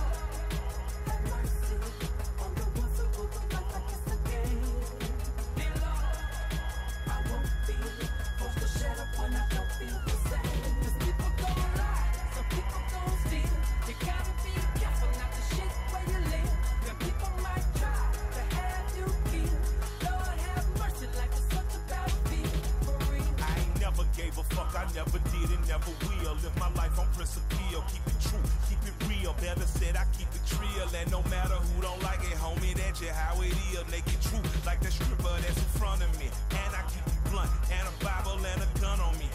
[26.75, 29.33] My life on principle, keep it true, keep it real.
[29.41, 33.01] Better said, I keep it real, and no matter who don't like it, homie, that's
[33.01, 33.85] just how it is.
[33.91, 36.29] Make it true, like the stripper that's in front of me.
[36.51, 39.29] And I keep it blunt, and a Bible and a gun on me.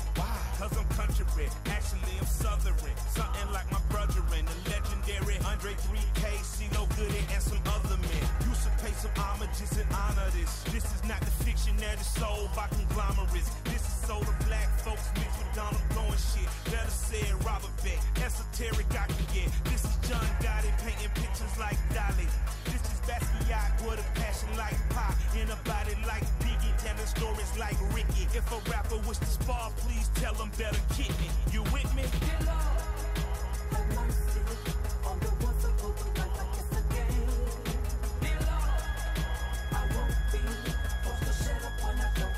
[0.64, 2.72] Cause I'm country, actually I'm southern.
[3.12, 8.24] Something like my brethren, the legendary Andre 3K, CeeLo Goody, and some other men.
[8.48, 10.64] Used to pay some homages and honor this.
[10.72, 13.52] This is not the fiction that is sold by conglomerates.
[13.68, 16.48] This is so the black folks mixed with Donald blowing shit.
[16.72, 19.52] Better said Robert Beck, esoteric I can get.
[19.68, 22.24] This is John Gotti painting pictures like Dolly.
[22.72, 25.12] This is Basquiat with a passion like pop.
[25.36, 28.32] In a body like Biggie, telling stories like Ricky.
[28.32, 31.30] If a rapper wish to spar, please tell him better kick me.
[31.52, 32.04] You with me?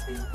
[0.07, 0.34] I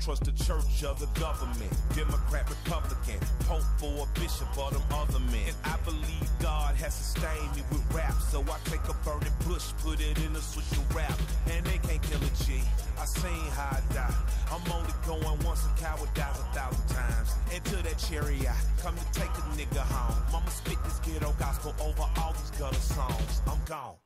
[0.00, 1.70] trust the church or the government.
[1.94, 5.44] Democrat, Republican, Pope or a bishop or them other men.
[5.46, 8.14] And I believe God has sustained me with rap.
[8.30, 11.18] So I take a burning bush, put it in a switch of rap.
[11.50, 12.62] And they can't kill a G.
[12.98, 14.14] I seen how I die.
[14.50, 17.34] I'm only going once a coward dies a thousand times.
[17.52, 20.16] Into that I come to take a nigga home.
[20.32, 23.42] Mama spit this ghetto gospel over all these gutter songs.
[23.46, 23.96] I'm gone.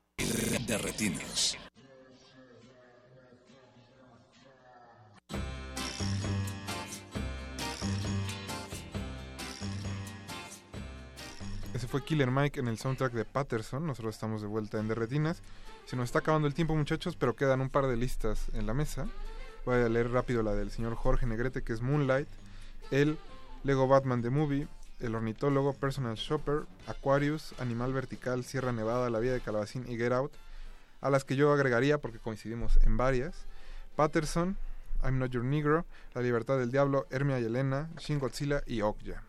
[11.75, 13.85] Ese fue Killer Mike en el soundtrack de Patterson.
[13.85, 15.43] Nosotros estamos de vuelta en Derretinas.
[15.87, 18.75] Se nos está acabando el tiempo, muchachos, pero quedan un par de listas en la
[18.75, 19.09] mesa.
[19.67, 22.29] Voy a leer rápido la del señor Jorge Negrete, que es Moonlight,
[22.93, 23.19] el
[23.65, 24.69] Lego Batman The Movie,
[25.01, 30.13] El Ornitólogo, Personal Shopper, Aquarius, Animal Vertical, Sierra Nevada, La Vida de Calabacín y Get
[30.13, 30.33] Out,
[31.01, 33.47] a las que yo agregaría, porque coincidimos en varias,
[33.97, 34.57] Patterson,
[35.03, 39.25] I'm Not Your Negro, La Libertad del Diablo, Hermia y Elena, Shin Godzilla y Okja.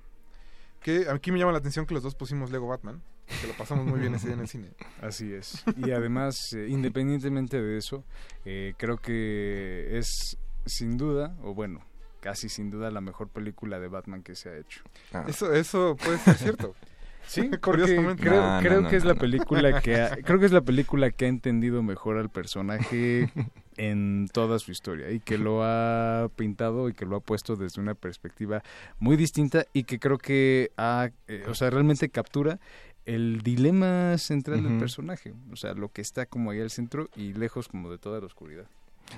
[0.86, 3.02] Que aquí me llama la atención que los dos pusimos Lego Batman,
[3.42, 4.68] que lo pasamos muy bien ese día en el cine.
[5.02, 5.64] Así es.
[5.78, 8.04] Y además, eh, independientemente de eso,
[8.46, 10.38] eh, creo que es
[10.68, 11.80] sin duda, o bueno,
[12.20, 14.84] casi sin duda la mejor película de Batman que se ha hecho.
[15.28, 16.76] Eso, eso puede ser cierto.
[17.28, 18.22] Sí, porque curiosamente.
[18.22, 20.52] creo, No, no, creo no, que es no, la película que ha, creo que es
[20.52, 23.32] la película que ha entendido mejor al personaje
[23.78, 27.82] en toda su historia y que lo ha pintado y que lo ha puesto desde
[27.82, 28.64] una perspectiva
[29.00, 32.60] muy distinta y que creo que ha, eh, o sea, realmente captura
[33.06, 37.34] el dilema central del personaje, o sea, lo que está como ahí al centro y
[37.34, 38.66] lejos como de toda la oscuridad.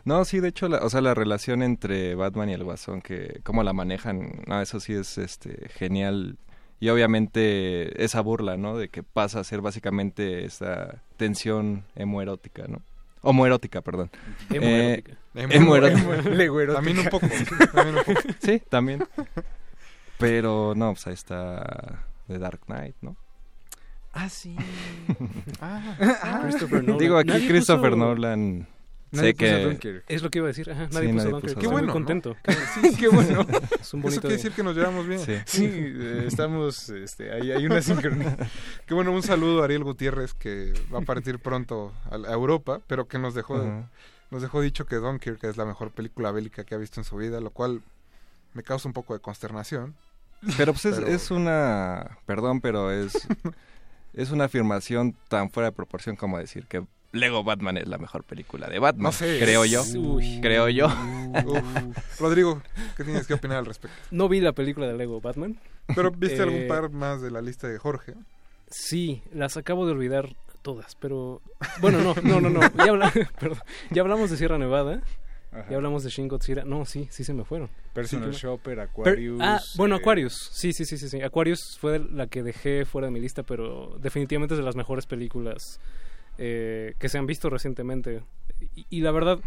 [0.04, 3.40] No, sí, de hecho, la, o sea, la relación entre Batman y el Guasón, que
[3.44, 6.38] cómo la manejan, no, eso sí es este genial.
[6.80, 8.78] Y obviamente esa burla, ¿no?
[8.78, 12.82] De que pasa a ser básicamente esa tensión homoerótica, ¿no?
[13.30, 14.10] Homoerótica, perdón.
[14.50, 15.12] Hemoerótica.
[15.12, 16.74] Eh, Hemo- hemoerótica.
[16.76, 17.28] También un poco,
[17.74, 18.22] también un poco.
[18.40, 19.04] Sí, también.
[20.18, 23.16] Pero no, pues ahí está The Dark Knight, ¿no?
[24.14, 24.56] Ah, sí.
[25.62, 26.98] Ah, Christopher Nolan.
[26.98, 28.68] Digo, aquí Nadie Christopher puso- Nolan.
[29.12, 29.64] Nadie Sé puso que.
[29.64, 30.04] Dunkirk.
[30.08, 30.70] Es lo que iba a decir.
[30.70, 31.54] Ajá, Sí, nadie puso nadie Dunkirk.
[31.56, 32.36] puso Estoy muy contento.
[32.74, 33.42] Sí, qué bueno.
[33.80, 35.20] Es un Eso bonito quiere decir que nos llevamos bien.
[35.20, 35.36] Sí.
[35.46, 38.38] Sí, eh, estamos, este, hay, hay una sincronía.
[38.86, 43.08] Qué bueno, un saludo a Ariel Gutiérrez que va a partir pronto a, Europa, pero
[43.08, 43.64] que nos dejó,
[44.30, 47.16] nos dejó dicho que Dunkirk es la mejor película bélica que ha visto en su
[47.16, 47.82] vida, lo cual
[48.54, 49.96] me causa un poco de consternación.
[50.58, 52.18] Pero pues es, Pero- es una.
[52.26, 53.14] Perdón, pero es.
[54.14, 56.86] es una afirmación tan fuera de proporción como decir que
[57.18, 59.04] Lego Batman es la mejor película de Batman.
[59.04, 59.40] No sé.
[59.40, 59.84] Creo yo.
[59.96, 60.40] Uy.
[60.42, 60.88] Creo yo.
[60.88, 62.20] Uf.
[62.20, 62.62] Rodrigo,
[62.96, 63.96] ¿qué tienes que opinar al respecto?
[64.12, 65.58] No vi la película de Lego Batman.
[65.96, 68.14] Pero viste Eh, algún par más de la lista de Jorge.
[68.70, 71.42] Sí, las acabo de olvidar todas, pero...
[71.80, 72.60] Bueno, no, no, no, no.
[72.86, 73.60] Ya, habla- perdón.
[73.92, 75.02] ya hablamos de Sierra Nevada.
[75.54, 75.66] Ajá.
[75.70, 76.66] Ya hablamos de Shin Godzilla.
[76.66, 77.70] No, sí, sí se me fueron.
[77.94, 79.40] Personal Sí, Shopper, Per- Aquarius.
[79.42, 80.34] ah, bueno, eh, Aquarius.
[80.52, 81.22] Sí, sí, sí, sí, sí.
[81.22, 85.06] Aquarius fue la que dejé fuera de mi lista, pero definitivamente es de las mejores
[85.06, 85.80] películas
[86.38, 88.24] eh, que se han visto recientemente.
[88.76, 89.40] Y, y la verdad,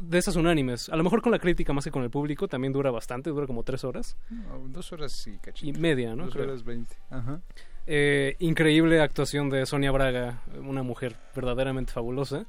[0.00, 0.88] de esas unánimes.
[0.88, 3.46] A lo mejor con la crítica más que con el público, también dura bastante, dura
[3.46, 5.78] como tres horas no, dos horas y cachito.
[5.78, 6.24] y media, ¿no?
[6.24, 6.46] Dos Creo.
[6.46, 6.96] horas veinte.
[7.10, 7.40] Ajá.
[7.86, 12.46] Eh, increíble actuación de Sonia Braga, una mujer verdaderamente fabulosa.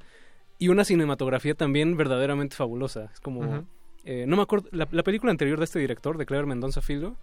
[0.62, 3.10] Y una cinematografía también verdaderamente fabulosa.
[3.14, 3.66] Es como...
[4.04, 4.68] Eh, no me acuerdo...
[4.74, 7.16] La, la película anterior de este director, de Clever Mendonza Filho,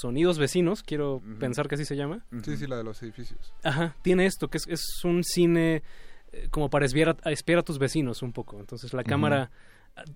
[0.00, 2.24] Sonidos Vecinos, quiero pensar que así se llama.
[2.44, 3.52] Sí, sí, la de los edificios.
[3.62, 5.82] Ajá, tiene esto, que es, es un cine
[6.32, 8.58] eh, como para espiar a, espiar a tus vecinos un poco.
[8.60, 9.50] Entonces la cámara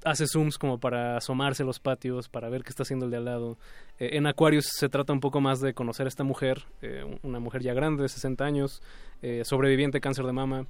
[0.04, 3.18] hace zooms como para asomarse a los patios, para ver qué está haciendo el de
[3.18, 3.58] al lado.
[4.00, 7.20] Eh, en Aquarius se trata un poco más de conocer a esta mujer, eh, un-
[7.22, 8.82] una mujer ya grande, de 60 años,
[9.22, 10.66] eh, sobreviviente de cáncer de mama,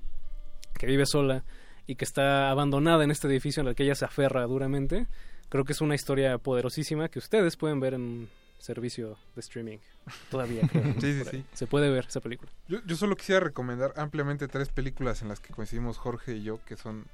[0.79, 1.45] que vive sola
[1.87, 5.07] y que está abandonada en este edificio en el que ella se aferra duramente.
[5.49, 8.29] Creo que es una historia poderosísima que ustedes pueden ver en
[8.59, 9.79] servicio de streaming.
[10.31, 11.01] Todavía, creo, ¿no?
[11.01, 11.41] Sí, sí, Por ahí.
[11.41, 11.47] sí.
[11.55, 12.51] Se puede ver esa película.
[12.69, 16.61] Yo, yo solo quisiera recomendar ampliamente tres películas en las que coincidimos Jorge y yo,
[16.65, 17.07] que son,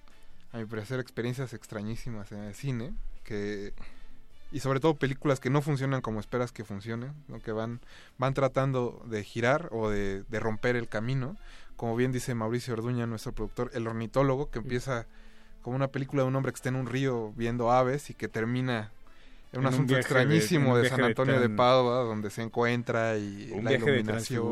[0.53, 2.95] a mi parecer, experiencias extrañísimas en el cine,
[3.25, 3.73] que
[4.53, 7.41] y sobre todo películas que no funcionan como esperas que funcionen, ¿no?
[7.41, 7.81] que van,
[8.19, 11.37] van tratando de girar o de, de romper el camino.
[11.75, 15.07] Como bien dice Mauricio Orduña, nuestro productor, El Ornitólogo, que empieza
[15.63, 18.29] como una película de un hombre que está en un río viendo aves y que
[18.29, 18.93] termina
[19.55, 23.17] en un asunto de- extrañísimo de, San de Antonio de tran- Padua, donde se encuentra
[23.19, 24.05] y un la viaje, de iluminación.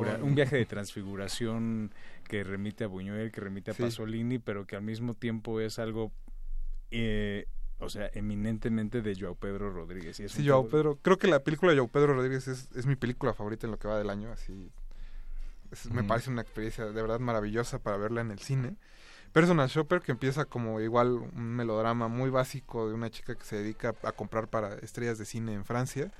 [0.02, 1.94] transfigura- un viaje de transfiguración
[2.28, 3.82] que remite a Buñuel, que remite a Sí.
[3.82, 6.12] Pasolini, pero que al mismo tiempo es algo,
[6.90, 7.46] eh,
[7.78, 10.18] o sea, eminentemente de Joao Pedro Rodríguez.
[10.20, 10.98] Y es Sí, Joao Pedro.
[11.02, 13.78] Creo que la película de Joao Pedro Rodríguez es, es mi película favorita en lo
[13.78, 14.30] que va del año.
[14.30, 14.70] Así,
[15.70, 18.76] es- me parece una experiencia de verdad maravillosa para verla en el cine.
[19.32, 23.56] Personal Shopper, que empieza como igual un melodrama muy básico de una chica que se
[23.56, 26.10] dedica a comprar para estrellas de cine en Francia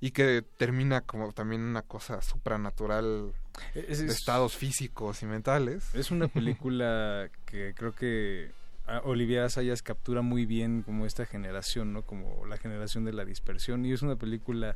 [0.00, 3.32] y que termina como también una cosa supranatural
[3.74, 5.94] Es- de es- estados físicos y mentales.
[5.94, 6.26] Es una
[6.62, 8.50] película que creo que
[8.86, 12.02] ah, Olivia Sayas captura muy bien como esta generación, ¿no?
[12.02, 14.74] Como la generación de la dispersión y es una película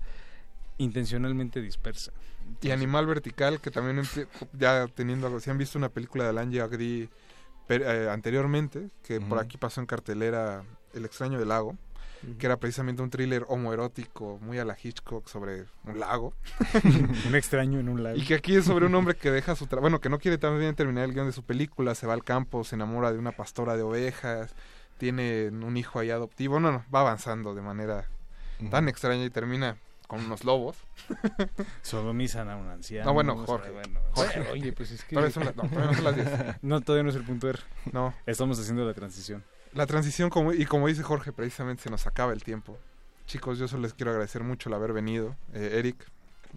[0.79, 2.13] intencionalmente dispersa.
[2.61, 4.03] Y Animal Vertical, que también
[4.53, 7.09] ya teniendo algo, si han visto una película de Alain Jagdi
[7.67, 10.65] per- eh, anteriormente, que por aquí pasó en cartelera
[10.95, 11.77] El extraño del lago,
[12.39, 16.35] que era precisamente un thriller homoerótico muy a la Hitchcock sobre un lago.
[17.29, 18.17] un extraño en un lago.
[18.17, 20.39] Y que aquí es sobre un hombre que deja su trabajo, bueno, que no quiere
[20.39, 23.33] también terminar el guion de su película, se va al campo, se enamora de una
[23.33, 24.55] pastora de ovejas,
[24.99, 28.09] tiene un hijo ahí adoptivo, no, no, va avanzando de manera
[28.71, 29.77] tan extraña y termina
[30.13, 30.77] con unos lobos.
[31.83, 33.07] Sodomizan a un anciano.
[33.07, 33.71] No, bueno, o sea, Jorge.
[33.71, 34.51] bueno, Jorge.
[34.51, 35.15] oye, pues es que...
[35.17, 36.29] Todavía son no, todavía no son las 10.
[36.63, 37.59] No, todavía no es el punto R.
[37.93, 38.15] No.
[38.27, 39.43] Estamos haciendo la transición.
[39.73, 42.79] La transición, como, y como dice Jorge, precisamente se nos acaba el tiempo.
[43.27, 45.35] Chicos, yo solo les quiero agradecer mucho el haber venido.
[45.55, 45.97] Eh, Eric,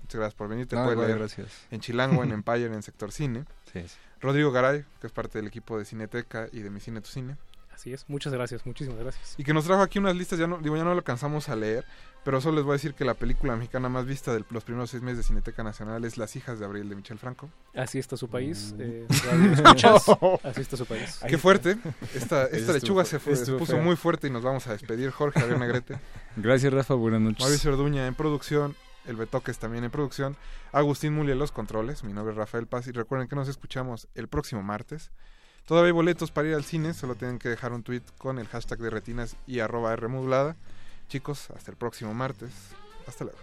[0.02, 0.68] muchas gracias por venir.
[0.68, 1.66] Te No, puedes igual, leer gracias.
[1.72, 3.46] en Chilango, en Empire, en Sector Cine.
[3.72, 3.96] Sí, sí.
[4.20, 7.38] Rodrigo Garay, que es parte del equipo de Cineteca y de Mi Cine Tu Cine.
[7.76, 9.36] Así es, muchas gracias, muchísimas gracias.
[9.38, 11.58] Y que nos trajo aquí unas listas, ya no, digo, ya no lo alcanzamos a
[11.58, 11.84] leer,
[12.24, 14.90] pero solo les voy a decir que la película mexicana más vista de los primeros
[14.90, 17.50] seis meses de Cineteca Nacional es Las hijas de Abril de Michel Franco.
[17.76, 18.74] Así está su país.
[18.78, 18.82] Mm.
[18.82, 19.08] eh,
[20.44, 21.20] así está su país.
[21.28, 21.78] Qué fuerte.
[22.14, 23.84] Esta, esta lechuga se, fue, se estuvo puso fea.
[23.84, 25.12] muy fuerte y nos vamos a despedir.
[25.12, 26.00] Jorge Javier Negrete.
[26.38, 26.94] Gracias, Rafa.
[26.94, 27.42] Buenas noches.
[27.42, 28.74] Mauricio Orduña en producción.
[29.06, 30.38] El Betoques también en producción.
[30.72, 32.06] Agustín Muli en los controles.
[32.06, 32.88] Mi nombre es Rafael Paz.
[32.88, 35.12] Y recuerden que nos escuchamos el próximo martes.
[35.66, 36.94] Todavía hay boletos para ir al cine.
[36.94, 40.56] Solo tienen que dejar un tweet con el hashtag de retinas y arroba R modulada.
[41.10, 42.52] Chicos, hasta el próximo martes.
[43.08, 43.40] Hasta luego.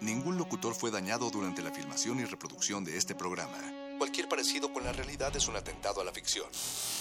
[0.00, 3.58] Ningún locutor fue dañado durante la filmación y reproducción de este programa.
[3.98, 6.46] Cualquier parecido con la realidad es un atentado a la ficción.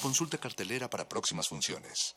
[0.02, 2.16] Consulta cartelera para próximas funciones.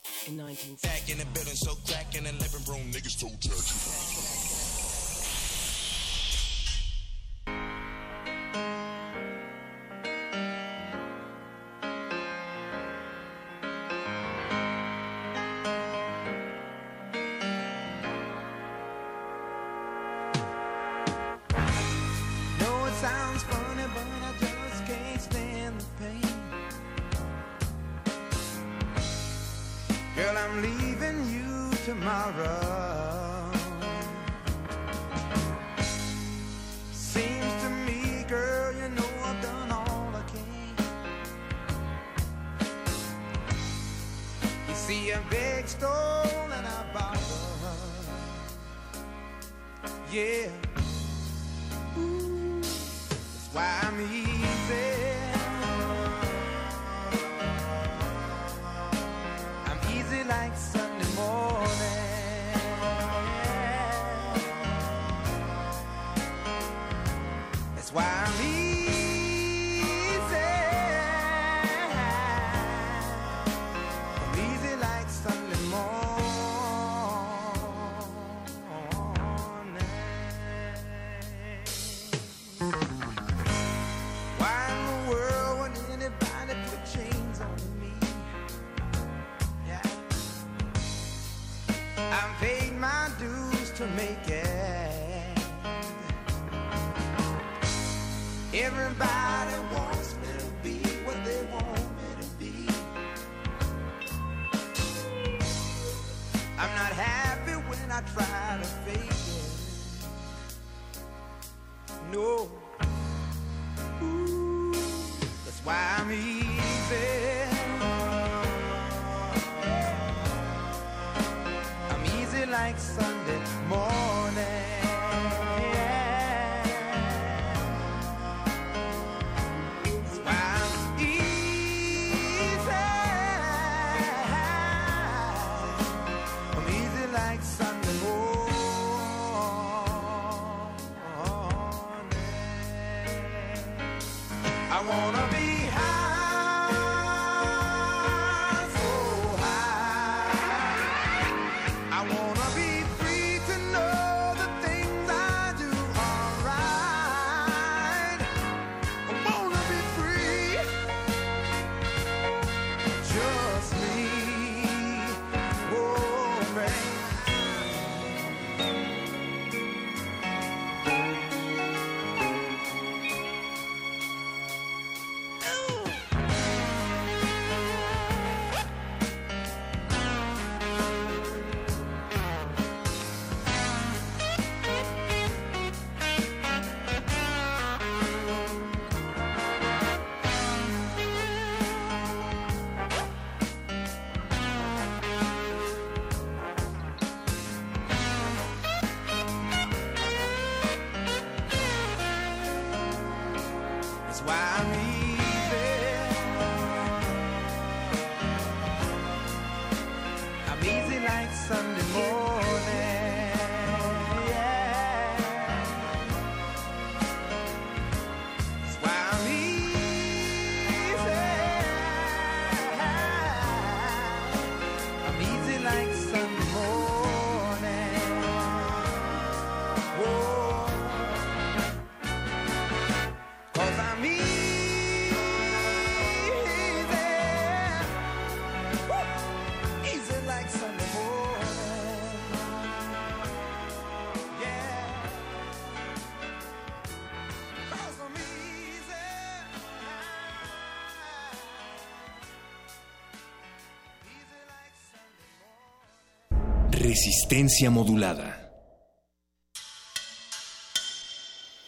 [256.87, 258.49] Resistencia modulada.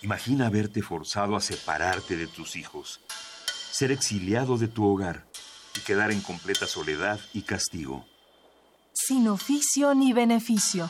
[0.01, 3.01] Imagina verte forzado a separarte de tus hijos,
[3.69, 5.25] ser exiliado de tu hogar
[5.75, 8.05] y quedar en completa soledad y castigo.
[8.93, 10.89] Sin oficio ni beneficio.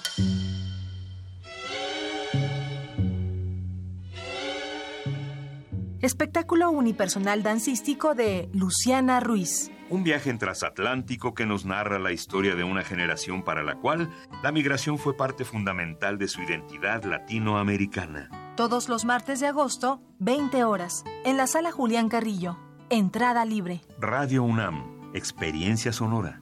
[6.02, 9.72] Espectáculo unipersonal dancístico de Luciana Ruiz.
[9.90, 14.12] Un viaje en transatlántico que nos narra la historia de una generación para la cual
[14.44, 18.30] la migración fue parte fundamental de su identidad latinoamericana.
[18.56, 22.58] Todos los martes de agosto, 20 horas, en la sala Julián Carrillo.
[22.92, 23.82] Entrada libre.
[24.00, 26.42] Radio UNAM, experiencia sonora.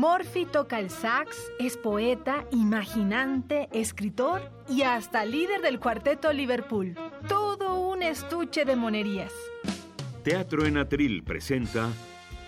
[0.00, 6.96] Morphy toca el sax, es poeta, imaginante, escritor y hasta líder del cuarteto Liverpool.
[7.28, 9.30] Todo un estuche de monerías.
[10.24, 11.90] Teatro en Atril presenta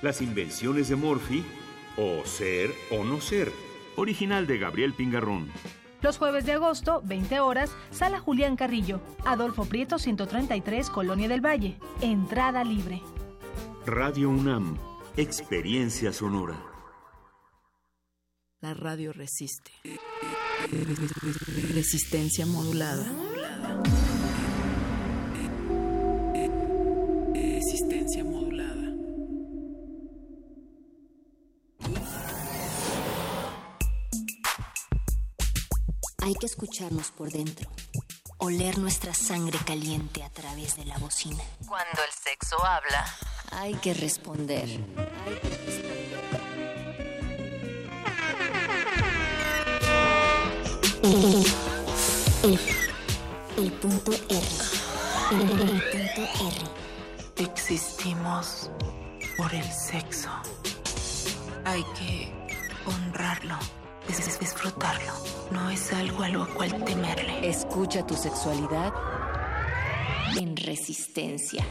[0.00, 1.44] Las invenciones de Morphy
[1.98, 3.52] o Ser o No Ser,
[3.96, 5.50] original de Gabriel Pingarrón.
[6.00, 11.76] Los jueves de agosto, 20 horas, Sala Julián Carrillo, Adolfo Prieto 133, Colonia del Valle.
[12.00, 13.02] Entrada libre.
[13.84, 14.78] Radio UNAM,
[15.18, 16.71] experiencia sonora.
[18.62, 19.72] La radio resiste.
[21.74, 23.04] Resistencia modulada.
[27.34, 28.86] Resistencia modulada.
[36.18, 37.68] Hay que escucharnos por dentro.
[38.38, 41.42] Oler nuestra sangre caliente a través de la bocina.
[41.66, 43.04] Cuando el sexo habla,
[43.50, 44.68] Hay que responder.
[44.68, 46.51] Hay que responder.
[51.02, 51.44] El,
[53.80, 54.40] punto R.
[55.32, 56.62] El, punto R.
[57.38, 58.70] Existimos
[59.36, 60.28] por el sexo.
[61.64, 62.32] Hay que
[62.86, 63.56] honrarlo,
[64.08, 65.12] dis- disfrutarlo.
[65.50, 67.48] No es algo a lo cual temerle.
[67.48, 68.92] Escucha tu sexualidad
[70.36, 71.64] en resistencia.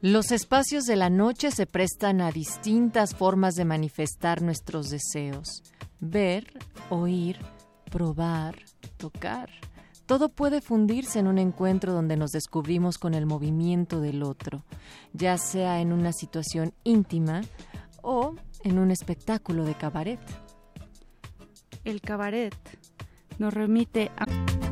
[0.00, 5.64] Los espacios de la noche se prestan a distintas formas de manifestar nuestros deseos.
[5.98, 6.52] Ver,
[6.88, 7.38] oír,
[7.90, 8.60] probar,
[8.96, 9.50] tocar.
[10.06, 14.62] Todo puede fundirse en un encuentro donde nos descubrimos con el movimiento del otro,
[15.14, 17.40] ya sea en una situación íntima
[18.00, 20.20] o en un espectáculo de cabaret.
[21.84, 22.54] El cabaret
[23.38, 24.67] nos remite a...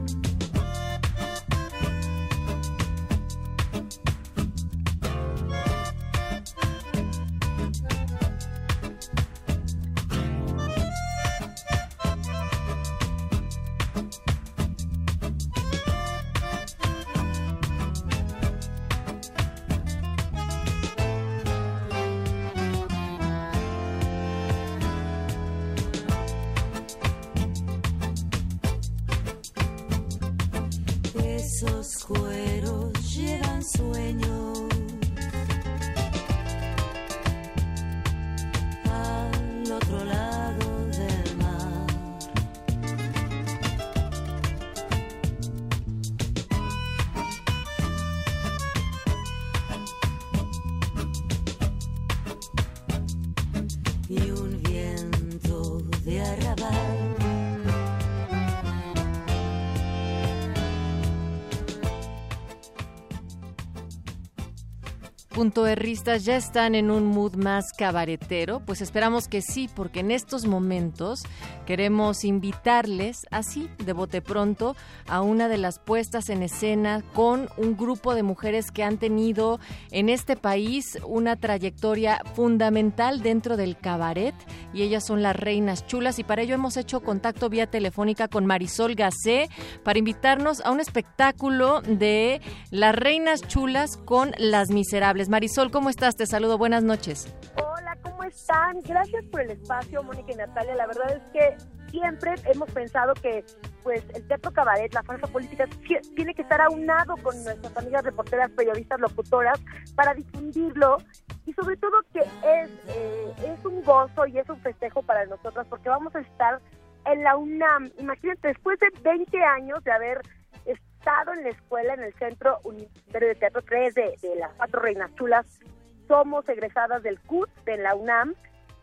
[65.56, 70.10] Punto Erristas ya están en un mood más cabaretero, pues esperamos que sí, porque en
[70.10, 71.22] estos momentos
[71.66, 74.76] queremos invitarles así, de bote pronto,
[75.08, 79.60] a una de las puestas en escena con un grupo de mujeres que han tenido
[79.90, 84.34] en este país una trayectoria fundamental dentro del cabaret
[84.72, 88.46] y ellas son las reinas chulas y para ello hemos hecho contacto vía telefónica con
[88.46, 89.48] Marisol Gacé
[89.82, 92.40] para invitarnos a un espectáculo de
[92.70, 95.28] las reinas chulas con las miserables.
[95.28, 96.14] Marisol, ¿cómo estás?
[96.16, 97.34] Te saludo, buenas noches.
[97.56, 97.95] Hola, ¿cómo
[98.26, 98.80] están?
[98.82, 100.74] Gracias por el espacio, Mónica y Natalia.
[100.74, 101.56] La verdad es que
[101.90, 103.44] siempre hemos pensado que
[103.82, 108.04] pues el teatro cabaret, la fuerza política, ti- tiene que estar aunado con nuestras amigas
[108.04, 109.60] reporteras, periodistas, locutoras,
[109.94, 110.98] para difundirlo
[111.46, 115.66] y sobre todo que es, eh, es un gozo y es un festejo para nosotras
[115.68, 116.60] porque vamos a estar
[117.04, 117.92] en la UNAM.
[117.98, 120.20] Imagínate, después de 20 años de haber
[120.64, 124.80] estado en la escuela, en el Centro Universitario de Teatro 3 de, de las Cuatro
[124.80, 125.60] Reinas Chulas,
[126.08, 128.34] somos egresadas del CUT de la UNAM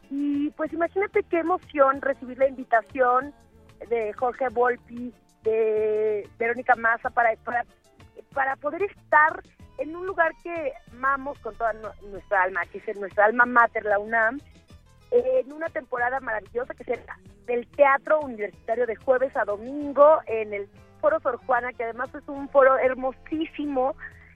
[0.10, 3.34] y pues imagínate qué emoción recibir la invitación
[3.90, 5.14] de Jorge Volpi,
[5.44, 7.66] de Verónica Massa para, para,
[8.34, 9.42] para poder estar
[9.80, 13.84] en un lugar que amamos con toda nu- nuestra alma, que es nuestra alma mater,
[13.86, 14.40] la UNAM,
[15.12, 20.68] en una temporada maravillosa que será del Teatro Universitario de jueves a domingo en el
[21.02, 23.96] Foro Sor Juana, que además es un foro hermosísimo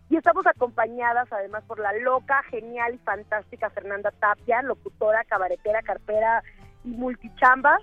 [0.09, 6.43] y estamos acompañadas además por la loca, genial y fantástica Fernanda Tapia, locutora, cabaretera, carpera
[6.83, 7.81] y multichambas.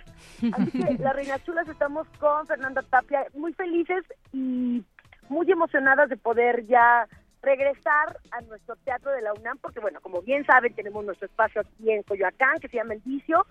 [0.53, 4.83] Así que las Reinas Chulas estamos con Fernanda Tapia muy felices y
[5.29, 7.07] muy emocionadas de poder ya
[7.43, 11.61] regresar a nuestro teatro de la UNAM, porque bueno, como bien saben, tenemos nuestro espacio
[11.61, 13.47] aquí en Coyoacán, que se llama El Vicio,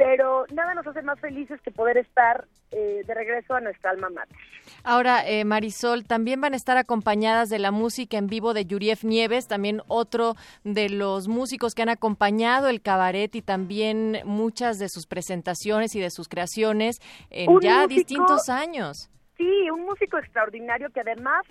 [0.00, 4.08] pero nada nos hace más felices que poder estar eh, de regreso a nuestra alma
[4.08, 4.34] mater.
[4.82, 9.04] Ahora, eh, Marisol, también van a estar acompañadas de la música en vivo de Yurief
[9.04, 14.88] Nieves, también otro de los músicos que han acompañado el cabaret y también muchas de
[14.88, 16.96] sus presentaciones y de sus creaciones
[17.28, 19.10] en Un ya músico- distintos años.
[19.36, 21.42] Sí, un músico extraordinario que además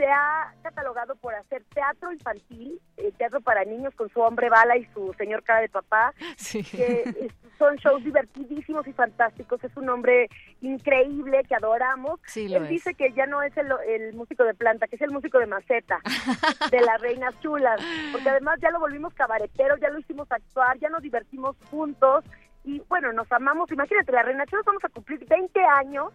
[0.00, 4.78] se ha catalogado por hacer teatro infantil, eh, teatro para niños con su hombre bala
[4.78, 6.14] y su señor cara de papá,
[6.50, 9.62] que son shows divertidísimos y fantásticos.
[9.62, 10.30] Es un hombre
[10.62, 12.18] increíble que adoramos.
[12.24, 12.68] Sí, Él es.
[12.70, 15.44] dice que ya no es el, el músico de planta, que es el músico de
[15.44, 16.00] maceta,
[16.70, 17.78] de las reinas chulas,
[18.10, 22.24] porque además ya lo volvimos cabaretero, ya lo hicimos actuar, ya nos divertimos juntos
[22.64, 23.70] y bueno, nos amamos.
[23.70, 26.10] Imagínate, las reinas chulas vamos a cumplir 20 años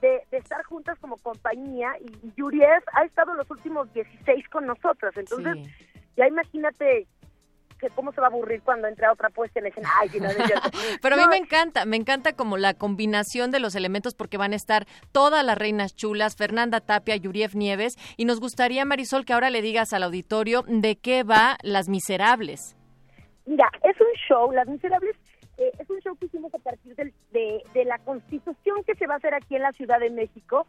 [0.00, 5.16] de, de estar juntas como compañía y, Yurief ha estado los últimos 16 con nosotras.
[5.16, 5.56] Entonces,
[6.16, 7.06] ya imagínate
[7.78, 9.88] que cómo se va a aburrir cuando entre a otra puesta en escena.
[10.00, 10.28] Ay, sí, no.
[11.02, 14.52] Pero a mí me encanta, me encanta como la combinación de los elementos porque van
[14.52, 19.32] a estar todas las reinas chulas, Fernanda Tapia, Yurief Nieves, y nos gustaría, Marisol, que
[19.32, 22.76] ahora le digas al auditorio de qué va Las Miserables.
[23.44, 25.16] Mira, es un show, Las Miserables,
[25.58, 29.14] eh, es un show que hicimos a partir del- de, la constitución que se va
[29.14, 30.66] a hacer aquí en la Ciudad de México.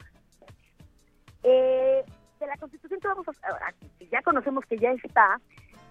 [1.44, 2.04] Eh,
[2.40, 5.40] de la constitución que vamos a ahora, que ya conocemos que ya está,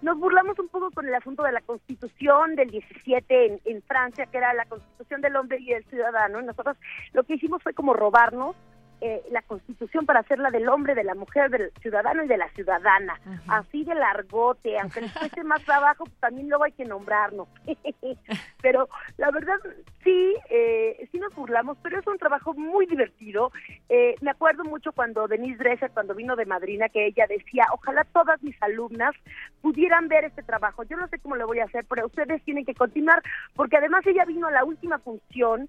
[0.03, 4.27] nos burlamos un poco con el asunto de la constitución del 17 en, en Francia,
[4.27, 6.41] que era la constitución del hombre y del ciudadano.
[6.41, 6.77] Y nosotros
[7.13, 8.55] lo que hicimos fue como robarnos
[9.01, 12.49] eh, la constitución para hacerla del hombre, de la mujer, del ciudadano y de la
[12.51, 13.21] ciudadana.
[13.47, 17.47] Así de largote, aunque les cueste más trabajo, pues también luego hay que nombrarnos.
[18.63, 19.57] pero la verdad,
[20.03, 23.53] sí, eh, sí nos burlamos, pero es un trabajo muy divertido.
[23.89, 28.05] Eh, me acuerdo mucho cuando Denise Dresser, cuando vino de madrina, que ella decía, ojalá
[28.05, 29.15] todas mis alumnas
[29.61, 30.85] pudieran ver este trabajo.
[30.85, 33.23] Yo no sé cómo lo voy a hacer, pero ustedes tienen que continuar,
[33.55, 35.69] porque además ella vino a la última función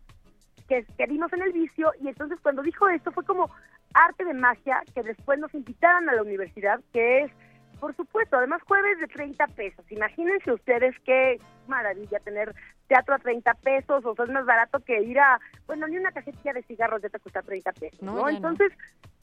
[0.68, 3.49] que, que vimos en el vicio y entonces cuando dijo esto fue como
[3.94, 7.31] arte de magia que después nos invitaron a la universidad que es
[7.80, 12.53] por supuesto además jueves de 30 pesos imagínense ustedes qué maravilla tener
[12.88, 16.11] teatro a 30 pesos o sea es más barato que ir a bueno ni una
[16.11, 18.49] cajetilla de cigarros ya te cuesta 30 pesos No, no, ya no.
[18.49, 18.72] entonces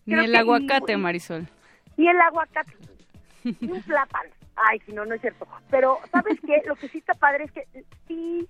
[0.06, 1.46] Ni el aguacate, Marisol.
[1.96, 2.72] y el aguacate
[3.44, 4.30] y un plátano.
[4.56, 5.46] Ay, si no, no es cierto.
[5.68, 6.62] Pero, ¿sabes qué?
[6.64, 7.66] Lo que sí está padre es que
[8.06, 8.48] sí,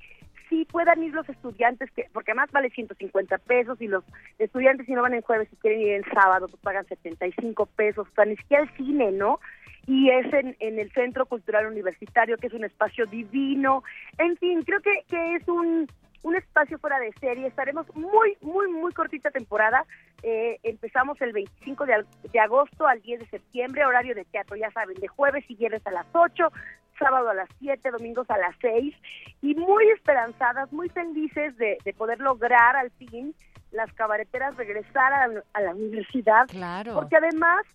[0.65, 4.05] puedan ir los estudiantes, que porque además vale 150 pesos y los
[4.39, 8.07] estudiantes si no van en jueves y quieren ir el sábado, pues pagan 75 pesos.
[8.07, 9.41] O sea, ni siquiera el cine, ¿no?
[9.87, 13.83] Y es en, en el Centro Cultural Universitario, que es un espacio divino.
[14.19, 15.89] En fin, creo que, que es un,
[16.23, 17.47] un espacio fuera de serie.
[17.47, 19.85] Estaremos muy, muy, muy cortita temporada.
[20.23, 24.71] Eh, empezamos el 25 de, de agosto al 10 de septiembre, horario de teatro, ya
[24.71, 26.51] saben, de jueves y viernes a las 8,
[26.99, 28.95] sábado a las 7, domingos a las 6.
[29.43, 33.35] Y muy esperanzadas, muy felices de, de poder lograr al fin
[33.73, 36.47] las cabareteras regresar a la, a la universidad.
[36.49, 36.95] Claro.
[36.95, 37.67] Porque además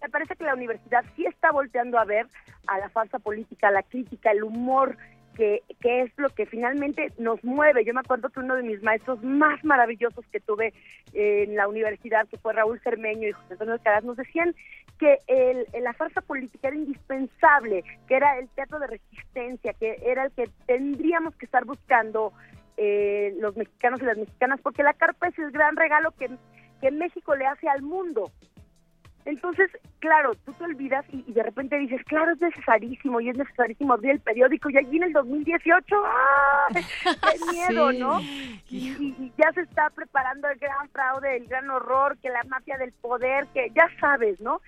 [0.00, 2.26] me parece que la universidad sí está volteando a ver
[2.66, 4.96] a la farsa política, a la crítica, el humor,
[5.34, 7.84] que, que es lo que finalmente nos mueve.
[7.84, 10.72] Yo me acuerdo que uno de mis maestros más maravillosos que tuve
[11.12, 14.54] en la universidad, que fue Raúl Cermeño y José Antonio Alcaraz, nos decían
[15.04, 20.24] que el, la farsa política era indispensable, que era el teatro de resistencia, que era
[20.24, 22.32] el que tendríamos que estar buscando
[22.78, 26.30] eh, los mexicanos y las mexicanas, porque la carpa es el gran regalo que,
[26.80, 28.30] que México le hace al mundo
[29.26, 33.36] Entonces, claro, tú te olvidas y, y de repente dices, claro, es necesarísimo y es
[33.36, 36.66] necesarísimo abrir el periódico y allí en el 2018, ¡ah!
[36.72, 37.98] ¡Qué miedo, Sí.
[37.98, 38.20] ¿no?
[38.70, 42.92] Y ya se está preparando el gran fraude, el gran horror, que la mafia del
[42.92, 44.60] poder, que ya sabes, ¿no?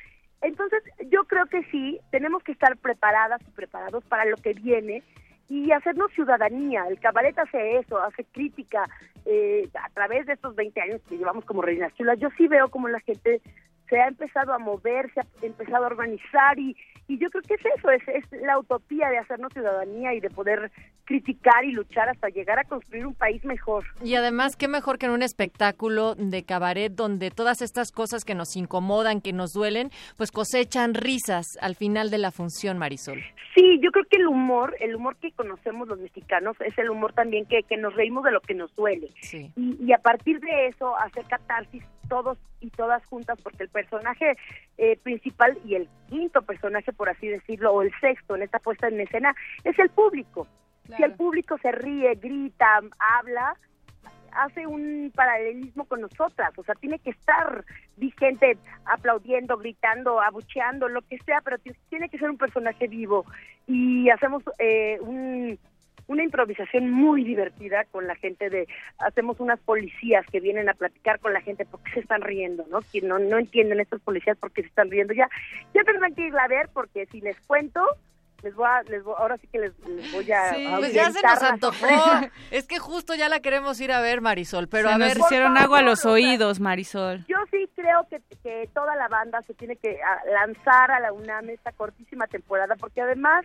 [0.43, 5.03] Entonces, yo creo que sí, tenemos que estar preparadas y preparados para lo que viene
[5.49, 6.87] y hacernos ciudadanía.
[6.89, 8.89] El cabaret hace eso, hace crítica
[9.25, 12.19] eh, a través de estos 20 años que llevamos como Reinas Chulas.
[12.19, 13.41] Yo sí veo como la gente
[13.89, 16.77] se ha empezado a mover, se ha empezado a organizar y,
[17.09, 20.31] y yo creo que es eso, es, es la utopía de hacernos ciudadanía y de
[20.31, 20.71] poder
[21.05, 23.85] criticar y luchar hasta llegar a construir un país mejor.
[24.03, 28.35] Y además, qué mejor que en un espectáculo de cabaret donde todas estas cosas que
[28.35, 33.23] nos incomodan, que nos duelen, pues cosechan risas al final de la función, Marisol.
[33.55, 37.13] Sí, yo creo que el humor, el humor que conocemos los mexicanos es el humor
[37.13, 39.11] también que, que nos reímos de lo que nos duele.
[39.23, 39.51] Sí.
[39.57, 44.37] Y, y a partir de eso hacer catarsis todos y todas juntas, porque el personaje
[44.79, 48.89] eh, principal y el quinto personaje, por así decirlo, o el sexto en esta puesta
[48.89, 49.35] en escena,
[49.65, 50.47] es el público.
[50.97, 52.81] Si el público se ríe, grita,
[53.19, 53.57] habla,
[54.33, 57.65] hace un paralelismo con nosotras, o sea, tiene que estar
[57.97, 61.57] vigente aplaudiendo, gritando, abucheando, lo que sea, pero
[61.91, 63.25] tiene que ser un personaje vivo.
[63.67, 65.59] Y hacemos eh, un-
[66.09, 68.69] una improvisación muy divertida con la gente de,
[68.99, 72.81] hacemos unas policías que vienen a platicar con la gente porque se están riendo, ¿no?
[72.93, 75.15] Que no, no entienden estos policías porque se están riendo.
[75.15, 75.29] Ya,
[75.75, 77.81] ya tendrán que irla a ver porque si les cuento,
[78.43, 81.11] les voy a, les voy- ahora sí que les, les voy a, a Pues ya
[81.11, 81.87] se nos antojó.
[82.53, 85.19] es que justo ya la queremos ir a ver, Marisol, pero Se a nos ver.
[85.19, 87.25] hicieron agua a los favor, o sea, oídos, Marisol.
[87.27, 89.99] Yo sí creo que, que toda la banda se tiene que
[90.33, 93.45] lanzar a la UNAM esta cortísima temporada, porque además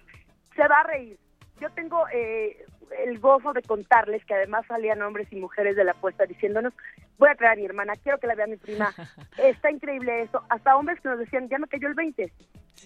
[0.55, 1.17] se va a reír.
[1.61, 2.65] Yo tengo eh,
[3.05, 6.73] el gozo de contarles que además salían hombres y mujeres de la puesta diciéndonos,
[7.19, 8.91] voy a traer a mi hermana, quiero que la vea mi prima,
[9.37, 10.43] está increíble esto.
[10.49, 12.31] Hasta hombres que nos decían, ya me cayó el 20,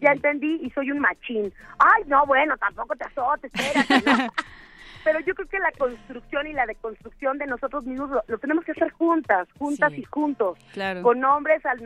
[0.01, 1.53] ya entendí y soy un machín.
[1.79, 4.27] Ay, no, bueno, tampoco te azotes, espérate, ¿no?
[5.05, 8.65] Pero yo creo que la construcción y la deconstrucción de nosotros mismos lo, lo tenemos
[8.65, 10.57] que hacer juntas, juntas y juntos.
[10.73, 11.01] Claro.
[11.03, 11.79] Con hombres al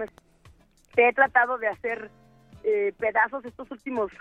[0.95, 2.09] Te he tratado de hacer
[2.64, 4.11] eh, pedazos estos últimos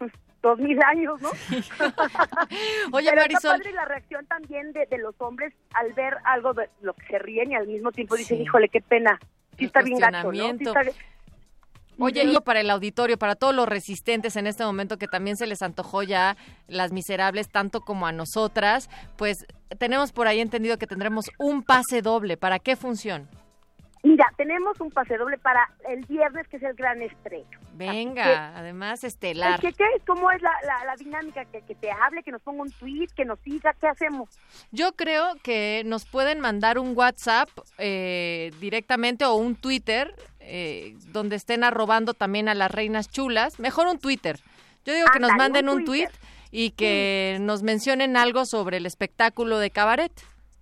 [0.42, 1.30] dos mil años, ¿no?
[2.92, 3.34] Oye, Pero Marisol.
[3.36, 7.06] Está padre la reacción también de, de los hombres al ver algo de lo que
[7.06, 9.18] se ríen y al mismo tiempo dicen, híjole, qué pena.
[9.56, 10.22] Sí El está bien gacho, ¿no?
[10.22, 10.24] Sí
[10.64, 10.80] cuestionamiento.
[10.80, 10.92] está-
[12.00, 15.48] Oye, y para el auditorio, para todos los resistentes en este momento que también se
[15.48, 16.36] les antojó ya
[16.68, 19.44] Las Miserables, tanto como a nosotras, pues
[19.80, 22.36] tenemos por ahí entendido que tendremos un pase doble.
[22.36, 23.28] ¿Para qué función?
[24.02, 27.48] Mira, tenemos un pase doble para el viernes, que es el gran estreno.
[27.74, 29.60] Venga, además estelar.
[29.60, 31.44] ¿Qué, qué, ¿Cómo es la, la, la dinámica?
[31.46, 34.28] Que, que te hable, que nos ponga un tweet, que nos siga, ¿qué hacemos?
[34.70, 37.48] Yo creo que nos pueden mandar un WhatsApp
[37.78, 43.58] eh, directamente o un Twitter eh, donde estén arrobando también a las reinas chulas.
[43.60, 44.38] Mejor un Twitter.
[44.84, 46.08] Yo digo que nos manden un un tweet
[46.50, 50.12] y que nos mencionen algo sobre el espectáculo de cabaret.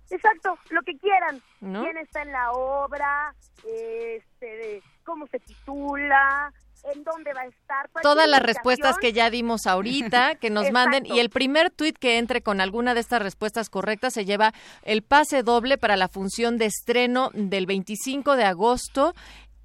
[0.09, 1.41] Exacto, lo que quieran.
[1.61, 1.83] ¿No?
[1.83, 3.33] ¿Quién está en la obra?
[3.57, 6.51] Este, ¿Cómo se titula?
[6.93, 7.89] ¿En dónde va a estar?
[8.01, 11.05] Todas las respuestas que ya dimos ahorita, que nos manden.
[11.05, 14.53] Y el primer tweet que entre con alguna de estas respuestas correctas se lleva
[14.83, 19.13] el pase doble para la función de estreno del 25 de agosto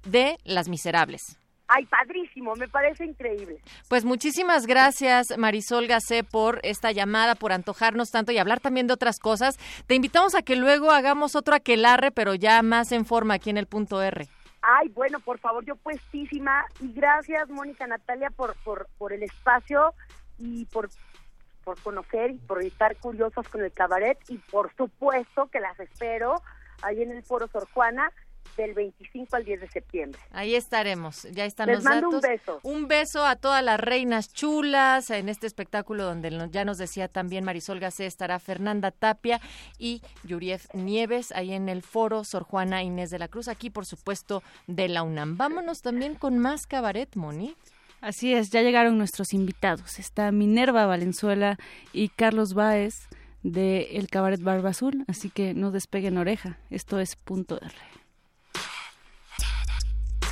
[0.03, 1.37] de Las Miserables.
[1.75, 3.59] Ay, padrísimo, me parece increíble.
[3.89, 8.93] Pues muchísimas gracias Marisol Gacé por esta llamada, por antojarnos tanto y hablar también de
[8.93, 9.57] otras cosas.
[9.87, 13.57] Te invitamos a que luego hagamos otro aquelarre, pero ya más en forma aquí en
[13.57, 14.27] el punto R.
[14.61, 16.63] Ay, bueno, por favor, yo puestísima.
[16.79, 19.95] Y gracias, Mónica Natalia, por, por, por el espacio
[20.37, 20.89] y por,
[21.63, 24.19] por conocer y por estar curiosos con el cabaret.
[24.29, 26.35] Y por supuesto que las espero
[26.83, 28.11] ahí en el Foro Sor Juana
[28.57, 30.21] del 25 al 10 de septiembre.
[30.31, 32.29] Ahí estaremos, ya están Les los mando un datos.
[32.29, 32.59] beso.
[32.63, 37.43] Un beso a todas las reinas chulas en este espectáculo donde ya nos decía también
[37.43, 39.41] Marisol Gacé estará Fernanda Tapia
[39.77, 43.85] y Yurief Nieves ahí en el foro Sor Juana Inés de la Cruz, aquí por
[43.85, 45.37] supuesto de la UNAM.
[45.37, 47.55] Vámonos también con más cabaret, Moni.
[48.01, 49.97] Así es, ya llegaron nuestros invitados.
[49.97, 51.57] Está Minerva Valenzuela
[51.93, 53.07] y Carlos Báez
[53.43, 56.57] de El Cabaret Barba Azul, así que no despeguen oreja.
[56.69, 57.73] Esto es punto R.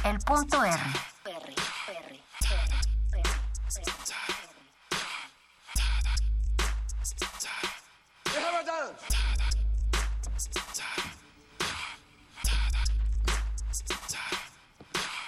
[0.03, 0.79] El punto R.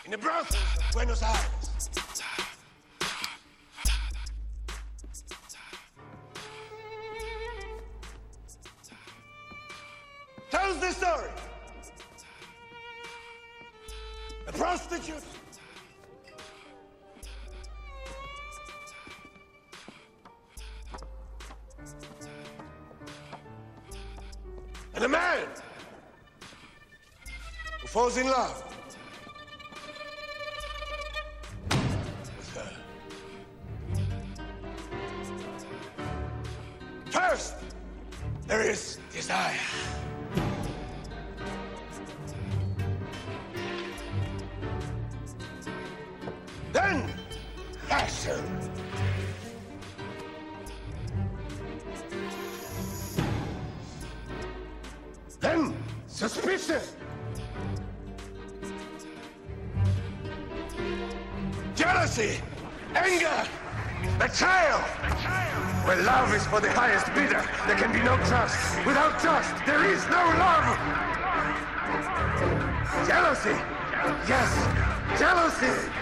[0.06, 0.58] In the Bronx,
[0.92, 1.90] Buenos Aires.
[10.50, 11.53] Tells the story.
[14.46, 15.24] A prostitute!
[24.96, 25.48] And a man
[27.82, 28.64] who falls in love
[32.38, 32.72] with her.
[37.12, 37.56] First,
[38.46, 39.58] there is desire.
[48.04, 48.44] Passion.
[55.40, 55.74] Then,
[56.08, 56.82] suspicion.
[61.76, 62.42] Jealousy,
[62.96, 63.48] anger,
[64.20, 64.80] betrayal.
[65.86, 68.86] Where love is for the highest bidder, there can be no trust.
[68.86, 70.66] Without trust, there is no love.
[73.08, 73.56] Jealousy,
[74.28, 75.93] yes, jealousy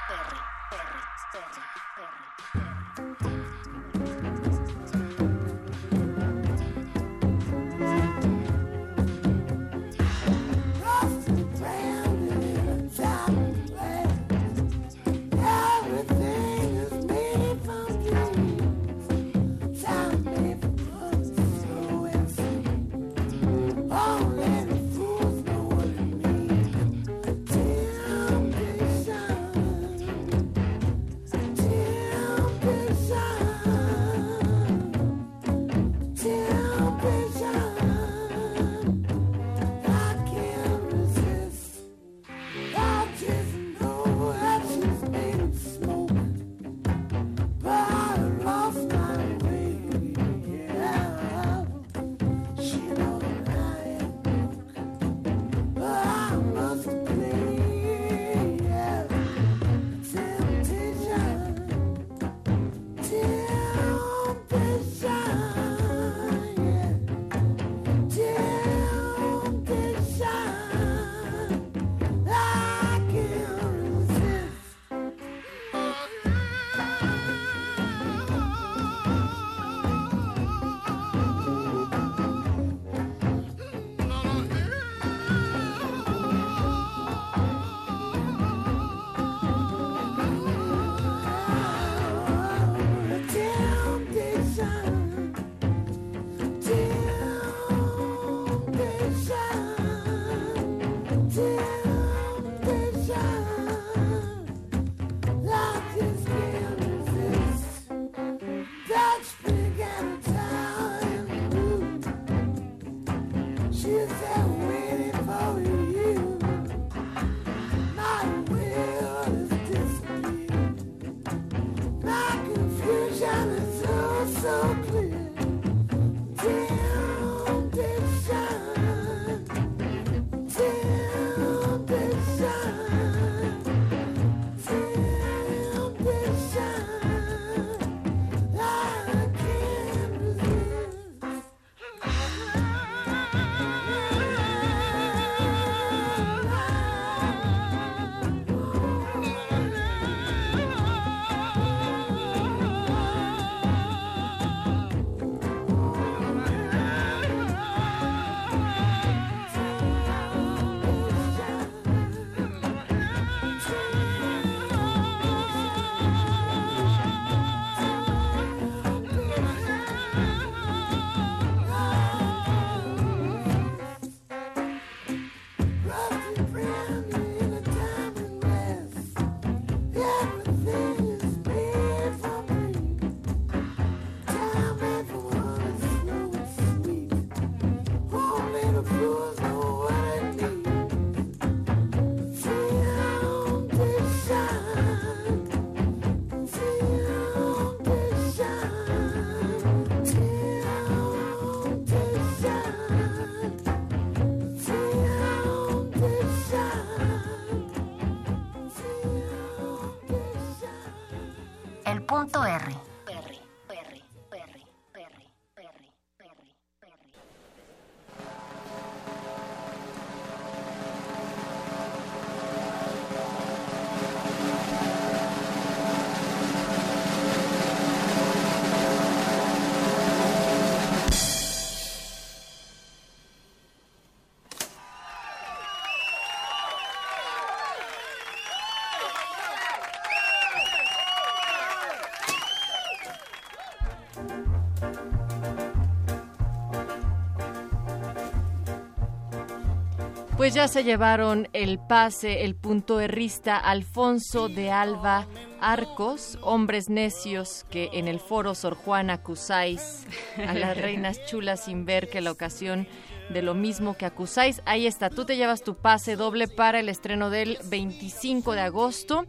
[250.48, 255.27] Pues ya se llevaron el pase, el punto herrista Alfonso de Alba
[255.59, 260.06] Arcos, hombres necios que en el foro Sor Juana acusáis
[260.38, 262.88] a las reinas chulas sin ver que la ocasión
[263.30, 264.61] de lo mismo que acusáis.
[264.65, 269.25] Ahí está, tú te llevas tu pase doble para el estreno del 25 de agosto.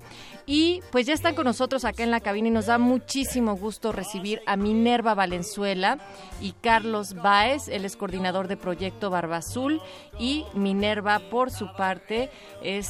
[0.47, 3.93] Y pues ya están con nosotros acá en la cabina y nos da muchísimo gusto
[3.93, 5.99] recibir a Minerva Valenzuela
[6.41, 9.83] y Carlos Baez, él es coordinador de Proyecto Barba Azul
[10.19, 12.31] y Minerva por su parte
[12.63, 12.89] es,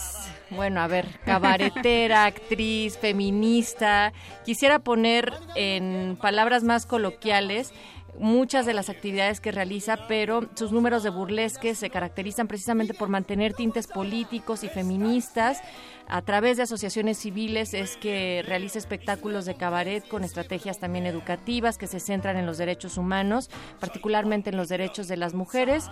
[0.50, 4.12] bueno, a ver, cabaretera, actriz, feminista.
[4.44, 7.72] Quisiera poner en palabras más coloquiales
[8.18, 13.08] muchas de las actividades que realiza, pero sus números de burlesque se caracterizan precisamente por
[13.08, 15.60] mantener tintes políticos y feministas.
[16.08, 21.76] A través de asociaciones civiles es que realiza espectáculos de cabaret con estrategias también educativas
[21.76, 25.90] que se centran en los derechos humanos, particularmente en los derechos de las mujeres.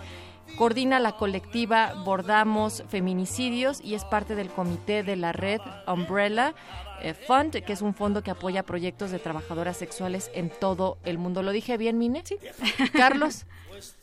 [0.57, 6.55] Coordina la colectiva Bordamos Feminicidios y es parte del comité de la red Umbrella
[7.13, 11.43] Fund, que es un fondo que apoya proyectos de trabajadoras sexuales en todo el mundo.
[11.43, 12.23] ¿Lo dije bien, Mine?
[12.25, 12.37] Sí.
[12.93, 13.45] Carlos,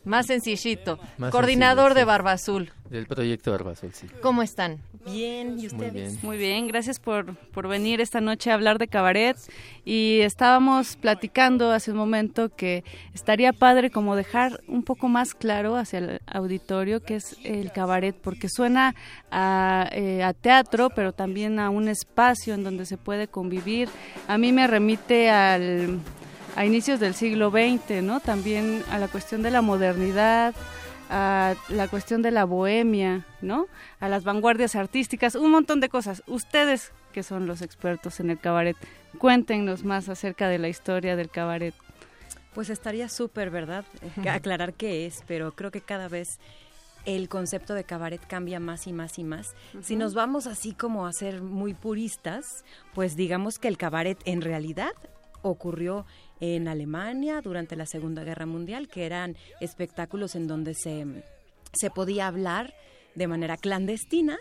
[0.05, 0.99] más sencillito.
[1.19, 2.05] Más Coordinador sencillo, de.
[2.05, 2.73] Barba Azul.
[2.91, 4.07] Del proyecto Barba Azul, sí.
[4.21, 4.79] ¿Cómo están?
[5.07, 5.93] Bien, ¿y Muy ustedes?
[5.93, 6.19] bien.
[6.23, 9.37] Muy bien, gracias por, por venir esta noche a hablar de cabaret.
[9.85, 15.77] Y estábamos platicando hace un momento que estaría padre como dejar un poco más claro
[15.77, 18.95] hacia el auditorio qué es el cabaret, porque suena
[19.31, 23.89] a, eh, a teatro, pero también a un espacio en donde se puede convivir.
[24.27, 25.99] A mí me remite al,
[26.57, 28.21] a inicios del siglo XX, ¿no?
[28.21, 30.55] También a la cuestión de la modernidad,
[31.11, 33.67] a la cuestión de la bohemia, ¿no?
[34.01, 36.23] A las vanguardias artísticas, un montón de cosas.
[36.27, 38.77] Ustedes, que son los expertos en el cabaret,
[39.19, 41.75] cuéntenos más acerca de la historia del cabaret.
[42.55, 43.85] Pues estaría súper, ¿verdad?
[44.29, 46.39] Aclarar qué es, pero creo que cada vez
[47.05, 49.55] el concepto de cabaret cambia más y más y más.
[49.83, 54.41] Si nos vamos así como a ser muy puristas, pues digamos que el cabaret en
[54.41, 54.93] realidad
[55.49, 56.07] ocurrió
[56.41, 61.07] en Alemania durante la Segunda Guerra Mundial, que eran espectáculos en donde se,
[61.73, 62.75] se podía hablar
[63.15, 64.39] de manera clandestina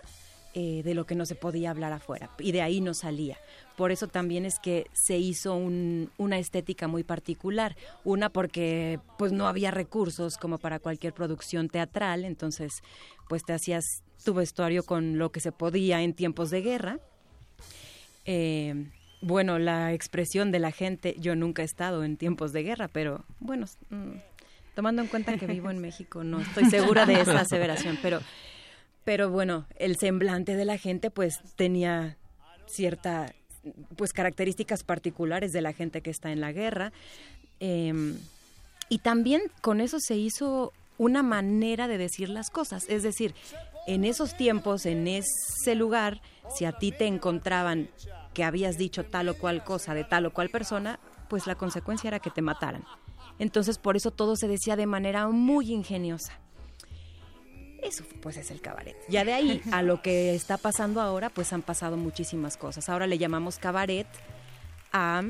[0.55, 3.37] eh, de lo que no se podía hablar afuera y de ahí no salía.
[3.75, 7.75] Por eso también es que se hizo un- una estética muy particular.
[8.03, 12.83] Una porque pues no había recursos como para cualquier producción teatral, entonces
[13.29, 16.99] pues te hacías tu vestuario con lo que se podía en tiempos de guerra.
[18.25, 18.89] Eh,
[19.23, 23.23] bueno, la expresión de la gente, yo nunca he estado en tiempos de guerra, pero
[23.39, 24.17] bueno, mm,
[24.75, 28.19] tomando en cuenta que vivo en México, no estoy segura de esa aseveración, pero,
[29.05, 32.17] pero bueno, el semblante de la gente pues tenía
[32.67, 33.33] cierta,
[33.95, 36.91] pues características particulares de la gente que está en la guerra.
[37.61, 38.17] Em,
[38.89, 42.85] y también con eso se hizo una manera de decir las cosas.
[42.89, 43.33] Es decir,
[43.87, 46.21] en esos tiempos, en ese lugar,
[46.53, 47.87] si a ti te encontraban
[48.33, 52.07] que habías dicho tal o cual cosa de tal o cual persona, pues la consecuencia
[52.07, 52.83] era que te mataran.
[53.39, 56.39] Entonces, por eso todo se decía de manera muy ingeniosa.
[57.81, 58.95] Eso pues es el cabaret.
[59.09, 62.87] Ya de ahí a lo que está pasando ahora, pues han pasado muchísimas cosas.
[62.87, 64.07] Ahora le llamamos cabaret
[64.93, 65.23] a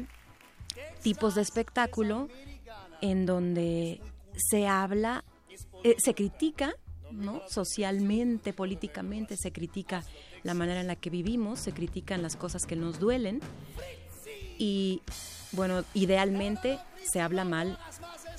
[1.02, 2.30] tipos de espectáculo
[3.02, 4.02] en donde
[4.36, 5.24] se habla,
[5.84, 6.76] eh, se critica,
[7.12, 7.42] ¿no?
[7.50, 10.04] Socialmente, políticamente, se critica
[10.44, 13.40] la manera en la que vivimos, se critican las cosas que nos duelen
[14.58, 15.02] y,
[15.52, 17.78] bueno, idealmente se habla mal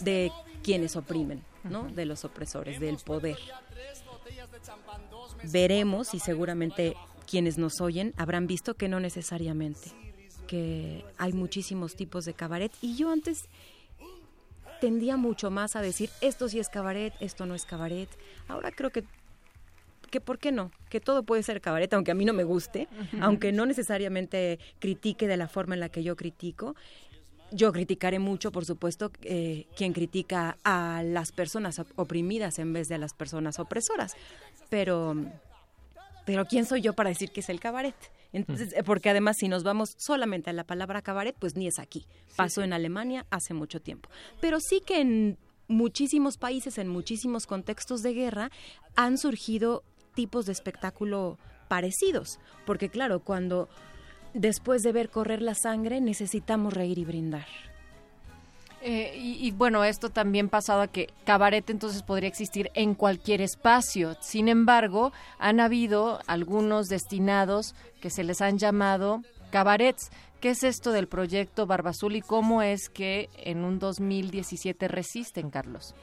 [0.00, 0.31] de
[0.62, 1.84] quienes oprimen, ¿no?
[1.91, 3.39] De los opresores, del poder.
[5.44, 6.94] Veremos y seguramente
[7.26, 9.92] quienes nos oyen habrán visto que no necesariamente,
[10.47, 13.49] que hay muchísimos tipos de cabaret y yo antes
[14.81, 18.08] tendía mucho más a decir esto sí es cabaret, esto no es cabaret.
[18.49, 19.05] Ahora creo que
[20.15, 22.86] que por qué no, que todo puede ser cabaret, aunque a mí no me guste,
[23.20, 26.76] aunque no necesariamente critique de la forma en la que yo critico.
[27.51, 32.86] Yo criticaré mucho, por supuesto, eh, quien critica a las personas op- oprimidas en vez
[32.86, 34.12] de a las personas opresoras.
[34.70, 35.17] Pero,
[36.25, 37.97] pero ¿quién soy yo para decir que es el cabaret?
[38.33, 42.07] Entonces, porque además si nos vamos solamente a la palabra cabaret, pues ni es aquí.
[42.36, 44.09] Pasó en Alemania hace mucho tiempo.
[44.41, 48.51] Pero sí que en muchísimos países, en muchísimos contextos de guerra,
[48.97, 49.83] han surgido
[50.15, 52.39] tipos de espectáculo parecidos.
[52.67, 53.68] Porque claro, cuando
[54.33, 57.47] después de ver correr la sangre necesitamos reír y brindar.
[58.86, 64.15] Eh, y, bueno, esto también pasado a que cabaret entonces podría existir en cualquier espacio.
[64.20, 70.10] Sin embargo, han habido algunos destinados que se les han llamado cabarets.
[70.39, 75.49] ¿Qué es esto del proyecto Barba Azul y cómo es que en un 2017 resisten,
[75.49, 75.94] Carlos?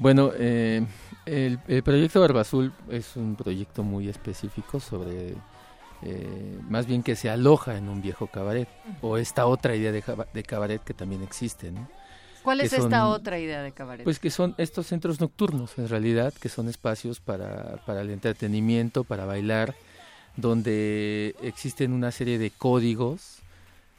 [0.00, 0.82] Bueno, eh,
[1.26, 5.34] el, el proyecto Barba Azul es un proyecto muy específico sobre,
[6.00, 8.66] eh, más bien que se aloja en un viejo cabaret,
[9.02, 11.86] o esta otra idea de, de cabaret que también existe, ¿no?
[12.42, 14.04] ¿Cuál es esta otra idea de cabaret?
[14.04, 19.04] Pues que son estos centros nocturnos, en realidad, que son espacios para, para el entretenimiento,
[19.04, 19.74] para bailar,
[20.34, 23.40] donde existen una serie de códigos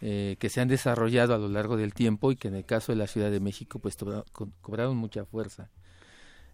[0.01, 2.91] eh, que se han desarrollado a lo largo del tiempo y que en el caso
[2.91, 3.95] de la Ciudad de México pues
[4.63, 5.69] cobraron mucha fuerza.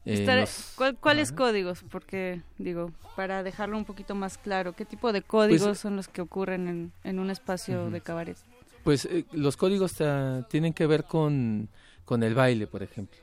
[0.09, 1.35] Eh, Estar- ¿cuál- ¿Cuáles Ajá.
[1.37, 1.83] códigos?
[1.91, 6.07] Porque, digo, para dejarlo un poquito más claro, ¿qué tipo de códigos Pues, son los
[6.07, 8.37] que ocurren en, en un espacio de cabaret?
[8.85, 11.67] Pues eh, los códigos ta- tienen que ver con,
[12.05, 13.17] con el baile, por ejemplo.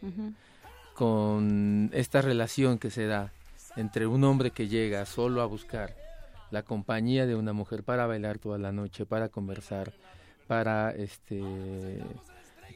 [0.94, 3.32] Con esta relación que se da
[3.76, 5.94] entre un hombre que llega solo a buscar
[6.50, 9.92] la compañía de una mujer para bailar toda la noche, para conversar,
[10.46, 11.98] para este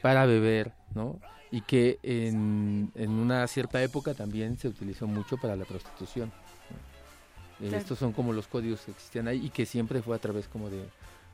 [0.03, 1.20] para beber, ¿no?
[1.51, 6.28] Y que en, en una cierta época también se utilizó mucho para la prostitución.
[6.28, 7.67] ¿no?
[7.67, 7.77] Eh, Claro.
[7.78, 10.68] Estos son como los códigos que existían ahí y que siempre fue a través como
[10.70, 10.83] de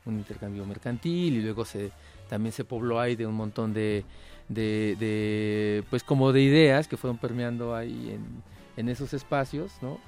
[0.07, 1.91] un intercambio mercantil y luego se
[2.29, 4.05] también se pobló ahí de un montón de,
[4.49, 8.43] de, de, pues como de ideas que fueron permeando ahí en,
[8.77, 9.99] en esos espacios, ¿no?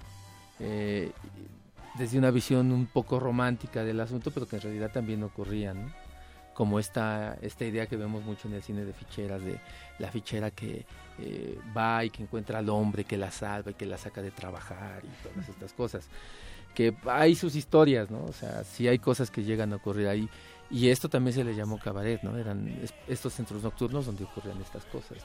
[0.61, 1.13] Eh,
[1.99, 5.93] desde una visión un poco romántica del asunto, pero que en realidad también ocurrían, ¿no?
[6.57, 9.61] Como esta, esta idea que vemos mucho en el cine de ficheras, de
[9.99, 10.87] la fichera que
[11.19, 14.31] eh, va y que encuentra al hombre, que la salva y que la saca de
[14.31, 16.09] trabajar y todas estas cosas.
[16.75, 18.25] Que hay sus historias, ¿no?
[18.25, 20.29] O sea, sí hay cosas que llegan a ocurrir ahí.
[20.71, 22.37] Y esto también se le llamó cabaret, ¿no?
[22.39, 25.19] Eran es- estos centros nocturnos donde ocurrían estas cosas.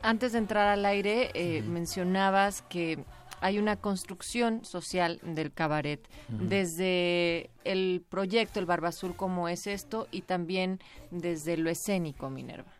[0.00, 2.98] Antes de entrar al aire, eh, mencionabas que
[3.40, 10.08] hay una construcción social del cabaret, desde el proyecto El Barba Azul como es esto
[10.10, 10.80] y también
[11.10, 12.72] desde lo escénico, Minerva.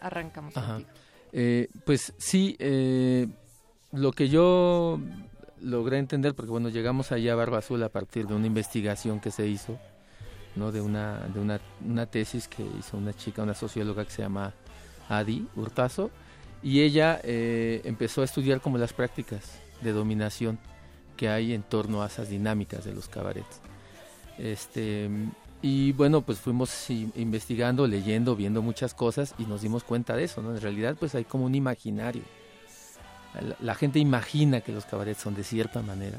[0.00, 0.80] Arrancamos Ajá.
[1.32, 3.26] Eh, pues sí, eh,
[3.92, 5.00] lo que yo
[5.60, 9.30] logré entender, porque bueno, llegamos allá a Barba Azul a partir de una investigación que
[9.30, 9.78] se hizo,
[10.56, 10.72] ¿no?
[10.72, 14.52] De una, de una, una tesis que hizo una chica, una socióloga que se llama
[15.08, 16.10] Adi Hurtazo,
[16.62, 20.58] y ella eh, empezó a estudiar como las prácticas de dominación
[21.16, 23.60] que hay en torno a esas dinámicas de los cabarets.
[24.38, 25.10] Este,
[25.60, 30.42] y bueno, pues fuimos investigando, leyendo, viendo muchas cosas y nos dimos cuenta de eso,
[30.42, 30.54] ¿no?
[30.54, 32.22] En realidad, pues hay como un imaginario.
[33.60, 36.18] La, gente imagina que los cabarets son de cierta manera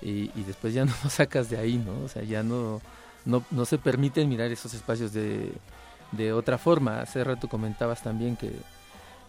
[0.00, 2.04] y, y después ya no lo sacas de ahí, ¿no?
[2.04, 2.80] O sea, ya no,
[3.24, 5.52] no, no se permiten mirar esos espacios de,
[6.12, 7.00] de otra forma.
[7.00, 8.52] Hace rato comentabas también que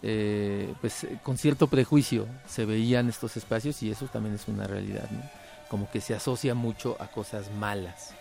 [0.03, 4.67] eh, pues eh, con cierto prejuicio se veían estos espacios y eso también es una
[4.67, 5.22] realidad, ¿no?
[5.69, 8.14] Como que se asocia mucho a cosas malas,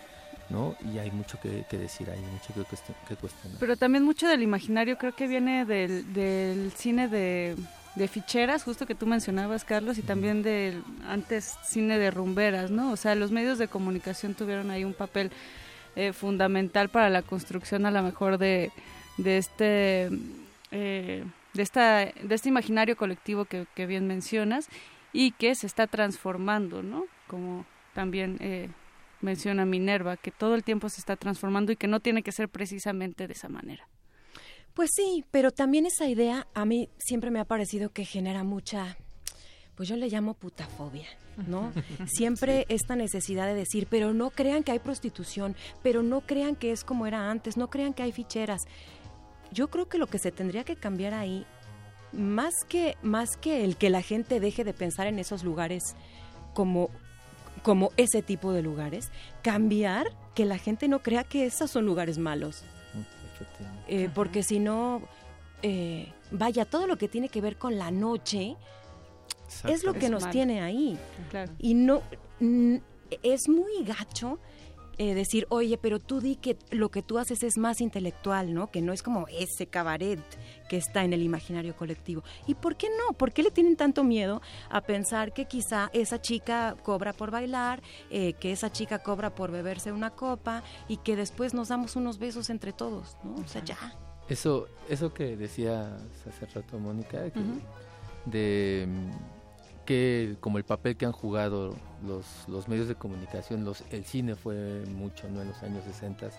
[0.49, 0.75] ¿no?
[0.93, 3.57] Y hay mucho que, que decir, hay mucho que, cuestion- que cuestionar.
[3.59, 7.55] Pero también mucho del imaginario creo que viene del, del cine de,
[7.95, 12.91] de ficheras, justo que tú mencionabas, Carlos, y también del antes cine de rumberas, ¿no?
[12.91, 15.31] O sea, los medios de comunicación tuvieron ahí un papel
[15.95, 18.71] eh, fundamental para la construcción a lo mejor de,
[19.17, 20.09] de este...
[20.71, 21.23] eh,
[21.53, 24.67] de, esta, de este imaginario colectivo que, que bien mencionas
[25.11, 27.05] y que se está transformando, ¿no?
[27.27, 28.69] Como también eh,
[29.21, 32.49] menciona Minerva, que todo el tiempo se está transformando y que no tiene que ser
[32.49, 33.87] precisamente de esa manera.
[34.73, 38.97] Pues sí, pero también esa idea a mí siempre me ha parecido que genera mucha,
[39.75, 41.07] pues yo le llamo putafobia,
[41.47, 41.71] ¿no?
[42.07, 46.71] Siempre esta necesidad de decir, pero no crean que hay prostitución, pero no crean que
[46.71, 48.63] es como era antes, no crean que hay ficheras.
[49.53, 51.45] Yo creo que lo que se tendría que cambiar ahí,
[52.11, 55.95] más que, más que el que la gente deje de pensar en esos lugares
[56.53, 56.89] como
[57.61, 59.09] como ese tipo de lugares,
[59.41, 62.63] cambiar que la gente no crea que esos son lugares malos.
[63.87, 65.01] Eh, porque si no,
[65.61, 68.57] eh, vaya, todo lo que tiene que ver con la noche
[69.67, 70.31] es lo que Es nos malo.
[70.33, 70.97] tiene ahí.
[71.29, 71.53] Claro.
[71.57, 72.01] Y no,
[72.41, 72.75] mm,
[73.21, 74.39] es muy gacho
[74.97, 78.69] eh, decir, oye, pero tú di que lo que tú haces es más intelectual, ¿no?
[78.71, 80.19] Que no es como ese cabaret
[80.69, 82.23] que está en el imaginario colectivo.
[82.47, 83.13] ¿Y por qué no?
[83.17, 87.81] ¿Por qué le tienen tanto miedo a pensar que quizá esa chica cobra por bailar,
[88.09, 92.17] eh, que esa chica cobra por beberse una copa y que después nos damos unos
[92.19, 93.35] besos entre todos, ¿no?
[93.35, 93.77] O sea, ya.
[94.29, 95.91] Eso, eso que decías
[96.27, 97.39] hace rato, Mónica, que-
[98.25, 98.87] de
[99.85, 104.35] que como el papel que han jugado los, los medios de comunicación, los, el cine
[104.35, 105.41] fue mucho ¿no?
[105.41, 106.29] en los años 60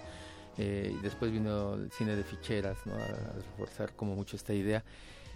[0.57, 2.95] eh, y después vino el cine de ficheras ¿no?
[2.95, 4.85] a, a reforzar como mucho esta idea.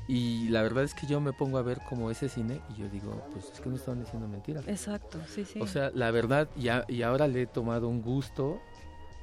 [0.07, 2.89] Y la verdad es que yo me pongo a ver como ese cine y yo
[2.89, 4.67] digo, pues es que no estaban diciendo mentiras.
[4.67, 5.61] Exacto, sí, sí.
[5.61, 8.59] O sea, la verdad, y, a- y ahora le he tomado un gusto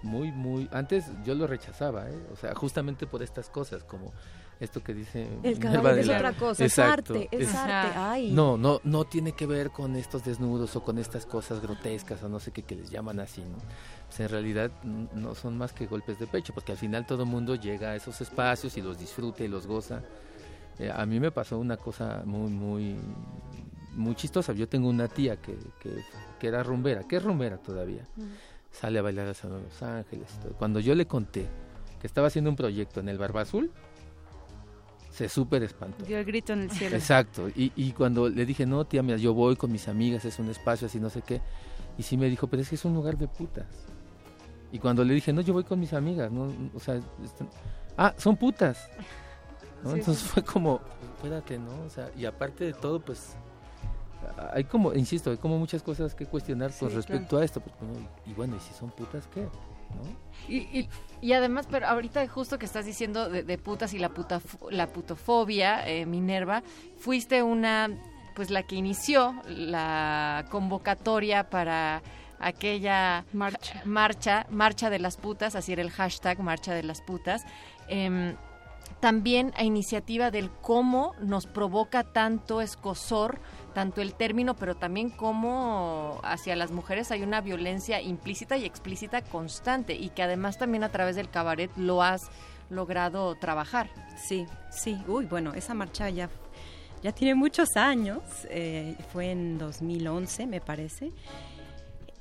[0.04, 0.70] muy, muy...
[0.72, 2.20] Antes yo lo rechazaba, ¿eh?
[2.32, 4.12] O sea, justamente por estas cosas, como
[4.60, 8.32] esto que dice El de es la- otra cosa, es arte, es arte, ay.
[8.32, 12.30] No, no, no tiene que ver con estos desnudos o con estas cosas grotescas o
[12.30, 13.58] no sé qué que les llaman así, ¿no?
[14.08, 17.30] Pues en realidad no son más que golpes de pecho, porque al final todo el
[17.30, 20.02] mundo llega a esos espacios y los disfruta y los goza.
[20.80, 22.96] Eh, a mí me pasó una cosa muy, muy,
[23.94, 24.54] muy chistosa.
[24.54, 26.04] Yo tengo una tía que, que,
[26.40, 28.06] que era rumbera, que es rumbera todavía.
[28.72, 30.28] Sale a bailar de Los Ángeles.
[30.42, 30.54] todo.
[30.54, 31.48] Cuando yo le conté
[32.02, 33.72] que estaba haciendo un proyecto en el Barba Azul,
[35.16, 36.04] se súper espantó.
[36.04, 36.96] Dio el grito en el cielo.
[36.98, 37.48] Exacto.
[37.56, 40.50] Y, y cuando le dije, no, tía, mira, yo voy con mis amigas, es un
[40.50, 41.42] espacio así, no sé qué.
[41.98, 43.66] Y sí me dijo, pero es que es un lugar de putas.
[44.74, 47.50] Y cuando le dije, no, yo voy con mis amigas, no, o sea, están-
[47.98, 48.90] ah, son putas.
[49.84, 49.92] ¿no?
[49.94, 50.30] Sí, Entonces sí.
[50.34, 50.82] fue como,
[51.16, 51.72] espérate, ¿no?
[51.86, 53.38] O sea, y aparte de todo, pues,
[54.52, 57.42] hay como, insisto, hay como muchas cosas que cuestionar con respecto claro.
[57.42, 57.62] a esto.
[57.62, 57.74] Pues,
[58.26, 59.48] y bueno, ¿y si son putas qué?
[59.92, 60.26] ¿No?
[60.48, 60.90] Y, y-
[61.22, 64.88] y además, pero ahorita justo que estás diciendo de, de putas y la, puta, la
[64.88, 66.62] putofobia, eh, Minerva,
[66.98, 67.90] fuiste una,
[68.36, 72.04] pues la que inició la convocatoria para
[72.38, 77.44] aquella marcha, marcha, marcha de las putas, así era el hashtag, marcha de las putas.
[77.88, 78.36] Em,
[79.00, 83.40] también a iniciativa del cómo nos provoca tanto escosor,
[83.76, 89.22] tanto el término, pero también cómo hacia las mujeres hay una violencia implícita y explícita
[89.22, 92.30] constante y que además también a través del cabaret lo has
[92.70, 93.90] logrado trabajar.
[94.18, 94.98] Sí, sí.
[95.08, 96.30] Uy, bueno, esa marcha ya,
[97.04, 98.24] ya tiene muchos años.
[98.50, 101.12] eh, fue en 2011, me parece.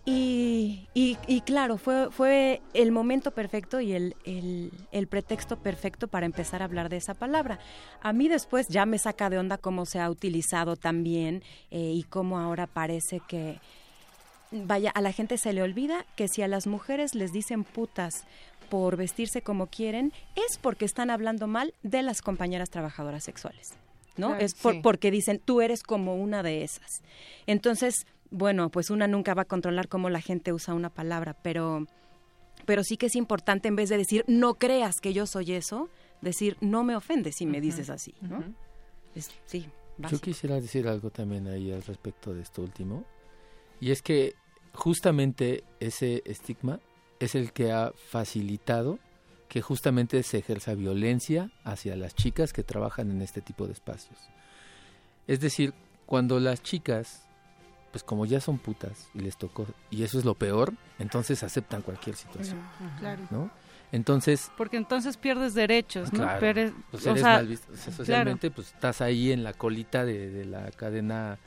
[0.07, 6.09] Y, y- y claro, fue, fue el momento perfecto y el, el- el pretexto perfecto
[6.09, 7.59] para empezar a hablar de esa palabra.
[8.03, 12.03] A mí después ya me saca de onda cómo se ha utilizado también eh, y
[12.03, 13.59] cómo ahora parece que,
[14.53, 18.25] vaya, a la gente se le olvida que si a las mujeres les dicen putas
[18.69, 23.73] por vestirse como quieren, es porque están hablando mal de las compañeras trabajadoras sexuales.
[24.17, 24.29] ¿No?
[24.29, 24.81] Claro, es por- sí.
[24.81, 27.03] porque dicen, tú eres como una de esas.
[27.49, 28.07] Entonces,
[28.37, 31.87] bueno, pues una nunca va a controlar cómo la gente usa una palabra, pero,
[32.67, 35.89] pero sí que es importante en vez de decir, no creas que yo soy eso,
[36.21, 38.43] decir, no me ofendes si me dices así, ¿no?
[39.15, 40.23] Es- sí, Yo básico.
[40.23, 43.05] quisiera decir algo también ahí al respecto de esto último.
[43.81, 44.35] Y es que
[44.73, 46.81] justamente ese estigma
[47.21, 48.99] es el que ha facilitado
[49.49, 54.19] que justamente se ejerza violencia hacia las chicas que trabajan en este tipo de espacios.
[55.29, 55.73] Es decir,
[56.07, 57.24] cuando las chicas,
[57.95, 61.81] pues como ya son putas y les tocó, y eso es lo peor, entonces aceptan
[61.81, 62.59] cualquier situación.
[62.99, 63.23] Claro.
[63.31, 63.51] ¿no?
[63.93, 66.19] Entonces, Porque entonces pierdes derechos, ¿no?
[66.25, 67.73] Claro, Pierdes- pues o eres sea, mal visto.
[67.73, 71.39] O sea, socialmente, pues estás ahí en la colita de, de la cadena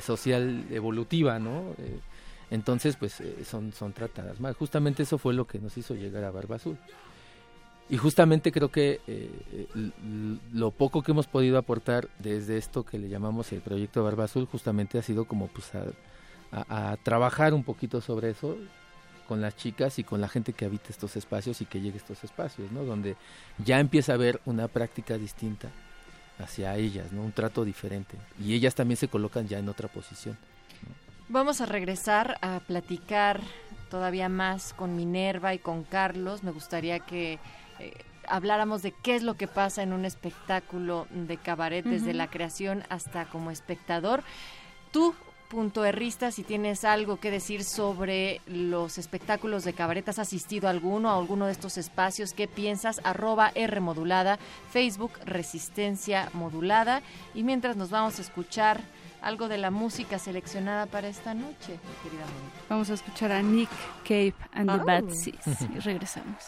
[0.00, 1.74] social evolutiva, ¿no?
[1.78, 1.98] Eh,
[2.52, 4.54] entonces, pues eh, son, son tratadas mal.
[4.54, 6.78] Justamente eso fue lo que nos hizo llegar a Barba Azul.
[7.88, 9.66] Y justamente creo que eh, eh,
[10.52, 14.46] lo poco que hemos podido aportar desde esto que le llamamos el proyecto Barba Azul,
[14.46, 15.70] justamente ha sido como pues
[16.52, 18.56] a trabajar un poquito sobre eso
[19.26, 22.02] con las chicas y con la gente que habita estos espacios y que llegue a
[22.02, 22.84] estos espacios, ¿no?
[22.84, 23.16] Donde
[23.64, 25.68] ya empieza a haber una práctica distinta
[26.38, 27.22] hacia ellas, ¿no?
[27.22, 28.16] Un trato diferente.
[28.42, 30.36] Y ellas también se colocan ya en otra posición.
[31.28, 33.40] Vamos a regresar a platicar
[33.90, 36.42] todavía más con Minerva y con Carlos.
[36.42, 37.38] Me gustaría que
[37.80, 37.92] eh,
[38.28, 42.84] habláramos de qué es lo que pasa en un espectáculo de cabaret, desde la creación
[42.88, 44.22] hasta como espectador.
[44.92, 45.14] Tú,
[45.48, 50.70] punto herrista, si tienes algo que decir sobre los espectáculos de cabaret, ¿has asistido a
[50.70, 52.32] alguno, a alguno de estos espacios?
[52.32, 53.00] ¿Qué piensas?
[53.04, 54.38] Arroba R modulada,
[54.70, 57.02] Facebook Resistencia Modulada.
[57.34, 58.80] Y mientras nos vamos a escuchar
[59.22, 62.56] algo de la música seleccionada para esta noche, querida Mónica.
[62.68, 63.70] Vamos a escuchar a Nick
[64.04, 64.84] Cave and the Oh.
[64.84, 66.44] Bad Seeds y regresamos.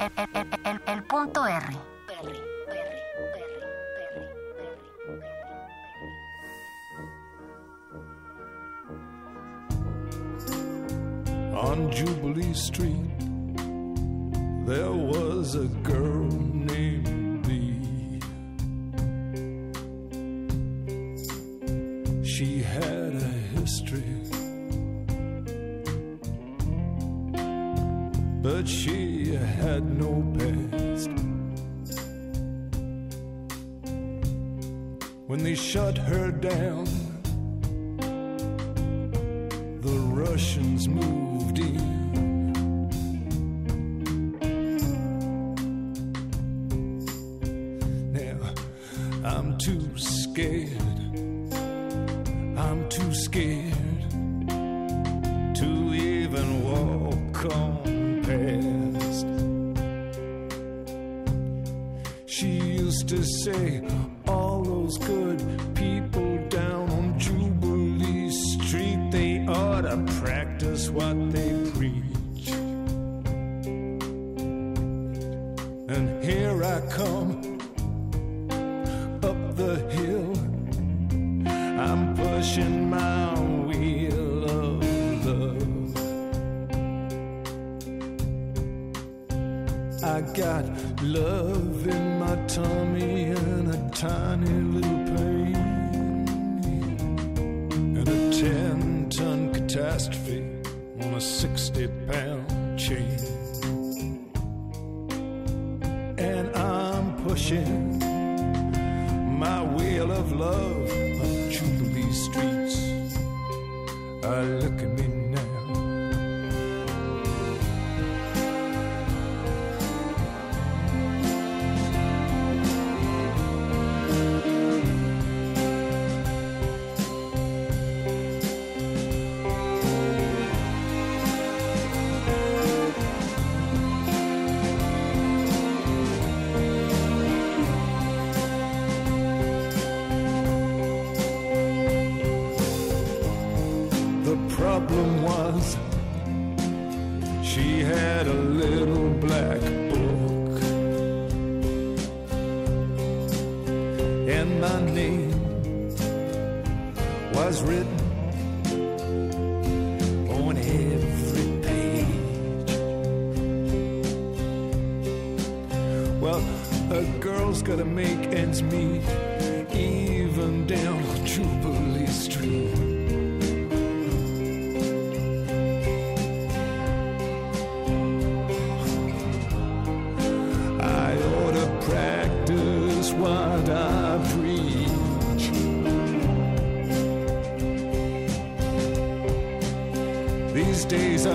[0.00, 1.76] El, el- el- el- punto R.
[11.52, 13.18] On Jubilee Street,
[14.66, 18.20] there was a girl named Bee.
[22.24, 24.04] She had a history,
[28.42, 31.10] but she had no past.
[35.26, 36.86] When they shut her down,
[39.80, 41.89] the Russians moved in.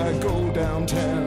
[0.06, 1.25] I go downtown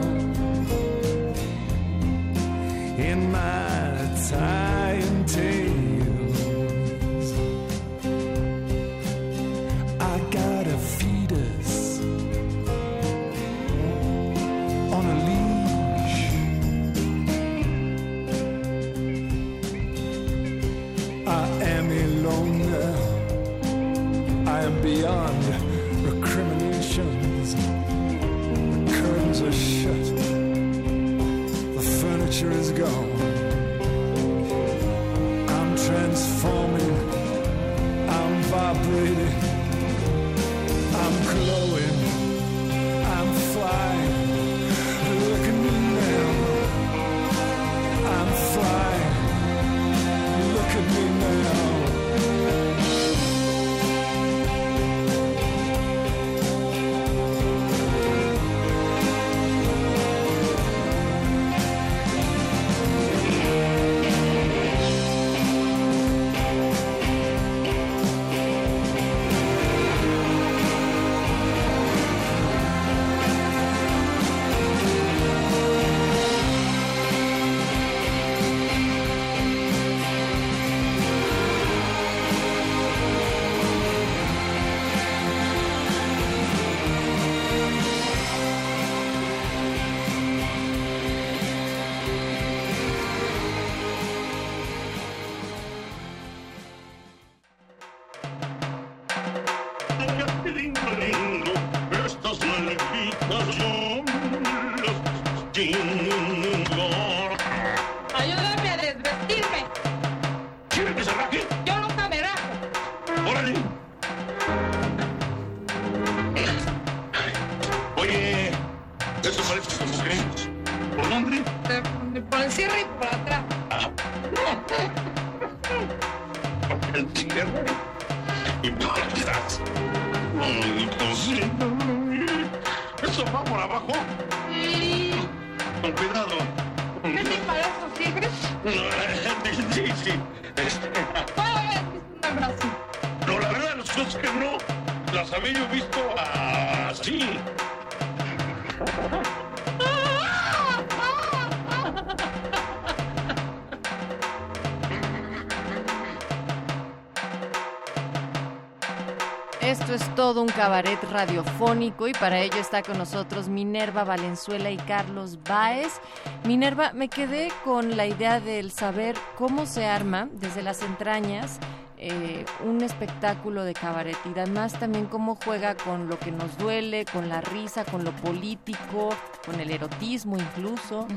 [160.30, 166.00] todo un cabaret radiofónico y para ello está con nosotros Minerva Valenzuela y Carlos Baez.
[166.44, 171.58] Minerva, me quedé con la idea del saber cómo se arma desde las entrañas
[171.98, 177.06] eh, un espectáculo de cabaret y además también cómo juega con lo que nos duele,
[177.06, 179.08] con la risa, con lo político,
[179.44, 181.08] con el erotismo incluso.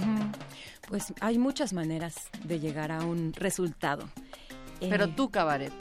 [0.88, 4.10] Pues hay muchas maneras de llegar a un resultado.
[4.80, 5.72] Pero Eh, tú, cabaret.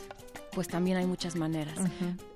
[0.55, 1.79] Pues también hay muchas maneras.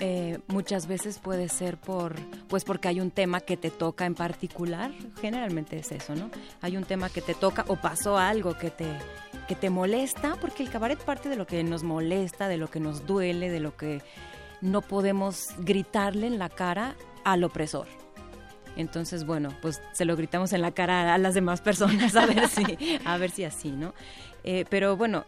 [0.01, 2.15] Eh, muchas veces puede ser por,
[2.49, 4.91] pues porque hay un tema que te toca en particular.
[5.21, 6.31] Generalmente es eso, ¿no?
[6.63, 8.87] Hay un tema que te toca o pasó algo que te,
[9.49, 12.81] que te molesta, porque el cabaret parte de lo que nos molesta, de lo que
[12.81, 14.03] nos duele, de lo que
[14.61, 17.87] no podemos gritarle en la cara al opresor.
[18.77, 22.49] Entonces, bueno, pues se lo gritamos en la cara a las demás personas a ver
[22.49, 23.95] si, a ver si así, ¿no?
[24.45, 25.25] Eh, pero bueno,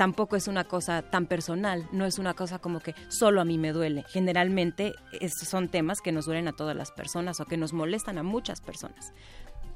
[0.00, 3.58] tampoco es una cosa tan personal, no es una cosa como que solo a mí
[3.58, 4.02] me duele.
[4.08, 4.94] Generalmente
[5.28, 8.62] son temas que nos duelen a todas las personas o que nos molestan a muchas
[8.62, 9.12] personas.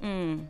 [0.00, 0.44] Mm,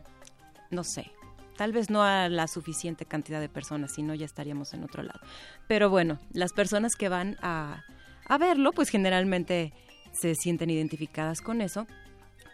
[0.71, 1.11] no sé,
[1.57, 5.03] tal vez no a la suficiente cantidad de personas, si no ya estaríamos en otro
[5.03, 5.19] lado.
[5.67, 7.83] Pero bueno, las personas que van a,
[8.29, 9.73] a verlo, pues generalmente
[10.13, 11.85] se sienten identificadas con eso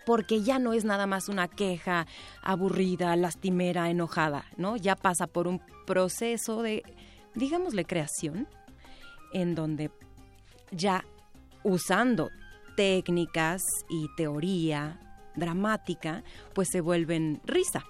[0.07, 2.07] porque ya no es nada más una queja
[2.41, 4.75] aburrida, lastimera, enojada, ¿no?
[4.75, 6.83] Ya pasa por un proceso de,
[7.35, 8.47] digámosle, creación,
[9.33, 9.91] en donde
[10.71, 11.05] ya
[11.63, 12.29] usando
[12.75, 14.99] técnicas y teoría
[15.35, 17.83] dramática, pues se vuelven risa.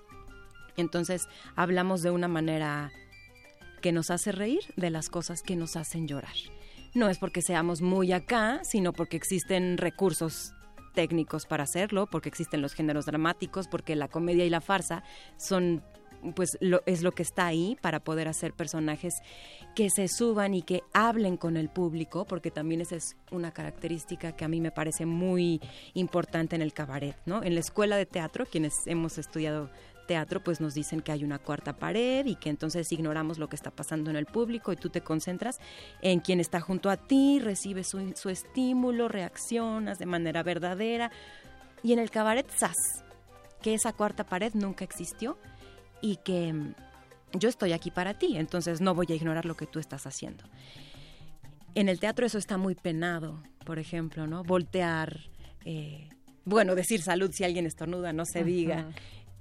[0.77, 2.91] Entonces hablamos de una manera
[3.81, 6.35] que nos hace reír de las cosas que nos hacen llorar.
[6.93, 10.53] No es porque seamos muy acá, sino porque existen recursos
[10.93, 15.03] técnicos para hacerlo, porque existen los géneros dramáticos, porque la comedia y la farsa
[15.37, 15.83] son
[16.35, 19.13] pues lo, es lo que está ahí para poder hacer personajes
[19.75, 24.33] que se suban y que hablen con el público, porque también esa es una característica
[24.33, 25.61] que a mí me parece muy
[25.93, 27.43] importante en el cabaret, ¿no?
[27.43, 29.69] En la escuela de teatro, quienes hemos estudiado
[30.07, 33.55] teatro, pues nos dicen que hay una cuarta pared y que entonces ignoramos lo que
[33.55, 35.57] está pasando en el público y tú te concentras
[36.01, 41.11] en quien está junto a ti, recibes su, su estímulo, reaccionas de manera verdadera.
[41.83, 42.75] Y en el cabaret SAS,
[43.61, 45.37] que esa cuarta pared nunca existió
[46.01, 46.73] y que mm,
[47.33, 50.43] yo estoy aquí para ti, entonces no voy a ignorar lo que tú estás haciendo.
[51.75, 54.43] En el teatro eso está muy penado, por ejemplo, ¿no?
[54.43, 55.21] Voltear,
[55.63, 56.09] eh,
[56.43, 58.89] bueno, decir salud si alguien estornuda, no se diga.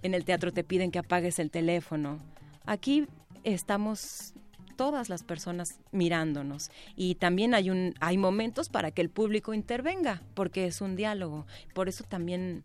[0.03, 2.19] En el teatro te piden que apagues el teléfono.
[2.67, 3.07] Aquí
[3.43, 4.35] estamos
[4.77, 10.23] todas las personas mirándonos y también hay un hay momentos para que el público intervenga
[10.35, 11.47] porque es un diálogo.
[11.75, 12.65] Por eso también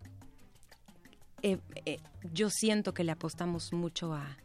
[1.41, 1.99] eh, eh,
[2.33, 4.37] yo siento que le apostamos mucho a,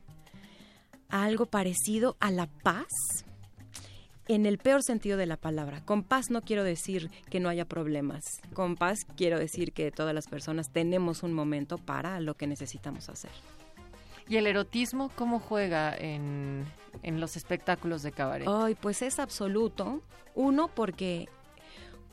[1.08, 2.88] a algo parecido a la paz
[4.28, 5.84] en el peor sentido de la palabra.
[5.84, 8.22] Con paz no quiero decir que no haya problemas.
[8.54, 13.08] Con paz quiero decir que todas las personas tenemos un momento para lo que necesitamos
[13.08, 13.32] hacer.
[14.28, 16.64] ¿Y el erotismo cómo juega en,
[17.02, 18.46] en los espectáculos de cabaret?
[18.48, 20.00] Ay, pues es absoluto.
[20.36, 21.28] Uno, porque,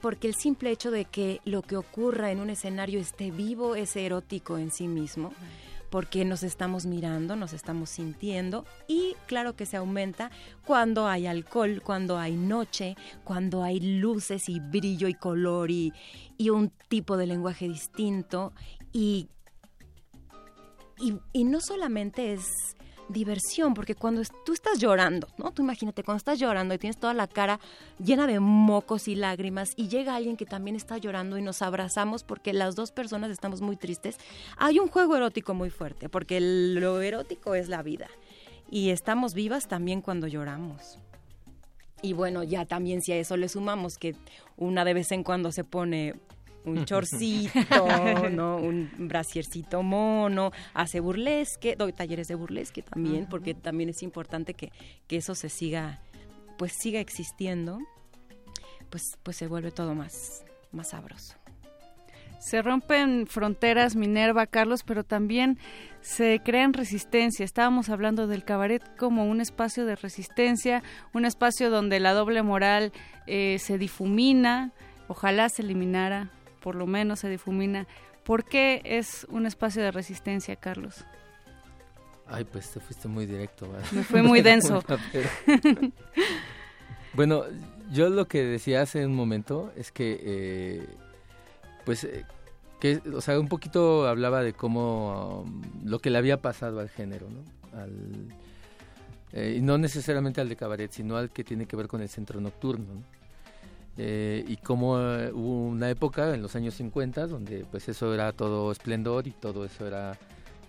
[0.01, 3.95] porque el simple hecho de que lo que ocurra en un escenario esté vivo es
[3.95, 5.33] erótico en sí mismo.
[5.89, 10.31] Porque nos estamos mirando, nos estamos sintiendo y claro que se aumenta
[10.65, 15.93] cuando hay alcohol, cuando hay noche, cuando hay luces y brillo y color y,
[16.37, 18.51] y un tipo de lenguaje distinto
[18.91, 19.29] y
[20.99, 22.75] y, y no solamente es
[23.09, 25.51] diversión, porque cuando tú estás llorando, ¿no?
[25.51, 27.59] Tú imagínate, cuando estás llorando y tienes toda la cara
[28.03, 32.23] llena de mocos y lágrimas y llega alguien que también está llorando y nos abrazamos
[32.23, 34.17] porque las dos personas estamos muy tristes,
[34.57, 38.07] hay un juego erótico muy fuerte, porque lo erótico es la vida.
[38.69, 40.99] Y estamos vivas también cuando lloramos.
[42.01, 44.15] Y bueno, ya también si a eso le sumamos que
[44.57, 46.15] una de vez en cuando se pone
[46.67, 47.49] un chorcito,
[48.31, 48.57] ¿no?
[48.57, 54.71] Un brasiercito mono, hace burlesque, doy talleres de burlesque también, porque también es importante que,
[55.07, 56.01] que eso se siga,
[56.57, 57.79] pues siga existiendo,
[58.89, 61.35] pues, pues se vuelve todo más, más sabroso.
[62.39, 65.57] Se rompen fronteras, Minerva, Carlos, pero también
[66.01, 67.43] se crean resistencia.
[67.43, 72.93] Estábamos hablando del cabaret como un espacio de resistencia, un espacio donde la doble moral
[73.25, 74.71] eh, se difumina,
[75.07, 76.29] ojalá se eliminara,
[76.59, 77.87] por lo menos se difumina.
[78.23, 81.05] ¿Por qué es un espacio de resistencia, Carlos?
[82.27, 83.71] Ay, pues te fuiste muy directo.
[83.71, 83.87] ¿verdad?
[83.91, 84.83] Me fue muy denso.
[87.13, 87.45] Bueno,
[87.91, 90.87] yo lo que decía hace un momento es que, eh,
[91.83, 92.25] pues, eh,
[92.79, 96.89] que, o sea, un poquito hablaba de cómo um, lo que le había pasado al
[96.89, 97.79] género, ¿no?
[97.79, 98.27] Al,
[99.33, 102.09] eh, y no necesariamente al de cabaret, sino al que tiene que ver con el
[102.09, 102.85] centro nocturno.
[102.93, 103.16] ¿no?
[103.97, 108.31] Eh, y cómo eh, hubo una época en los años 50 donde pues eso era
[108.33, 110.17] todo esplendor y todo eso era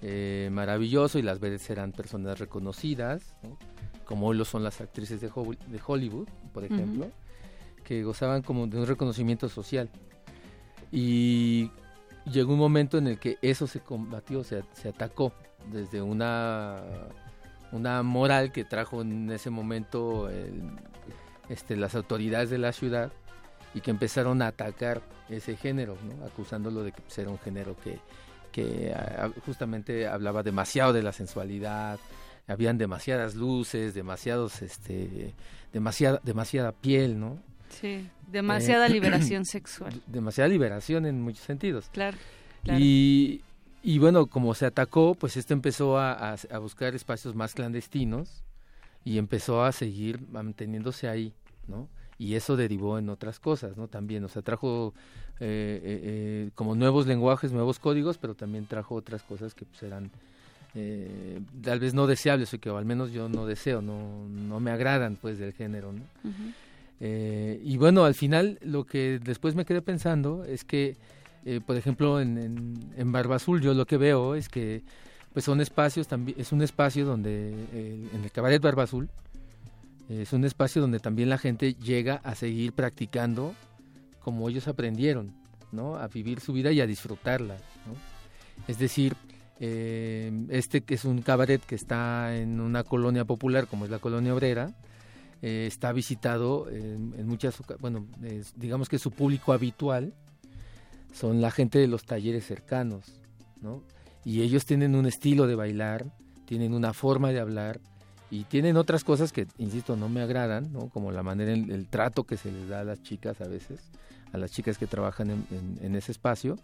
[0.02, 3.58] eh, maravilloso y las veces eran personas reconocidas, ¿no?
[4.04, 7.10] como hoy lo son las actrices de, Ho- de Hollywood, por ejemplo,
[7.84, 9.90] que gozaban como de un reconocimiento social.
[10.90, 11.70] Y
[12.32, 15.32] llegó un momento en el que eso se combatió, se, se atacó
[15.70, 16.76] desde una,
[17.72, 20.62] una moral que trajo en ese momento el-
[21.48, 23.12] este, las autoridades de la ciudad
[23.74, 26.24] y que empezaron a atacar ese género, ¿no?
[26.26, 27.98] acusándolo de que pues, era un género que,
[28.52, 28.94] que
[29.44, 31.98] justamente hablaba demasiado de la sensualidad,
[32.46, 35.34] habían demasiadas luces, demasiados, este,
[35.72, 37.38] demasiada, demasiada piel, ¿no?
[37.68, 40.00] Sí, demasiada Eh, liberación sexual.
[40.06, 41.90] demasiada liberación en muchos sentidos.
[41.92, 42.16] Claro,
[42.64, 42.80] claro.
[42.82, 43.42] Y,
[43.82, 48.42] y bueno, como se atacó, pues esto empezó a, a- a buscar espacios más clandestinos
[49.04, 51.32] y empezó a seguir manteniéndose ahí,
[51.66, 51.88] ¿no?
[52.18, 53.86] Y eso derivó en otras cosas, ¿no?
[53.86, 54.92] También, o sea, trajo
[55.40, 59.82] eh, eh, eh, como nuevos lenguajes, nuevos códigos, pero también trajo otras cosas que pues
[59.84, 60.10] eran
[60.74, 64.70] eh, tal vez no deseables, o que al menos yo no deseo, no, no me
[64.72, 65.92] agradan pues del género.
[67.00, 70.96] Eh, y bueno, al final lo que después me quedé pensando es que,
[71.66, 74.82] por ejemplo, en, en, en Barba Azul yo lo que veo es que
[75.32, 77.50] pues son espacios también, es un espacio donde,
[78.12, 79.10] en el cabaret Barba Azul,
[80.08, 83.54] es un espacio donde también la gente llega a seguir practicando
[84.20, 85.34] como ellos aprendieron,
[85.70, 85.96] ¿no?
[85.96, 87.56] A vivir su vida y a disfrutarla.
[88.66, 89.16] Es decir,
[89.60, 93.98] eh, este que es un cabaret que está en una colonia popular como es la
[93.98, 94.72] colonia obrera,
[95.42, 98.06] eh, está visitado en, muchas bueno
[98.56, 100.14] digamos que su público habitual
[101.12, 103.20] son la gente de los talleres cercanos
[103.60, 103.82] no
[104.24, 106.06] y ellos tienen un estilo de bailar
[106.46, 107.80] tienen una forma de hablar
[108.30, 111.86] y tienen otras cosas que insisto no me agradan no como la manera el, el
[111.86, 113.80] trato que se les da a las chicas a veces
[114.32, 116.58] a las chicas que trabajan en, en- en ese espacio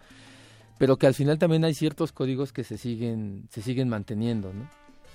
[0.79, 4.69] pero que al final también hay ciertos códigos que se siguen se siguen manteniendo no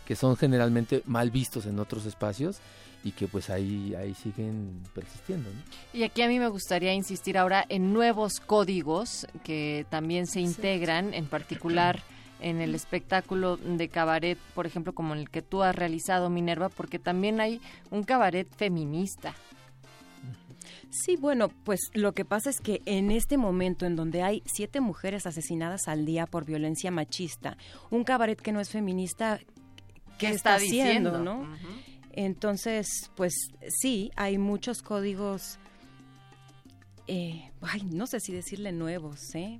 [0.07, 2.57] que son generalmente mal vistos en otros espacios
[3.03, 5.61] y que pues ahí ahí siguen persistiendo ¿no?
[5.99, 11.13] Y aquí a mí me gustaría insistir ahora en nuevos códigos que también se integran,
[11.13, 12.01] en particular
[12.39, 16.99] en el espectáculo de cabaret, por ejemplo, como el que tú has realizado, Minerva, porque
[16.99, 17.61] también hay
[17.91, 19.33] un cabaret feminista.
[20.89, 24.81] Sí, bueno, pues lo que pasa es que en este momento en donde hay siete
[24.81, 27.57] mujeres asesinadas al día por violencia machista,
[27.91, 29.45] un cabaret que no es feminista, ¿qué,
[30.17, 31.19] ¿Qué está, está haciendo, diciendo?
[31.19, 31.57] no?
[32.11, 33.33] Entonces, pues
[33.67, 35.59] sí, hay muchos códigos,
[37.07, 39.59] eh, ay, no sé si decirle nuevos, ¿eh?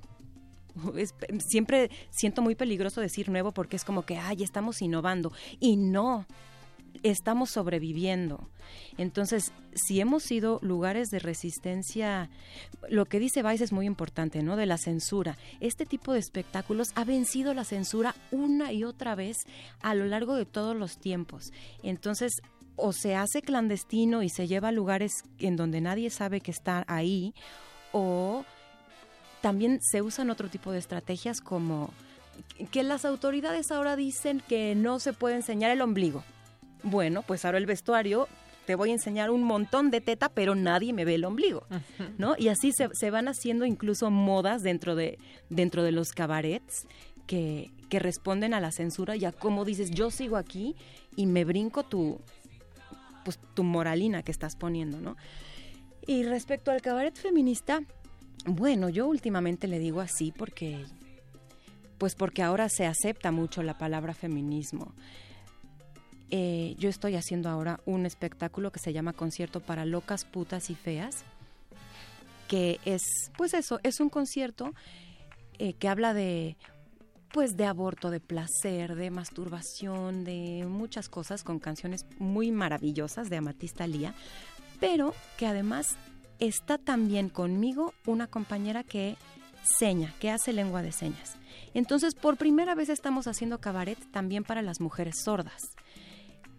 [0.96, 1.14] Es-
[1.48, 5.32] siempre siento muy peligroso decir nuevo porque es como que, ay, estamos innovando.
[5.60, 6.26] Y no,
[7.02, 8.48] estamos sobreviviendo.
[8.98, 12.28] Entonces, si hemos sido lugares de resistencia,
[12.88, 14.56] lo que dice Vice es muy importante, ¿no?
[14.56, 15.36] De la censura.
[15.60, 19.36] Este tipo de espectáculos ha vencido la censura una y otra vez
[19.80, 21.52] a lo largo de todos los tiempos.
[21.82, 22.42] Entonces,
[22.76, 26.84] o se hace clandestino y se lleva a lugares en donde nadie sabe que está
[26.86, 27.34] ahí,
[27.92, 28.44] o
[29.40, 31.90] también se usan otro tipo de estrategias como
[32.70, 36.24] que las autoridades ahora dicen que no se puede enseñar el ombligo.
[36.82, 38.28] Bueno, pues ahora el vestuario
[38.66, 41.66] te voy a enseñar un montón de teta, pero nadie me ve el ombligo,
[42.18, 42.34] ¿no?
[42.38, 46.86] Y así se, se van haciendo incluso modas dentro de, dentro de los cabarets
[47.26, 50.76] que, que responden a la censura y a cómo dices, yo sigo aquí
[51.16, 52.20] y me brinco tu,
[53.24, 55.16] pues, tu moralina que estás poniendo, ¿no?
[56.06, 57.82] Y respecto al cabaret feminista,
[58.46, 60.84] bueno, yo últimamente le digo así porque,
[61.98, 64.94] pues porque ahora se acepta mucho la palabra feminismo.
[66.30, 70.76] Eh, yo estoy haciendo ahora un espectáculo que se llama Concierto para Locas, Putas y
[70.76, 71.24] Feas,
[72.46, 73.02] que es,
[73.36, 74.72] pues eso, es un concierto
[75.58, 76.56] eh, que habla de,
[77.32, 83.36] pues de aborto, de placer, de masturbación, de muchas cosas con canciones muy maravillosas de
[83.36, 84.14] Amatista Lía,
[84.78, 85.96] pero que además
[86.40, 89.16] está también conmigo una compañera que
[89.78, 91.36] seña, que hace lengua de señas.
[91.74, 95.60] Entonces, por primera vez estamos haciendo cabaret también para las mujeres sordas,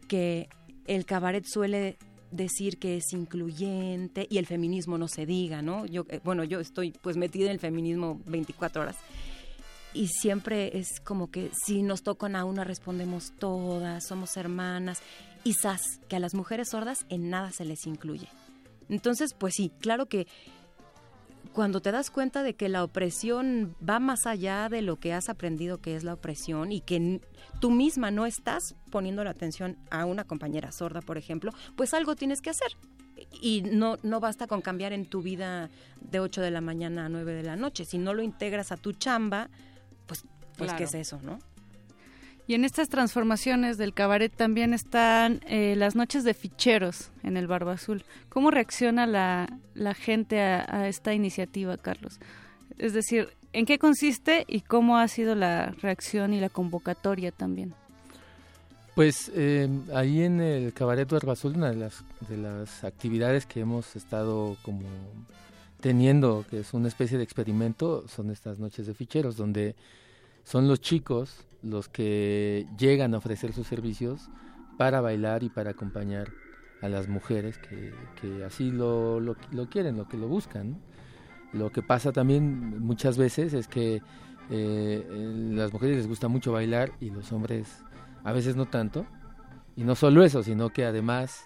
[0.07, 0.47] que
[0.85, 1.97] el cabaret suele
[2.31, 5.85] decir que es incluyente y el feminismo no se diga, ¿no?
[5.85, 8.95] Yo, eh, bueno, yo estoy pues metida en el feminismo 24 horas
[9.93, 14.99] y siempre es como que si nos tocan a una respondemos todas, somos hermanas
[15.43, 18.29] y sas, que a las mujeres sordas en nada se les incluye.
[18.91, 20.27] Entonces, pues sí, claro que
[21.53, 25.27] cuando te das cuenta de que la opresión va más allá de lo que has
[25.27, 27.19] aprendido que es la opresión y que
[27.59, 32.15] tú misma no estás poniendo la atención a una compañera sorda, por ejemplo, pues algo
[32.15, 32.77] tienes que hacer.
[33.41, 37.09] y no, no basta con cambiar en tu vida de 8 de la mañana a
[37.09, 37.85] 9 de la noche.
[37.85, 39.49] Si no lo integras a tu chamba,
[40.07, 40.25] pues,
[40.57, 40.77] pues Claro.
[40.77, 41.37] ¿qué es eso, no?
[42.51, 47.47] Y en estas transformaciones del cabaret también están eh, las noches de ficheros en el
[47.47, 48.03] Barba Azul.
[48.27, 52.19] ¿Cómo reacciona la, la gente a, a esta iniciativa, Carlos?
[52.77, 57.73] Es decir, ¿en qué consiste y cómo ha sido la reacción y la convocatoria también?
[58.95, 63.61] Pues eh, ahí en el Cabaret Barba Azul, una de las, de las actividades que
[63.61, 64.89] hemos estado como
[65.79, 69.73] teniendo, que es una especie de experimento, son estas noches de ficheros, donde
[70.43, 74.29] son los chicos los que llegan a ofrecer sus servicios
[74.77, 76.29] para bailar y para acompañar
[76.81, 80.81] a las mujeres que, que así lo, lo, lo quieren, lo que lo buscan.
[81.53, 84.01] Lo que pasa también muchas veces es que
[84.49, 85.05] eh,
[85.51, 87.83] las mujeres les gusta mucho bailar y los hombres
[88.23, 89.05] a veces no tanto.
[89.75, 91.45] Y no solo eso, sino que además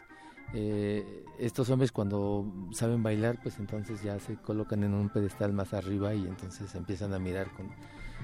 [0.53, 5.74] eh, estos hombres cuando saben bailar, pues entonces ya se colocan en un pedestal más
[5.74, 7.69] arriba y entonces empiezan a mirar con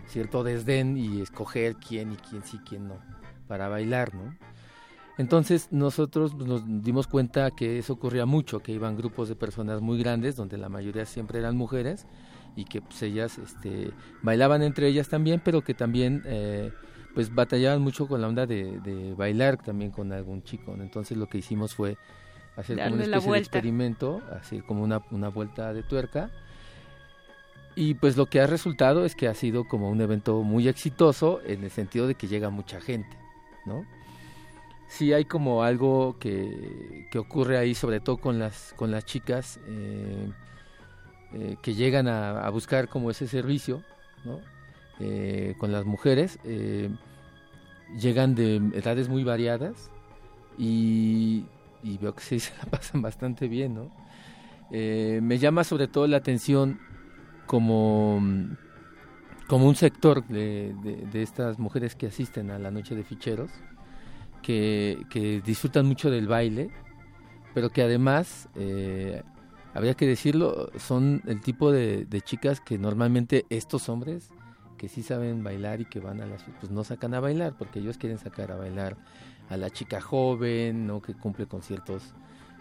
[0.08, 2.96] cierto desdén y escoger quién y quién sí, quién no,
[3.48, 4.36] para bailar, ¿no?
[5.18, 10.00] Entonces nosotros nos dimos cuenta que eso ocurría mucho, que iban grupos de personas muy
[10.00, 12.08] grandes, donde la mayoría siempre eran mujeres,
[12.56, 16.72] y que pues, ellas este, bailaban entre ellas también, pero que también eh,
[17.14, 20.76] pues batallaban mucho con la onda de, de bailar también con algún chico.
[20.76, 20.84] ¿no?
[20.84, 21.98] Entonces lo que hicimos fue
[22.56, 26.30] hacer como una especie de experimento, así como una, una vuelta de tuerca.
[27.76, 31.42] Y pues lo que ha resultado es que ha sido como un evento muy exitoso
[31.46, 33.18] en el sentido de que llega mucha gente,
[33.66, 33.86] ¿no?
[34.90, 39.58] Sí hay como algo que, que ocurre ahí, sobre todo con las, con las chicas
[39.66, 40.30] eh,
[41.34, 43.84] eh, que llegan a, buscar como ese servicio,
[44.26, 44.42] ¿no?
[45.00, 46.40] Eh, con las mujeres,
[47.98, 49.90] llegan de edades muy variadas
[50.58, 51.46] y,
[51.84, 53.92] y veo que sí se la pasan bastante bien, ¿no?
[54.72, 56.80] Me llama sobre todo la atención
[57.52, 58.22] como,
[59.48, 60.74] como un sector de,
[61.12, 63.52] de- estas mujeres que asisten a la noche de ficheros,
[64.42, 66.70] que, que disfrutan mucho del baile,
[67.54, 69.22] pero que además, eh,
[69.74, 74.30] habría que decirlo, son el tipo de, de chicas que normalmente estos hombres
[74.78, 77.80] que sí saben bailar y que van a las pues no sacan a bailar porque
[77.80, 78.96] ellos quieren sacar a bailar
[79.50, 82.14] a la chica joven no que cumple con ciertos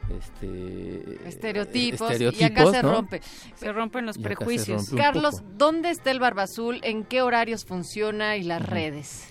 [0.09, 3.21] este Estereotipos, estereotipos, y acá se rompe.
[3.55, 4.89] Se rompen los prejuicios.
[4.89, 5.43] rompe Carlos.
[5.57, 6.81] ¿dónde está el Barba Azul?
[6.83, 9.29] ¿En qué horarios funciona y las redes?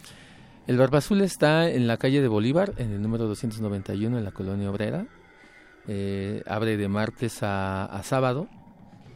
[0.67, 4.31] El Barba Azul está en la calle de Bolívar, en el número 291, en la
[4.31, 5.07] colonia obrera.
[5.88, 8.48] Eh, abre de martes a, a sábado,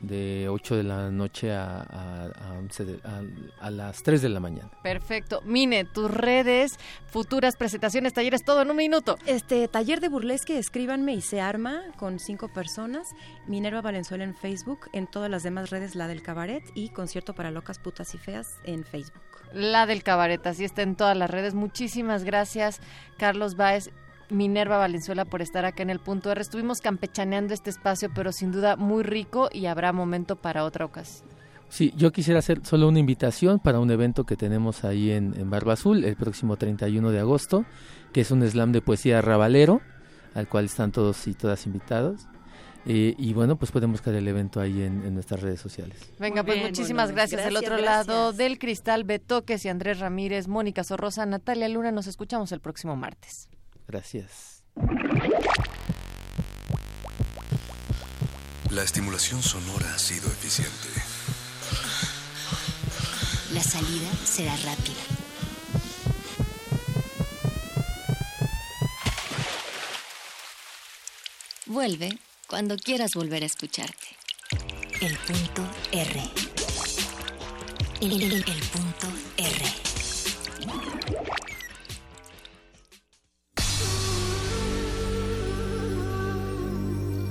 [0.04, 4.30] de 8 de la noche a, a- a 11 de- a- a las 3 de
[4.30, 4.70] la mañana.
[4.84, 5.42] Perfecto.
[5.46, 9.18] Mine, tus redes, futuras presentaciones, talleres, todo en un minuto.
[9.26, 13.08] Este taller de burlesque, escríbanme y se arma con cinco personas.
[13.48, 17.50] Minerva Valenzuela en Facebook, en todas las demás redes la del cabaret y concierto para
[17.50, 19.22] locas, putas y feas en Facebook.
[19.54, 21.54] La del cabaret, así está en todas las redes.
[21.54, 22.80] Muchísimas gracias,
[23.18, 23.90] Carlos Baez.
[24.34, 26.42] Minerva Valenzuela por estar acá en el punto R.
[26.42, 31.28] Estuvimos campechaneando este espacio, pero sin duda muy rico y habrá momento para otra ocasión.
[31.70, 35.50] Sí, yo quisiera hacer solo una invitación para un evento que tenemos ahí en, en
[35.50, 37.66] Barba Azul el próximo 31 de agosto,
[38.12, 39.82] que es un slam de poesía rabalero,
[40.36, 42.28] al cual están todos y todas invitados.
[42.86, 45.98] Eh, y bueno, pues pueden buscar el evento ahí en, en nuestras redes sociales.
[46.20, 47.44] Venga, Muy pues bien, muchísimas bueno, gracias.
[47.46, 48.08] Del otro gracias.
[48.08, 51.92] lado del cristal, Betoques y Andrés Ramírez, Mónica Sorrosa, Natalia Luna.
[51.92, 53.48] Nos escuchamos el próximo martes.
[53.94, 54.64] Gracias.
[58.72, 60.90] La estimulación sonora ha sido eficiente.
[63.54, 65.04] La salida será rápida.
[71.66, 74.08] Vuelve cuando quieras volver a escucharte.
[75.02, 76.22] El punto R.
[78.02, 79.08] El, el- el punto
[79.38, 79.73] R.